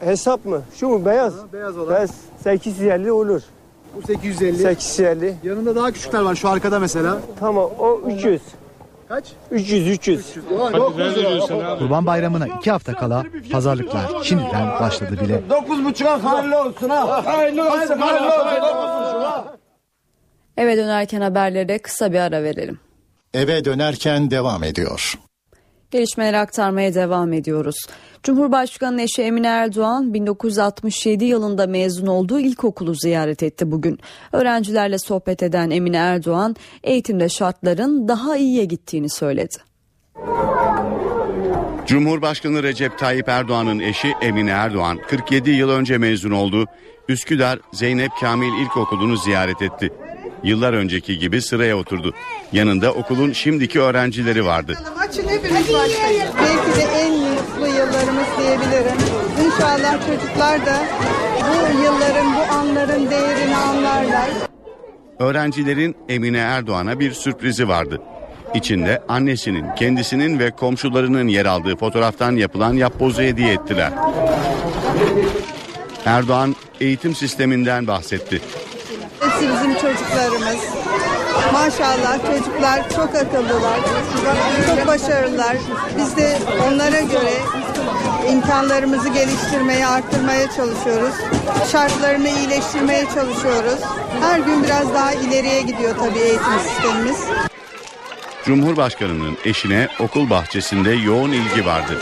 Hesap 0.00 0.44
mı? 0.44 0.62
Şu 0.74 0.88
mu 0.88 1.04
beyaz? 1.04 1.52
beyaz 1.52 1.78
olan. 1.78 2.08
850 2.42 3.12
olur. 3.12 3.42
Bu 3.96 4.02
850. 4.06 4.58
850. 4.58 5.34
Yanında 5.42 5.76
daha 5.76 5.92
küçükler 5.92 6.20
var 6.20 6.34
şu 6.34 6.48
arkada 6.48 6.78
mesela. 6.78 7.18
Tamam 7.40 7.70
o 7.78 8.00
300. 8.06 8.42
Kaç? 9.08 9.32
300 9.50 9.88
300. 9.88 10.34
Kurban 11.78 12.06
Bayramı'na 12.06 12.46
iki 12.46 12.70
hafta 12.70 12.94
kala 12.94 13.24
pazarlıklar 13.52 14.02
şimdiden 14.22 14.80
başladı 14.80 15.16
bile. 15.24 15.42
9.5'a 15.50 16.24
hayırlı 16.24 16.62
olsun 16.62 16.88
ha. 16.88 17.26
Hayırlı 17.26 17.62
olsun, 17.72 17.98
hayırlı 17.98 18.26
olsun. 18.26 19.50
Eve 20.56 20.76
dönerken 20.76 21.20
haberlere 21.20 21.78
kısa 21.78 22.12
bir 22.12 22.18
ara 22.18 22.42
verelim. 22.42 22.78
Eve 23.34 23.64
dönerken 23.64 24.30
devam 24.30 24.64
ediyor. 24.64 25.14
Gelişmeleri 25.90 26.38
aktarmaya 26.38 26.94
devam 26.94 27.32
ediyoruz. 27.32 27.76
Cumhurbaşkanı 28.22 29.02
eşi 29.02 29.22
Emine 29.22 29.46
Erdoğan 29.46 30.14
1967 30.14 31.24
yılında 31.24 31.66
mezun 31.66 32.06
olduğu 32.06 32.40
ilkokulu 32.40 32.94
ziyaret 32.94 33.42
etti 33.42 33.70
bugün. 33.70 33.98
Öğrencilerle 34.32 34.98
sohbet 34.98 35.42
eden 35.42 35.70
Emine 35.70 35.96
Erdoğan 35.96 36.56
eğitimde 36.84 37.28
şartların 37.28 38.08
daha 38.08 38.36
iyiye 38.36 38.64
gittiğini 38.64 39.10
söyledi. 39.10 39.56
Cumhurbaşkanı 41.86 42.62
Recep 42.62 42.98
Tayyip 42.98 43.28
Erdoğan'ın 43.28 43.78
eşi 43.78 44.14
Emine 44.22 44.50
Erdoğan 44.50 44.98
47 45.08 45.50
yıl 45.50 45.70
önce 45.70 45.98
mezun 45.98 46.30
oldu. 46.30 46.64
Üsküdar 47.08 47.58
Zeynep 47.72 48.10
Kamil 48.20 48.62
İlkokulu'nu 48.62 49.16
ziyaret 49.16 49.62
etti. 49.62 49.90
Yıllar 50.42 50.72
önceki 50.72 51.18
gibi 51.18 51.42
sıraya 51.42 51.76
oturdu. 51.76 52.14
Yanında 52.52 52.92
okulun 52.94 53.32
şimdiki 53.32 53.80
öğrencileri 53.80 54.44
vardı. 54.44 54.78
Maçın 54.96 55.28
hepimiz 55.28 55.72
başlayız. 55.74 56.28
Belki 56.38 56.80
de 56.80 57.07
yıllarımız 57.98 58.26
diyebilirim. 58.38 58.96
İnşallah 59.46 60.06
çocuklar 60.06 60.66
da 60.66 60.76
bu 61.40 61.82
yılların, 61.82 62.34
bu 62.36 62.54
anların 62.54 63.10
değerini 63.10 63.56
anlarlar. 63.56 64.28
Öğrencilerin 65.18 65.96
Emine 66.08 66.38
Erdoğan'a 66.38 67.00
bir 67.00 67.12
sürprizi 67.12 67.68
vardı. 67.68 68.00
İçinde 68.54 69.02
annesinin, 69.08 69.64
kendisinin 69.76 70.38
ve 70.38 70.50
komşularının 70.50 71.28
yer 71.28 71.46
aldığı 71.46 71.76
fotoğraftan 71.76 72.32
yapılan 72.36 72.74
yapbozu 72.74 73.22
hediye 73.22 73.52
ettiler. 73.52 73.92
Erdoğan 76.04 76.56
eğitim 76.80 77.14
sisteminden 77.14 77.86
bahsetti. 77.86 78.40
Hepsi 79.20 79.40
bizim 79.40 79.74
çocuklarımız. 79.74 80.58
Maşallah 81.52 82.18
çocuklar 82.26 82.90
çok 82.90 83.14
akıllılar, 83.14 83.80
çok 84.66 84.86
başarılılar. 84.86 85.56
Biz 85.98 86.16
de 86.16 86.38
onlara 86.68 87.00
göre 87.00 87.34
imkanlarımızı 88.32 89.08
geliştirmeye, 89.08 89.86
arttırmaya 89.86 90.50
çalışıyoruz. 90.50 91.14
Şartlarını 91.72 92.28
iyileştirmeye 92.28 93.04
çalışıyoruz. 93.14 93.80
Her 94.20 94.40
gün 94.40 94.64
biraz 94.64 94.94
daha 94.94 95.12
ileriye 95.12 95.62
gidiyor 95.62 95.96
tabii 95.98 96.18
eğitim 96.18 96.58
sistemimiz. 96.68 97.24
Cumhurbaşkanının 98.44 99.36
eşine 99.44 99.88
okul 100.00 100.30
bahçesinde 100.30 100.90
yoğun 100.90 101.32
ilgi 101.32 101.66
vardı. 101.66 102.00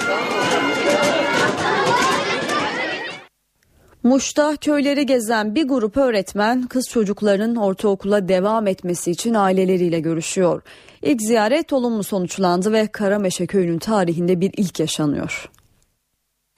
Muş'ta 4.03 4.57
köyleri 4.57 5.07
gezen 5.07 5.55
bir 5.55 5.69
grup 5.69 5.97
öğretmen 5.97 6.63
kız 6.63 6.89
çocuklarının 6.89 7.57
ortaokula 7.57 8.29
devam 8.29 8.67
etmesi 8.67 9.11
için 9.11 9.35
aileleriyle 9.35 10.01
görüşüyor. 10.01 10.63
İlk 11.03 11.23
ziyaret 11.23 11.73
olumlu 11.73 12.03
sonuçlandı 12.03 12.73
ve 12.73 12.87
Karameşe 12.87 13.47
köyünün 13.47 13.79
tarihinde 13.79 14.41
bir 14.41 14.51
ilk 14.57 14.81
yaşanıyor. 14.81 15.51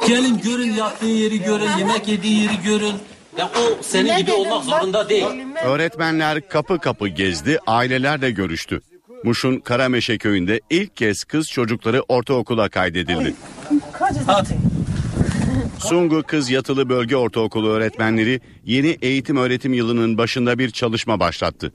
Gelin 0.07 0.39
görün 0.39 0.73
yattığı 0.73 1.07
yeri 1.07 1.43
görün, 1.43 1.69
yemek 1.79 2.09
yediği 2.09 2.43
yeri 2.43 2.63
görün. 2.65 2.95
Ya 3.39 3.51
o 3.57 3.83
senin 3.83 4.17
gibi 4.17 4.33
olmak 4.33 4.65
zorunda 4.65 5.09
değil. 5.09 5.27
Öğretmenler 5.65 6.49
kapı 6.49 6.79
kapı 6.79 7.09
gezdi, 7.09 7.59
ailelerle 7.67 8.31
görüştü. 8.31 8.81
Muş'un 9.25 9.61
Karameşe 9.61 10.19
köyünde 10.19 10.61
ilk 10.71 10.97
kez 10.97 11.25
kız 11.25 11.49
çocukları 11.49 12.03
ortaokula 12.09 12.69
kaydedildi. 12.69 13.35
Sungu 15.79 16.23
Kız 16.23 16.51
Yatılı 16.51 16.89
Bölge 16.89 17.17
Ortaokulu 17.17 17.69
öğretmenleri 17.69 18.41
yeni 18.65 18.99
eğitim 19.03 19.37
öğretim 19.37 19.73
yılının 19.73 20.19
başında 20.19 20.59
bir 20.59 20.71
çalışma 20.71 21.21
başlattı. 21.21 21.73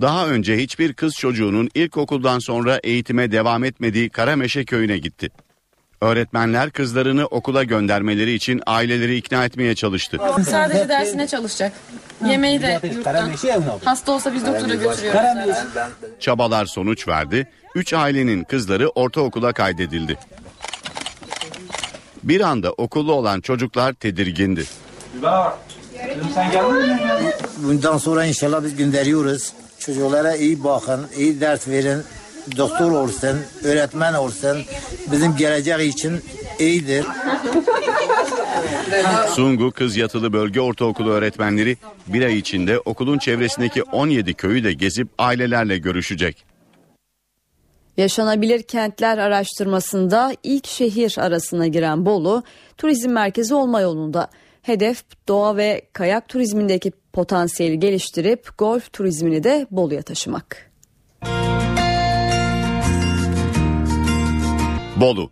Daha 0.00 0.28
önce 0.28 0.56
hiçbir 0.58 0.92
kız 0.92 1.14
çocuğunun 1.14 1.68
ilkokuldan 1.74 2.38
sonra 2.38 2.80
eğitime 2.84 3.32
devam 3.32 3.64
etmediği 3.64 4.10
Karameşe 4.10 4.64
köyüne 4.64 4.98
gitti. 4.98 5.30
Öğretmenler 6.02 6.70
kızlarını 6.70 7.26
okula 7.26 7.62
göndermeleri 7.64 8.32
için 8.32 8.62
aileleri 8.66 9.16
ikna 9.16 9.44
etmeye 9.44 9.74
çalıştı. 9.74 10.18
Sadece 10.50 10.88
dersine 10.88 11.26
çalışacak. 11.26 11.72
Yemeği 12.26 12.62
de 12.62 12.80
yurttan. 12.94 13.30
Hasta 13.84 14.12
olsa 14.12 14.34
biz 14.34 14.46
doktora 14.46 14.74
götürüyoruz. 14.74 15.56
Çabalar 16.20 16.66
sonuç 16.66 17.08
verdi. 17.08 17.48
Üç 17.74 17.92
ailenin 17.92 18.44
kızları 18.44 18.88
ortaokula 18.88 19.52
kaydedildi. 19.52 20.18
Bir 22.22 22.40
anda 22.40 22.72
okullu 22.72 23.12
olan 23.12 23.40
çocuklar 23.40 23.92
tedirgindi. 23.92 24.64
Bundan 27.58 27.98
sonra 27.98 28.24
inşallah 28.24 28.64
biz 28.64 28.76
gönderiyoruz. 28.76 29.52
Çocuklara 29.78 30.36
iyi 30.36 30.64
bakın, 30.64 31.06
iyi 31.16 31.40
ders 31.40 31.68
verin. 31.68 32.02
Doktor 32.56 32.90
olsun, 32.90 33.38
öğretmen 33.64 34.14
olsun. 34.14 34.58
Bizim 35.12 35.36
gelecek 35.36 35.94
için 35.94 36.20
iyidir. 36.58 37.04
Sungu 39.28 39.70
Kız 39.70 39.96
Yatılı 39.96 40.32
Bölge 40.32 40.60
Ortaokulu 40.60 41.10
öğretmenleri 41.10 41.76
bir 42.06 42.22
ay 42.22 42.38
içinde 42.38 42.78
okulun 42.78 43.18
çevresindeki 43.18 43.82
17 43.82 44.34
köyü 44.34 44.64
de 44.64 44.72
gezip 44.72 45.08
ailelerle 45.18 45.78
görüşecek. 45.78 46.44
Yaşanabilir 47.96 48.62
kentler 48.62 49.18
araştırmasında 49.18 50.34
ilk 50.42 50.66
şehir 50.66 51.18
arasına 51.18 51.66
giren 51.66 52.06
Bolu, 52.06 52.42
turizm 52.78 53.10
merkezi 53.10 53.54
olma 53.54 53.80
yolunda. 53.80 54.28
Hedef 54.62 55.04
doğa 55.28 55.56
ve 55.56 55.82
kayak 55.92 56.28
turizmindeki 56.28 56.92
potansiyeli 57.12 57.80
geliştirip 57.80 58.48
golf 58.58 58.92
turizmini 58.92 59.44
de 59.44 59.66
Bolu'ya 59.70 60.02
taşımak. 60.02 60.71
Bolu. 65.02 65.30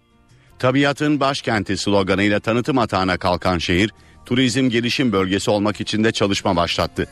Tabiatın 0.59 1.21
başkenti 1.21 1.77
sloganıyla 1.77 2.41
tanıtım 2.41 2.79
atağına 2.79 3.19
kalkan 3.19 3.59
şehir, 3.59 3.91
turizm 4.27 4.69
gelişim 4.69 5.13
bölgesi 5.13 5.51
olmak 5.51 5.81
için 5.81 6.05
de 6.05 6.13
çalışma 6.13 6.57
başlattı. 6.57 7.09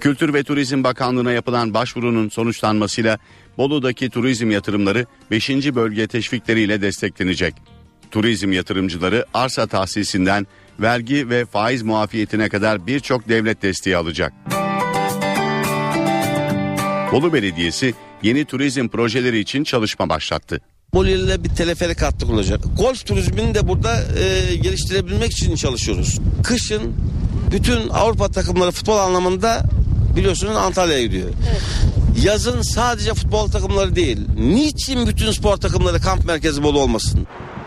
Kültür 0.00 0.34
ve 0.34 0.42
Turizm 0.42 0.84
Bakanlığı'na 0.84 1.32
yapılan 1.32 1.74
başvurunun 1.74 2.28
sonuçlanmasıyla 2.28 3.18
Bolu'daki 3.58 4.10
turizm 4.10 4.50
yatırımları 4.50 5.06
5. 5.30 5.50
bölge 5.50 6.06
teşvikleriyle 6.06 6.82
desteklenecek. 6.82 7.54
Turizm 8.10 8.52
yatırımcıları 8.52 9.26
arsa 9.34 9.66
tahsisinden 9.66 10.46
vergi 10.80 11.30
ve 11.30 11.44
faiz 11.44 11.82
muafiyetine 11.82 12.48
kadar 12.48 12.86
birçok 12.86 13.28
devlet 13.28 13.62
desteği 13.62 13.96
alacak. 13.96 14.32
Bolu 17.12 17.32
Belediyesi 17.32 17.94
yeni 18.22 18.44
turizm 18.44 18.88
projeleri 18.88 19.38
için 19.38 19.64
çalışma 19.64 20.08
başlattı. 20.08 20.60
Bolu'yla 20.94 21.44
bir 21.44 21.48
teleferik 21.48 22.02
hattı 22.02 22.26
olacak. 22.26 22.60
Golf 22.78 23.06
turizmini 23.06 23.54
de 23.54 23.68
burada 23.68 24.00
e, 24.18 24.56
geliştirebilmek 24.56 25.32
için 25.32 25.54
çalışıyoruz. 25.54 26.18
Kışın 26.42 26.94
bütün 27.50 27.88
Avrupa 27.88 28.28
takımları 28.28 28.70
futbol 28.70 28.96
anlamında 28.96 29.62
biliyorsunuz 30.16 30.56
Antalya'ya 30.56 31.02
gidiyor. 31.02 31.28
Yazın 32.24 32.62
sadece 32.62 33.14
futbol 33.14 33.48
takımları 33.48 33.96
değil. 33.96 34.18
Niçin 34.38 35.06
bütün 35.06 35.30
spor 35.32 35.56
takımları 35.56 36.00
kamp 36.00 36.24
merkezi 36.26 36.62
Bolu 36.62 36.80
olmasın? 36.80 37.26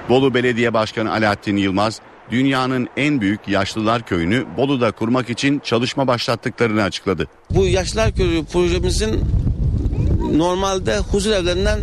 Bolu 0.09 0.33
Belediye 0.33 0.73
Başkanı 0.73 1.11
Alaaddin 1.11 1.57
Yılmaz, 1.57 1.99
dünyanın 2.31 2.87
en 2.97 3.21
büyük 3.21 3.47
yaşlılar 3.47 4.05
köyünü 4.05 4.45
Bolu'da 4.57 4.91
kurmak 4.91 5.29
için 5.29 5.59
çalışma 5.59 6.07
başlattıklarını 6.07 6.83
açıkladı. 6.83 7.27
Bu 7.49 7.65
Yaşlar 7.65 8.15
Köyü 8.15 8.45
projemizin 8.45 9.25
normalde 10.33 10.97
huzur 10.97 11.31
evlerinden 11.31 11.79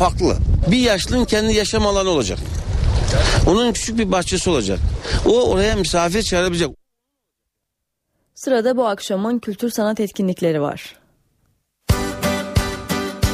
farklı. 0.00 0.36
Bir 0.70 0.76
yaşlının 0.76 1.24
kendi 1.24 1.54
yaşam 1.54 1.86
alanı 1.86 2.08
olacak. 2.08 2.38
Onun 3.46 3.72
küçük 3.72 3.98
bir 3.98 4.12
bahçesi 4.12 4.50
olacak. 4.50 4.78
O 5.26 5.50
oraya 5.50 5.76
misafir 5.76 6.22
çağırabilecek. 6.22 6.70
Sırada 8.34 8.76
bu 8.76 8.86
akşamın 8.86 9.38
kültür 9.38 9.70
sanat 9.70 10.00
etkinlikleri 10.00 10.60
var. 10.60 10.96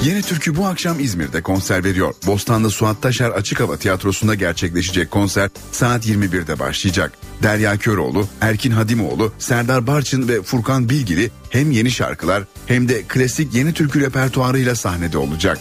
Yeni 0.05 0.23
Türkü 0.23 0.57
bu 0.57 0.67
akşam 0.67 1.01
İzmir'de 1.01 1.43
konser 1.43 1.85
veriyor. 1.85 2.15
Bostanlı 2.27 2.71
Suat 2.71 3.03
Taşer 3.03 3.31
Açık 3.31 3.61
Hava 3.61 3.77
Tiyatrosu'nda 3.77 4.35
gerçekleşecek 4.35 5.11
konser 5.11 5.51
saat 5.73 6.07
21'de 6.07 6.59
başlayacak. 6.59 7.13
Derya 7.43 7.77
Köroğlu, 7.77 8.29
Erkin 8.41 8.71
Hadimoğlu, 8.71 9.33
Serdar 9.39 9.87
Barçın 9.87 10.29
ve 10.29 10.43
Furkan 10.43 10.89
Bilgili 10.89 11.31
hem 11.51 11.71
yeni 11.71 11.91
şarkılar 11.91 12.45
hem 12.67 12.89
de 12.89 13.03
klasik 13.03 13.55
yeni 13.55 13.73
türkü 13.75 14.01
repertuarıyla 14.01 14.75
sahnede 14.75 15.19
olacak. 15.19 15.59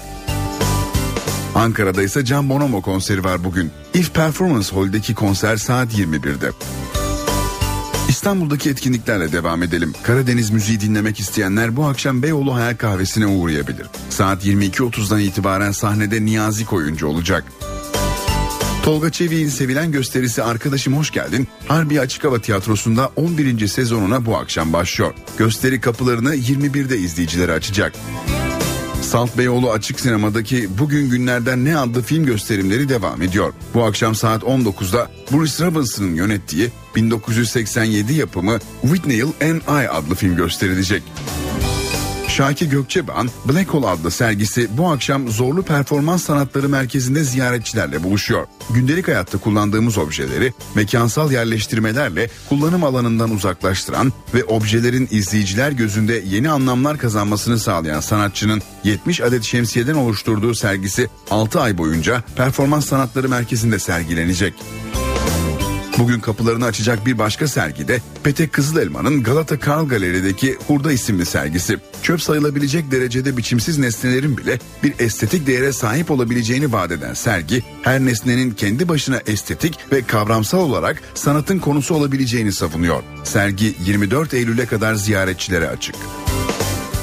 Ankara'da 1.55 2.03
ise 2.03 2.25
Can 2.25 2.49
Bonomo 2.49 2.81
konseri 2.81 3.23
var 3.23 3.43
bugün. 3.43 3.71
If 3.93 4.13
Performance 4.13 4.75
Hall'deki 4.75 5.15
konser 5.15 5.57
saat 5.57 5.93
21'de. 5.93 6.51
İstanbul'daki 8.09 8.69
etkinliklerle 8.69 9.31
devam 9.31 9.63
edelim. 9.63 9.93
Karadeniz 10.03 10.49
müziği 10.49 10.79
dinlemek 10.79 11.19
isteyenler 11.19 11.75
bu 11.75 11.85
akşam 11.85 12.23
Beyoğlu 12.23 12.55
Hayal 12.55 12.75
Kahvesi'ne 12.75 13.27
uğrayabilir. 13.27 13.87
Saat 14.09 14.45
22.30'dan 14.45 15.19
itibaren 15.19 15.71
sahnede 15.71 16.25
Niyazi 16.25 16.65
Koyuncu 16.65 17.07
olacak. 17.07 17.43
Tolga 18.83 19.09
Çevik'in 19.09 19.49
sevilen 19.49 19.91
gösterisi 19.91 20.43
Arkadaşım 20.43 20.97
Hoş 20.97 21.11
Geldin, 21.11 21.47
Harbi 21.67 22.01
Açık 22.01 22.23
Hava 22.23 22.39
Tiyatrosu'nda 22.39 23.11
11. 23.15 23.67
sezonuna 23.67 24.25
bu 24.25 24.37
akşam 24.37 24.73
başlıyor. 24.73 25.13
Gösteri 25.37 25.81
kapılarını 25.81 26.35
21'de 26.35 26.97
izleyicilere 26.97 27.51
açacak. 27.51 27.93
Salt 29.01 29.37
Beyoğlu 29.37 29.71
Açık 29.71 29.99
Sinema'daki 29.99 30.79
Bugün 30.79 31.09
Günlerden 31.09 31.65
Ne 31.65 31.77
adlı 31.77 32.01
film 32.01 32.25
gösterimleri 32.25 32.89
devam 32.89 33.21
ediyor. 33.21 33.53
Bu 33.73 33.83
akşam 33.83 34.15
saat 34.15 34.43
19'da 34.43 35.11
Bruce 35.31 35.65
Robinson'ın 35.65 36.15
yönettiği 36.15 36.69
1987 36.95 38.13
yapımı 38.13 38.59
Whitney 38.81 39.21
and 39.21 39.83
I 39.83 39.89
adlı 39.89 40.15
film 40.15 40.35
gösterilecek. 40.35 41.03
Şaki 42.35 42.69
Gökçeban 42.69 43.29
Black 43.45 43.69
Hole 43.69 43.87
adlı 43.87 44.11
sergisi 44.11 44.77
bu 44.77 44.87
akşam 44.87 45.29
Zorlu 45.29 45.63
Performans 45.63 46.23
Sanatları 46.23 46.69
Merkezi'nde 46.69 47.23
ziyaretçilerle 47.23 48.03
buluşuyor. 48.03 48.47
Gündelik 48.69 49.07
hayatta 49.07 49.37
kullandığımız 49.37 49.97
objeleri 49.97 50.53
mekansal 50.75 51.31
yerleştirmelerle 51.31 52.29
kullanım 52.49 52.83
alanından 52.83 53.31
uzaklaştıran 53.31 54.13
ve 54.33 54.43
objelerin 54.43 55.07
izleyiciler 55.11 55.71
gözünde 55.71 56.23
yeni 56.25 56.49
anlamlar 56.49 56.97
kazanmasını 56.97 57.59
sağlayan 57.59 57.99
sanatçının 57.99 58.61
70 58.83 59.21
adet 59.21 59.43
şemsiyeden 59.43 59.95
oluşturduğu 59.95 60.55
sergisi 60.55 61.09
6 61.31 61.61
ay 61.61 61.77
boyunca 61.77 62.23
Performans 62.35 62.85
Sanatları 62.85 63.29
Merkezi'nde 63.29 63.79
sergilenecek. 63.79 64.53
Bugün 65.99 66.19
kapılarını 66.19 66.65
açacak 66.65 67.05
bir 67.05 67.17
başka 67.17 67.47
sergi 67.47 67.87
de 67.87 68.01
Petek 68.23 68.53
Kızılelma'nın 68.53 69.23
Galata 69.23 69.59
Karl 69.59 69.87
Galeri'deki 69.87 70.57
Hurda 70.67 70.91
isimli 70.91 71.25
sergisi. 71.25 71.77
Çöp 72.01 72.21
sayılabilecek 72.21 72.91
derecede 72.91 73.37
biçimsiz 73.37 73.77
nesnelerin 73.77 74.37
bile 74.37 74.59
bir 74.83 74.93
estetik 74.99 75.47
değere 75.47 75.73
sahip 75.73 76.11
olabileceğini 76.11 76.71
vaat 76.71 76.91
eden 76.91 77.13
sergi, 77.13 77.63
her 77.81 77.99
nesnenin 77.99 78.51
kendi 78.51 78.89
başına 78.89 79.21
estetik 79.27 79.79
ve 79.91 80.01
kavramsal 80.01 80.59
olarak 80.59 81.01
sanatın 81.13 81.59
konusu 81.59 81.95
olabileceğini 81.95 82.51
savunuyor. 82.51 83.03
Sergi 83.23 83.75
24 83.85 84.33
Eylül'e 84.33 84.65
kadar 84.65 84.95
ziyaretçilere 84.95 85.67
açık. 85.67 85.95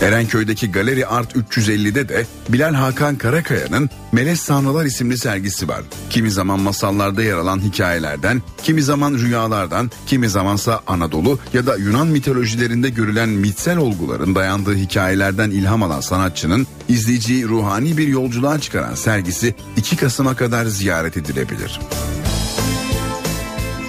Erenköy'deki 0.03 0.73
Galeri 0.73 1.07
Art 1.07 1.37
350'de 1.37 2.09
de 2.09 2.27
Bilal 2.49 2.75
Hakan 2.75 3.17
Karakaya'nın 3.17 3.91
Melez 4.13 4.41
Sanrılar 4.41 4.85
isimli 4.85 5.19
sergisi 5.19 5.69
var. 5.69 5.83
Kimi 6.11 6.31
zaman 6.31 6.61
masallarda 6.61 7.23
yer 7.23 7.35
alan 7.35 7.61
hikayelerden, 7.61 8.43
kimi 8.63 8.83
zaman 8.83 9.15
rüyalardan, 9.15 9.91
kimi 10.07 10.29
zamansa 10.29 10.81
Anadolu 10.87 11.39
ya 11.55 11.67
da 11.67 11.77
Yunan 11.77 12.07
mitolojilerinde 12.07 12.91
görülen 12.91 13.29
mitsel 13.29 13.77
olguların 13.77 14.35
dayandığı 14.35 14.75
hikayelerden 14.75 15.51
ilham 15.51 15.83
alan 15.83 16.01
sanatçının 16.01 16.67
izleyiciyi 16.89 17.49
ruhani 17.49 17.97
bir 17.97 18.09
yolculuğa 18.09 18.59
çıkaran 18.61 18.95
sergisi 18.95 19.55
2 19.77 19.97
Kasım'a 19.97 20.37
kadar 20.37 20.65
ziyaret 20.65 21.17
edilebilir. 21.17 21.81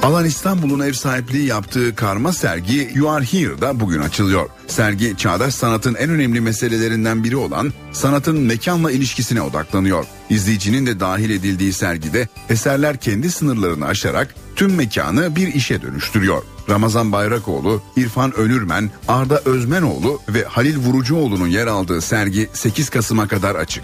Alan 0.04 0.26
İstanbul'un 0.26 0.80
ev 0.80 0.94
sahipliği 0.94 1.46
yaptığı 1.46 1.96
karma 1.96 2.34
sergi 2.34 2.92
You 2.96 3.10
Are 3.10 3.26
Here'da 3.26 3.80
bugün 3.80 4.00
açılıyor. 4.00 4.50
Sergi 4.68 5.18
çağdaş 5.18 5.56
sanatın 5.56 5.96
en 5.96 6.10
önemli 6.10 6.42
meselelerinden 6.42 7.24
biri 7.24 7.36
olan 7.36 7.74
sanatın 7.92 8.40
mekanla 8.40 8.92
ilişkisine 8.92 9.42
odaklanıyor. 9.42 10.06
İzleyicinin 10.30 10.86
de 10.86 11.00
dahil 11.00 11.30
edildiği 11.30 11.74
sergide 11.74 12.28
eserler 12.50 12.98
kendi 12.98 13.32
sınırlarını 13.32 13.86
aşarak 13.86 14.36
tüm 14.56 14.76
mekanı 14.76 15.36
bir 15.36 15.48
işe 15.48 15.82
dönüştürüyor. 15.82 16.44
Ramazan 16.70 17.12
Bayrakoğlu, 17.12 17.82
İrfan 17.96 18.36
Önürmen, 18.36 18.92
Arda 19.08 19.42
Özmenoğlu 19.46 20.20
ve 20.30 20.44
Halil 20.44 20.78
Vurucuoğlu'nun 20.78 21.48
yer 21.48 21.68
aldığı 21.68 22.02
sergi 22.02 22.50
8 22.54 22.90
Kasım'a 22.90 23.28
kadar 23.28 23.56
açık. 23.56 23.84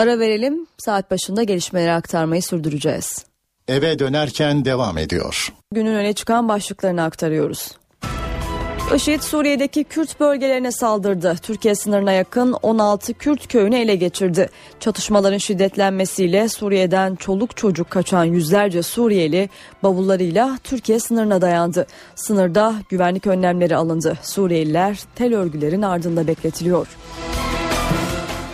Ara 0.00 0.18
verelim. 0.18 0.66
Saat 0.78 1.10
başında 1.10 1.42
gelişmeleri 1.42 1.92
aktarmayı 1.92 2.42
sürdüreceğiz. 2.42 3.24
Eve 3.68 3.98
dönerken 3.98 4.64
devam 4.64 4.98
ediyor. 4.98 5.52
Günün 5.72 5.94
öne 5.94 6.12
çıkan 6.12 6.48
başlıklarını 6.48 7.02
aktarıyoruz. 7.02 7.70
IŞİD 8.96 9.20
Suriye'deki 9.20 9.84
Kürt 9.84 10.20
bölgelerine 10.20 10.72
saldırdı. 10.72 11.36
Türkiye 11.42 11.74
sınırına 11.74 12.12
yakın 12.12 12.52
16 12.52 13.14
Kürt 13.14 13.48
köyünü 13.48 13.76
ele 13.76 13.96
geçirdi. 13.96 14.48
Çatışmaların 14.80 15.38
şiddetlenmesiyle 15.38 16.48
Suriye'den 16.48 17.14
çoluk 17.14 17.56
çocuk 17.56 17.90
kaçan 17.90 18.24
yüzlerce 18.24 18.82
Suriyeli 18.82 19.48
bavullarıyla 19.82 20.58
Türkiye 20.64 21.00
sınırına 21.00 21.40
dayandı. 21.40 21.86
Sınırda 22.14 22.74
güvenlik 22.88 23.26
önlemleri 23.26 23.76
alındı. 23.76 24.18
Suriyeliler 24.22 25.00
tel 25.14 25.34
örgülerin 25.34 25.82
ardında 25.82 26.26
bekletiliyor. 26.26 26.86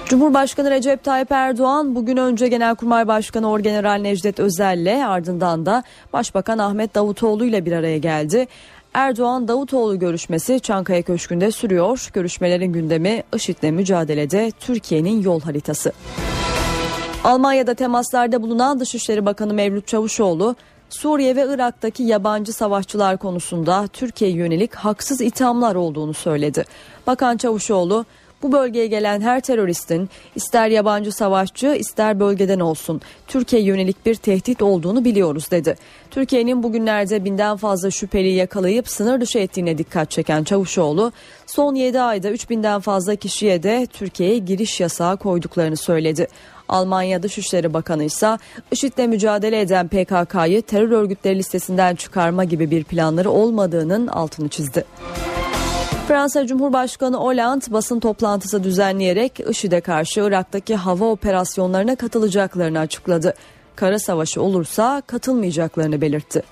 Cumhurbaşkanı 0.08 0.70
Recep 0.70 1.04
Tayyip 1.04 1.32
Erdoğan 1.32 1.94
bugün 1.94 2.16
önce 2.16 2.48
Genelkurmay 2.48 3.08
Başkanı 3.08 3.50
Orgeneral 3.50 4.00
Necdet 4.00 4.40
Özel'le 4.40 5.06
ardından 5.06 5.66
da 5.66 5.82
Başbakan 6.12 6.58
Ahmet 6.58 6.94
Davutoğlu 6.94 7.44
ile 7.44 7.66
bir 7.66 7.72
araya 7.72 7.98
geldi. 7.98 8.46
Erdoğan 8.94 9.48
Davutoğlu 9.48 9.98
görüşmesi 9.98 10.60
Çankaya 10.60 11.02
Köşkü'nde 11.02 11.50
sürüyor. 11.50 12.10
Görüşmelerin 12.12 12.72
gündemi 12.72 13.22
IŞİD'le 13.34 13.70
mücadelede 13.70 14.52
Türkiye'nin 14.60 15.22
yol 15.22 15.40
haritası. 15.40 15.92
Almanya'da 17.24 17.74
temaslarda 17.74 18.42
bulunan 18.42 18.80
Dışişleri 18.80 19.26
Bakanı 19.26 19.54
Mevlüt 19.54 19.86
Çavuşoğlu, 19.86 20.56
Suriye 20.90 21.36
ve 21.36 21.46
Irak'taki 21.54 22.02
yabancı 22.02 22.52
savaşçılar 22.52 23.16
konusunda 23.16 23.86
Türkiye'ye 23.86 24.36
yönelik 24.36 24.74
haksız 24.74 25.20
ithamlar 25.20 25.74
olduğunu 25.74 26.14
söyledi. 26.14 26.64
Bakan 27.06 27.36
Çavuşoğlu, 27.36 28.04
bu 28.42 28.52
bölgeye 28.52 28.86
gelen 28.86 29.20
her 29.20 29.40
teröristin 29.40 30.08
ister 30.34 30.68
yabancı 30.68 31.12
savaşçı 31.12 31.66
ister 31.66 32.20
bölgeden 32.20 32.60
olsun 32.60 33.00
Türkiye 33.26 33.62
yönelik 33.62 34.06
bir 34.06 34.14
tehdit 34.14 34.62
olduğunu 34.62 35.04
biliyoruz 35.04 35.50
dedi. 35.50 35.76
Türkiye'nin 36.10 36.62
bugünlerde 36.62 37.24
binden 37.24 37.56
fazla 37.56 37.90
şüpheli 37.90 38.32
yakalayıp 38.32 38.88
sınır 38.88 39.20
dışı 39.20 39.38
ettiğine 39.38 39.78
dikkat 39.78 40.10
çeken 40.10 40.44
Çavuşoğlu 40.44 41.12
son 41.46 41.74
7 41.74 42.00
ayda 42.00 42.30
3000'den 42.30 42.80
fazla 42.80 43.16
kişiye 43.16 43.62
de 43.62 43.86
Türkiye'ye 43.92 44.38
giriş 44.38 44.80
yasağı 44.80 45.16
koyduklarını 45.16 45.76
söyledi. 45.76 46.26
Almanya 46.68 47.22
Dışişleri 47.22 47.74
Bakanı 47.74 48.04
ise 48.04 48.38
IŞİD'le 48.70 49.08
mücadele 49.08 49.60
eden 49.60 49.88
PKK'yı 49.88 50.62
terör 50.62 50.90
örgütleri 50.90 51.38
listesinden 51.38 51.94
çıkarma 51.94 52.44
gibi 52.44 52.70
bir 52.70 52.84
planları 52.84 53.30
olmadığının 53.30 54.06
altını 54.06 54.48
çizdi. 54.48 54.84
Fransa 56.08 56.46
Cumhurbaşkanı 56.46 57.16
Hollande 57.16 57.64
basın 57.68 58.00
toplantısı 58.00 58.64
düzenleyerek 58.64 59.40
IŞİD'e 59.50 59.80
karşı 59.80 60.20
Irak'taki 60.20 60.76
hava 60.76 61.04
operasyonlarına 61.04 61.96
katılacaklarını 61.96 62.78
açıkladı. 62.78 63.34
Kara 63.76 63.98
savaşı 63.98 64.42
olursa 64.42 65.02
katılmayacaklarını 65.06 66.00
belirtti. 66.00 66.42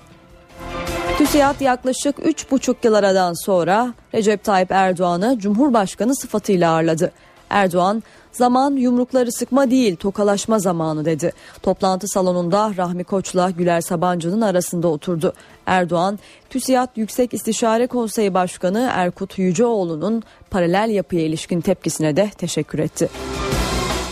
TÜSİAD 1.17 1.61
yaklaşık 1.61 2.19
3,5 2.19 2.75
yıl 2.83 2.93
aradan 2.93 3.45
sonra 3.45 3.93
Recep 4.13 4.43
Tayyip 4.43 4.71
Erdoğan'ı 4.71 5.39
Cumhurbaşkanı 5.39 6.15
sıfatıyla 6.15 6.71
ağırladı. 6.71 7.11
Erdoğan 7.49 8.03
zaman 8.31 8.71
yumrukları 8.75 9.31
sıkma 9.31 9.71
değil 9.71 9.95
tokalaşma 9.95 10.59
zamanı 10.59 11.05
dedi. 11.05 11.33
Toplantı 11.63 12.07
salonunda 12.07 12.73
Rahmi 12.77 13.03
Koç'la 13.03 13.49
Güler 13.49 13.81
Sabancı'nın 13.81 14.41
arasında 14.41 14.87
oturdu. 14.87 15.33
Erdoğan, 15.65 16.19
TÜSİAD 16.49 16.89
Yüksek 16.95 17.33
İstişare 17.33 17.87
Konseyi 17.87 18.33
Başkanı 18.33 18.89
Erkut 18.93 19.37
Yüceoğlu'nun 19.37 20.23
paralel 20.49 20.89
yapıya 20.89 21.21
ilişkin 21.21 21.61
tepkisine 21.61 22.15
de 22.15 22.29
teşekkür 22.37 22.79
etti. 22.79 23.09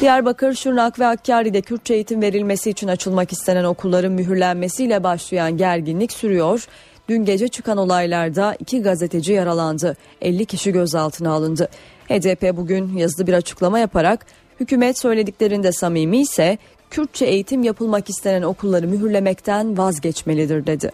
Diyarbakır, 0.01 0.53
Şırnak 0.53 0.99
ve 0.99 1.03
Hakkari'de 1.03 1.61
Kürtçe 1.61 1.93
eğitim 1.93 2.21
verilmesi 2.21 2.69
için 2.69 2.87
açılmak 2.87 3.31
istenen 3.31 3.63
okulların 3.63 4.11
mühürlenmesiyle 4.11 5.03
başlayan 5.03 5.57
gerginlik 5.57 6.11
sürüyor. 6.11 6.67
Dün 7.09 7.25
gece 7.25 7.47
çıkan 7.47 7.77
olaylarda 7.77 8.55
iki 8.59 8.81
gazeteci 8.81 9.33
yaralandı. 9.33 9.97
50 10.21 10.45
kişi 10.45 10.71
gözaltına 10.71 11.31
alındı. 11.31 11.69
HDP 12.09 12.57
bugün 12.57 12.97
yazılı 12.97 13.27
bir 13.27 13.33
açıklama 13.33 13.79
yaparak 13.79 14.25
hükümet 14.59 15.01
söylediklerinde 15.01 15.71
samimi 15.71 16.21
ise 16.21 16.57
Kürtçe 16.89 17.25
eğitim 17.25 17.63
yapılmak 17.63 18.09
istenen 18.09 18.41
okulları 18.41 18.87
mühürlemekten 18.87 19.77
vazgeçmelidir 19.77 20.65
dedi. 20.65 20.91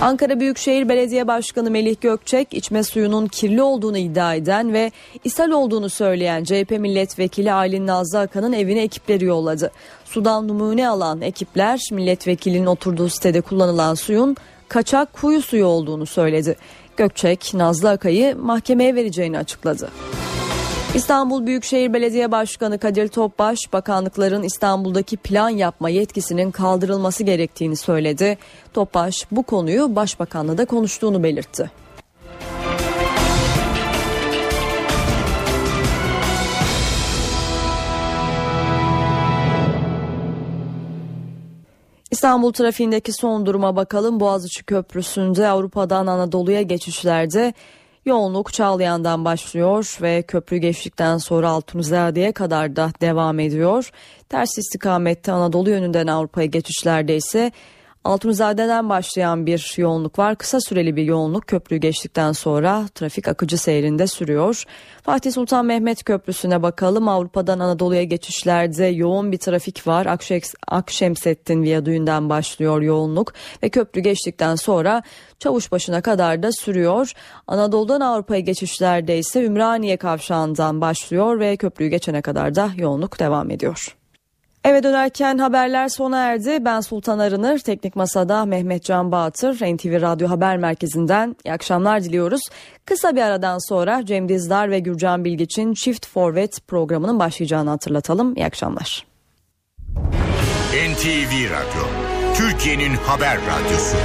Ankara 0.00 0.40
Büyükşehir 0.40 0.88
Belediye 0.88 1.26
Başkanı 1.26 1.70
Melih 1.70 2.00
Gökçek 2.00 2.54
içme 2.54 2.82
suyunun 2.82 3.26
kirli 3.26 3.62
olduğunu 3.62 3.98
iddia 3.98 4.34
eden 4.34 4.72
ve 4.72 4.92
ishal 5.24 5.50
olduğunu 5.50 5.90
söyleyen 5.90 6.44
CHP 6.44 6.70
milletvekili 6.70 7.52
Aylin 7.52 7.86
Nazlı 7.86 8.18
Akan'ın 8.18 8.52
evine 8.52 8.82
ekipleri 8.82 9.24
yolladı. 9.24 9.70
Sudan 10.04 10.48
numune 10.48 10.88
alan 10.88 11.20
ekipler 11.20 11.80
milletvekilinin 11.92 12.66
oturduğu 12.66 13.08
sitede 13.08 13.40
kullanılan 13.40 13.94
suyun 13.94 14.36
kaçak 14.68 15.12
kuyu 15.12 15.42
suyu 15.42 15.66
olduğunu 15.66 16.06
söyledi. 16.06 16.56
Gökçek 16.96 17.54
Nazlı 17.54 17.90
Akay'ı 17.90 18.36
mahkemeye 18.36 18.94
vereceğini 18.94 19.38
açıkladı. 19.38 19.90
İstanbul 20.94 21.46
Büyükşehir 21.46 21.92
Belediye 21.92 22.32
Başkanı 22.32 22.78
Kadir 22.78 23.08
Topbaş, 23.08 23.58
bakanlıkların 23.72 24.42
İstanbul'daki 24.42 25.16
plan 25.16 25.48
yapma 25.48 25.88
yetkisinin 25.88 26.50
kaldırılması 26.50 27.24
gerektiğini 27.24 27.76
söyledi. 27.76 28.38
Topbaş 28.74 29.26
bu 29.30 29.42
konuyu 29.42 29.96
Başbakanla 29.96 30.58
da 30.58 30.64
konuştuğunu 30.64 31.22
belirtti. 31.22 31.70
İstanbul 42.10 42.52
trafiğindeki 42.52 43.12
son 43.12 43.46
duruma 43.46 43.76
bakalım. 43.76 44.20
Boğaziçi 44.20 44.64
Köprüsü'nde 44.64 45.48
Avrupa'dan 45.48 46.06
Anadolu'ya 46.06 46.62
geçişlerde 46.62 47.54
yoğunluk 48.04 48.52
Çağlayan'dan 48.52 49.24
başlıyor 49.24 49.98
ve 50.02 50.22
köprü 50.22 50.56
geçtikten 50.56 51.18
sonra 51.18 51.48
Altunizade'ye 51.48 52.32
kadar 52.32 52.76
da 52.76 52.90
devam 53.00 53.40
ediyor. 53.40 53.90
Ters 54.28 54.58
istikamette 54.58 55.32
Anadolu 55.32 55.70
yönünden 55.70 56.06
Avrupa'ya 56.06 56.46
geçişlerde 56.46 57.16
ise 57.16 57.52
Altunizade'den 58.06 58.88
başlayan 58.88 59.46
bir 59.46 59.74
yoğunluk 59.76 60.18
var. 60.18 60.36
Kısa 60.36 60.60
süreli 60.60 60.96
bir 60.96 61.02
yoğunluk 61.02 61.46
köprüyü 61.46 61.80
geçtikten 61.80 62.32
sonra 62.32 62.84
trafik 62.94 63.28
akıcı 63.28 63.58
seyrinde 63.58 64.06
sürüyor. 64.06 64.64
Fatih 65.02 65.32
Sultan 65.32 65.66
Mehmet 65.66 66.04
Köprüsü'ne 66.04 66.62
bakalım. 66.62 67.08
Avrupa'dan 67.08 67.58
Anadolu'ya 67.58 68.02
geçişlerde 68.02 68.84
yoğun 68.84 69.32
bir 69.32 69.38
trafik 69.38 69.86
var. 69.86 70.18
Akşemsettin 70.68 71.62
Viyadüğü'nden 71.62 72.28
başlıyor 72.30 72.82
yoğunluk 72.82 73.32
ve 73.62 73.68
köprü 73.68 74.00
geçtikten 74.00 74.54
sonra 74.54 75.02
Çavuşbaşı'na 75.38 76.00
kadar 76.00 76.42
da 76.42 76.52
sürüyor. 76.52 77.12
Anadolu'dan 77.46 78.00
Avrupa'ya 78.00 78.40
geçişlerde 78.40 79.18
ise 79.18 79.44
Ümraniye 79.44 79.96
kavşağından 79.96 80.80
başlıyor 80.80 81.40
ve 81.40 81.56
köprüyü 81.56 81.90
geçene 81.90 82.22
kadar 82.22 82.54
da 82.54 82.70
yoğunluk 82.76 83.20
devam 83.20 83.50
ediyor. 83.50 83.96
Eve 84.66 84.82
dönerken 84.82 85.38
haberler 85.38 85.88
sona 85.88 86.18
erdi. 86.18 86.64
Ben 86.64 86.80
Sultan 86.80 87.18
Arınır, 87.18 87.58
Teknik 87.58 87.96
Masa'da 87.96 88.44
Mehmet 88.44 88.84
Can 88.84 89.12
Bağatır, 89.12 89.54
NTV 89.54 90.00
Radyo 90.00 90.28
Haber 90.28 90.56
Merkezi'nden 90.56 91.36
iyi 91.44 91.52
akşamlar 91.52 92.04
diliyoruz. 92.04 92.40
Kısa 92.84 93.16
bir 93.16 93.20
aradan 93.20 93.68
sonra 93.68 94.06
Cem 94.06 94.28
Dizdar 94.28 94.70
ve 94.70 94.78
Gürcan 94.78 95.24
Bilgiç'in 95.24 95.74
Çift 95.74 96.06
Forvet 96.06 96.68
programının 96.68 97.18
başlayacağını 97.18 97.70
hatırlatalım. 97.70 98.36
İyi 98.36 98.46
akşamlar. 98.46 99.06
NTV 100.72 101.50
Radyo, 101.50 101.86
Türkiye'nin 102.34 102.94
haber 102.94 103.36
radyosu. 103.36 103.96